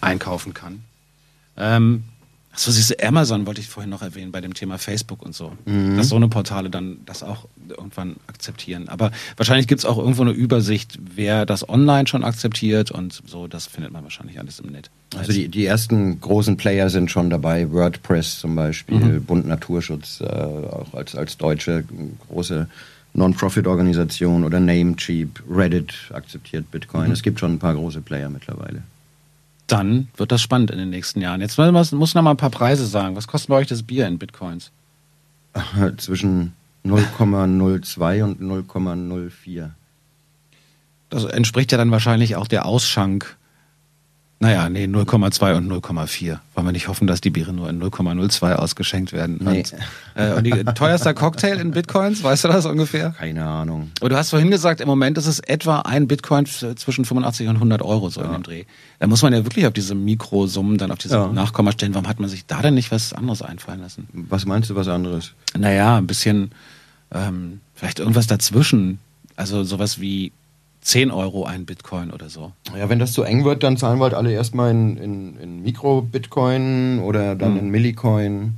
einkaufen 0.00 0.54
kann. 0.54 0.82
Ähm, 1.56 2.04
Achso, 2.56 2.70
siehst 2.70 2.88
du, 2.88 3.06
Amazon 3.06 3.46
wollte 3.46 3.60
ich 3.60 3.68
vorhin 3.68 3.90
noch 3.90 4.00
erwähnen 4.00 4.32
bei 4.32 4.40
dem 4.40 4.54
Thema 4.54 4.78
Facebook 4.78 5.22
und 5.22 5.34
so. 5.34 5.52
Mhm. 5.66 5.98
Dass 5.98 6.08
so 6.08 6.16
eine 6.16 6.28
Portale 6.28 6.70
dann 6.70 6.96
das 7.04 7.22
auch 7.22 7.46
irgendwann 7.68 8.16
akzeptieren. 8.28 8.88
Aber 8.88 9.12
wahrscheinlich 9.36 9.68
gibt 9.68 9.80
es 9.80 9.84
auch 9.84 9.98
irgendwo 9.98 10.22
eine 10.22 10.30
Übersicht, 10.30 10.98
wer 11.14 11.44
das 11.44 11.68
online 11.68 12.06
schon 12.06 12.24
akzeptiert 12.24 12.90
und 12.90 13.22
so, 13.26 13.46
das 13.46 13.66
findet 13.66 13.92
man 13.92 14.04
wahrscheinlich 14.04 14.38
alles 14.38 14.58
im 14.60 14.72
Netz. 14.72 14.88
Also 15.14 15.32
die, 15.32 15.48
die 15.48 15.66
ersten 15.66 16.18
großen 16.18 16.56
Player 16.56 16.88
sind 16.88 17.10
schon 17.10 17.28
dabei, 17.28 17.70
WordPress 17.70 18.40
zum 18.40 18.56
Beispiel, 18.56 19.00
mhm. 19.00 19.24
Bund 19.24 19.46
Naturschutz, 19.46 20.22
äh, 20.22 20.24
auch 20.24 20.94
als, 20.94 21.14
als 21.14 21.36
deutsche 21.36 21.84
große 22.30 22.68
Non-Profit-Organisation 23.12 24.44
oder 24.44 24.60
Namecheap, 24.60 25.42
Reddit 25.50 25.92
akzeptiert 26.10 26.70
Bitcoin. 26.70 27.08
Mhm. 27.08 27.12
Es 27.12 27.22
gibt 27.22 27.38
schon 27.38 27.52
ein 27.52 27.58
paar 27.58 27.74
große 27.74 28.00
Player 28.00 28.30
mittlerweile 28.30 28.82
dann 29.66 30.08
wird 30.16 30.32
das 30.32 30.42
spannend 30.42 30.70
in 30.70 30.78
den 30.78 30.90
nächsten 30.90 31.20
Jahren. 31.20 31.40
Jetzt 31.40 31.58
muss, 31.58 31.92
muss 31.92 32.14
noch 32.14 32.22
mal 32.22 32.32
ein 32.32 32.36
paar 32.36 32.50
Preise 32.50 32.86
sagen. 32.86 33.16
Was 33.16 33.26
kostet 33.26 33.48
bei 33.48 33.56
euch 33.56 33.66
das 33.66 33.82
Bier 33.82 34.06
in 34.06 34.18
Bitcoins? 34.18 34.70
Zwischen 35.96 36.54
0,02 36.84 38.22
und 38.22 38.40
0,04. 38.40 39.70
Das 41.10 41.24
entspricht 41.24 41.72
ja 41.72 41.78
dann 41.78 41.90
wahrscheinlich 41.90 42.36
auch 42.36 42.48
der 42.48 42.66
Ausschank 42.66 43.36
naja, 44.38 44.68
nee, 44.68 44.84
0,2 44.84 45.56
und 45.56 45.72
0,4. 45.72 46.38
Wollen 46.54 46.66
wir 46.66 46.72
nicht 46.72 46.88
hoffen, 46.88 47.06
dass 47.06 47.22
die 47.22 47.30
Biere 47.30 47.54
nur 47.54 47.70
in 47.70 47.82
0,02 47.82 48.52
ausgeschenkt 48.52 49.14
werden. 49.14 49.38
Nee. 49.40 49.60
Und, 49.60 49.74
äh, 50.14 50.32
und 50.34 50.44
die 50.44 50.64
teuerster 50.74 51.14
Cocktail 51.14 51.58
in 51.58 51.70
Bitcoins, 51.70 52.22
weißt 52.22 52.44
du 52.44 52.48
das 52.48 52.66
ungefähr? 52.66 53.14
Keine 53.16 53.46
Ahnung. 53.46 53.92
Und 54.02 54.12
du 54.12 54.16
hast 54.16 54.30
vorhin 54.30 54.50
gesagt, 54.50 54.82
im 54.82 54.88
Moment 54.88 55.16
ist 55.16 55.26
es 55.26 55.40
etwa 55.40 55.80
ein 55.80 56.06
Bitcoin 56.06 56.44
zwischen 56.44 57.06
85 57.06 57.48
und 57.48 57.56
100 57.56 57.80
Euro 57.80 58.10
so 58.10 58.20
ja. 58.20 58.26
in 58.26 58.32
dem 58.34 58.42
Dreh. 58.42 58.64
Da 58.98 59.06
muss 59.06 59.22
man 59.22 59.32
ja 59.32 59.42
wirklich 59.42 59.66
auf 59.66 59.72
diese 59.72 59.94
Mikrosummen, 59.94 60.76
dann 60.76 60.90
auf 60.90 60.98
diese 60.98 61.14
ja. 61.14 61.28
Nachkommastellen, 61.28 61.94
warum 61.94 62.06
hat 62.06 62.20
man 62.20 62.28
sich 62.28 62.44
da 62.44 62.60
denn 62.60 62.74
nicht 62.74 62.92
was 62.92 63.14
anderes 63.14 63.40
einfallen 63.40 63.80
lassen? 63.80 64.06
Was 64.12 64.44
meinst 64.44 64.68
du, 64.68 64.74
was 64.74 64.88
anderes? 64.88 65.32
Naja, 65.56 65.96
ein 65.96 66.06
bisschen, 66.06 66.50
ähm, 67.10 67.60
vielleicht 67.74 68.00
irgendwas 68.00 68.26
dazwischen. 68.26 68.98
Also 69.34 69.64
sowas 69.64 69.98
wie 69.98 70.32
10 70.86 71.10
Euro 71.10 71.44
ein 71.44 71.66
Bitcoin 71.66 72.12
oder 72.12 72.30
so. 72.30 72.52
Ja, 72.78 72.88
wenn 72.88 73.00
das 73.00 73.12
zu 73.12 73.24
eng 73.24 73.44
wird, 73.44 73.64
dann 73.64 73.76
zahlen 73.76 73.98
wir 73.98 74.04
halt 74.04 74.14
alle 74.14 74.30
erstmal 74.30 74.70
in, 74.70 74.96
in, 74.96 75.36
in 75.36 75.62
Mikro-Bitcoin 75.64 77.00
oder 77.00 77.34
dann 77.34 77.54
mhm. 77.54 77.58
in 77.58 77.70
Millicoin. 77.70 78.54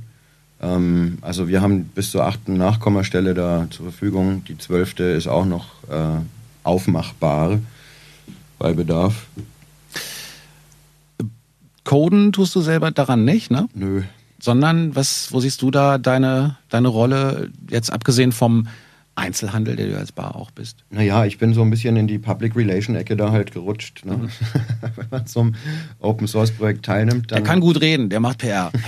Ähm, 0.61 1.17
also 1.21 1.47
wir 1.47 1.61
haben 1.61 1.85
bis 1.85 2.11
zur 2.11 2.25
achten 2.25 2.53
Nachkommastelle 2.53 3.33
da 3.33 3.65
zur 3.71 3.85
Verfügung. 3.85 4.43
Die 4.47 4.59
zwölfte 4.59 5.05
ist 5.05 5.25
auch 5.25 5.45
noch 5.45 5.69
äh, 5.89 6.19
aufmachbar 6.63 7.57
bei 8.59 8.73
Bedarf. 8.73 9.25
Coden 11.83 12.31
tust 12.31 12.53
du 12.53 12.61
selber 12.61 12.91
daran 12.91 13.25
nicht, 13.25 13.49
ne? 13.49 13.67
Nö. 13.73 14.03
Sondern 14.39 14.95
was, 14.95 15.33
wo 15.33 15.39
siehst 15.39 15.63
du 15.63 15.71
da 15.71 15.97
deine, 15.97 16.57
deine 16.69 16.89
Rolle, 16.89 17.49
jetzt 17.71 17.91
abgesehen 17.91 18.31
vom 18.31 18.67
Einzelhandel, 19.19 19.75
der 19.75 19.87
du 19.87 19.97
als 19.97 20.11
Bar 20.11 20.35
auch 20.35 20.51
bist? 20.51 20.83
Naja, 20.89 21.25
ich 21.25 21.37
bin 21.37 21.53
so 21.53 21.61
ein 21.61 21.69
bisschen 21.69 21.95
in 21.95 22.07
die 22.07 22.17
Public 22.17 22.55
Relation 22.55 22.95
Ecke 22.95 23.15
da 23.15 23.31
halt 23.31 23.51
gerutscht. 23.51 24.05
Ne? 24.05 24.17
Mhm. 24.17 24.29
Wenn 24.95 25.07
man 25.11 25.27
zum 25.27 25.55
Open 25.99 26.27
Source 26.27 26.51
Projekt 26.51 26.85
teilnimmt, 26.85 27.31
dann. 27.31 27.43
Der 27.43 27.45
kann 27.45 27.59
gut 27.59 27.81
reden, 27.81 28.09
der 28.09 28.19
macht 28.19 28.39
PR. 28.39 28.71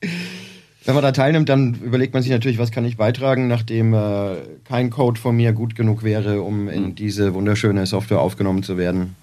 Wenn 0.84 0.94
man 0.94 1.02
da 1.04 1.12
teilnimmt, 1.12 1.48
dann 1.48 1.74
überlegt 1.74 2.12
man 2.12 2.22
sich 2.22 2.32
natürlich, 2.32 2.58
was 2.58 2.72
kann 2.72 2.84
ich 2.84 2.96
beitragen, 2.96 3.46
nachdem 3.46 3.94
äh, 3.94 4.36
kein 4.64 4.90
Code 4.90 5.20
von 5.20 5.36
mir 5.36 5.52
gut 5.52 5.76
genug 5.76 6.02
wäre, 6.02 6.42
um 6.42 6.68
in 6.68 6.86
mhm. 6.86 6.94
diese 6.96 7.34
wunderschöne 7.34 7.86
Software 7.86 8.20
aufgenommen 8.20 8.62
zu 8.62 8.76
werden 8.76 9.14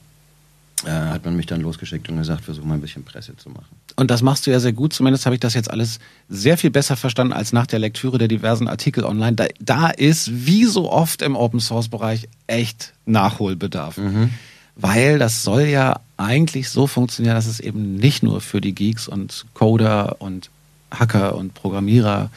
äh, 0.86 0.89
hat 0.89 1.25
man 1.25 1.36
mich 1.36 1.45
dann 1.45 1.61
losgeschickt 1.61 2.07
und 2.09 2.17
gesagt, 2.17 2.45
versuch 2.45 2.63
mal 2.63 2.75
ein 2.75 2.82
bisschen 2.82 3.03
Presse 3.03 3.36
zu 3.36 3.49
machen. 3.49 3.75
Und 3.95 4.09
das 4.09 4.21
machst 4.21 4.47
du 4.47 4.51
ja 4.51 4.59
sehr 4.59 4.73
gut. 4.73 4.93
Zumindest 4.93 5.25
habe 5.25 5.36
ich 5.36 5.41
das 5.41 5.53
jetzt 5.53 5.69
alles 5.69 5.99
sehr 6.30 6.57
viel 6.57 6.69
besser 6.69 6.95
verstanden 6.95 7.34
als 7.34 7.51
nach 7.51 7.67
der 7.67 7.80
Lektüre 7.80 8.17
der 8.17 8.27
diversen 8.27 8.67
Artikel 8.67 9.03
online. 9.03 9.36
Da, 9.36 9.45
da 9.59 9.89
ist, 9.89 10.45
wie 10.45 10.65
so 10.65 10.91
oft 10.91 11.21
im 11.21 11.36
Open 11.36 11.59
Source 11.59 11.89
Bereich, 11.89 12.30
echt 12.47 12.93
Nachholbedarf. 13.05 13.97
Mhm. 13.97 14.30
Weil 14.75 15.19
das 15.19 15.43
soll 15.43 15.63
ja 15.63 15.99
eigentlich 16.15 16.69
so 16.69 16.88
funktionieren, 16.88 17.36
dass 17.36 17.47
es 17.47 17.59
eben 17.59 17.95
nicht 17.95 18.23
nur 18.23 18.39
für 18.39 18.61
die 18.61 18.73
Geeks 18.73 19.07
und 19.09 19.45
Coder 19.53 20.17
und 20.19 20.49
Hacker 20.91 21.36
und 21.36 21.53
Programmierer, 21.53 22.30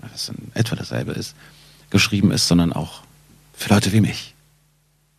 was 0.00 0.28
in 0.28 0.52
etwa 0.54 0.76
dasselbe 0.76 1.12
ist, 1.12 1.34
geschrieben 1.88 2.30
ist, 2.30 2.46
sondern 2.48 2.72
auch 2.72 3.02
für 3.54 3.72
Leute 3.72 3.92
wie 3.92 4.02
mich. 4.02 4.34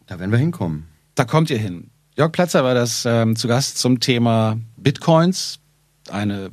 Da 0.05 0.19
werden 0.19 0.31
wir 0.31 0.37
hinkommen. 0.37 0.85
Da 1.15 1.25
kommt 1.25 1.49
ihr 1.49 1.57
hin. 1.57 1.89
Jörg 2.17 2.31
Platzer 2.31 2.63
war 2.63 2.73
das 2.73 3.05
ähm, 3.05 3.35
zu 3.35 3.47
Gast 3.47 3.77
zum 3.77 3.99
Thema 3.99 4.57
Bitcoins, 4.75 5.59
eine 6.09 6.49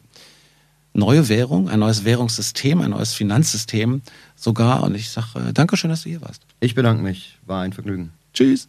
neue 0.93 1.31
Währung, 1.31 1.71
ein 1.71 1.81
neues 1.81 2.05
Währungssystem, 2.05 2.83
ein 2.83 2.91
neues 2.91 3.15
Finanzsystem 3.15 4.03
sogar. 4.37 4.83
Und 4.83 4.95
ich 4.95 5.09
sage 5.09 5.49
äh, 5.49 5.53
Dankeschön, 5.55 5.89
dass 5.89 6.03
du 6.03 6.11
hier 6.11 6.21
warst. 6.21 6.43
Ich 6.61 6.75
bedanke 6.75 7.03
mich. 7.03 7.39
War 7.47 7.63
ein 7.63 7.73
Vergnügen. 7.73 8.13
Tschüss. 8.35 8.69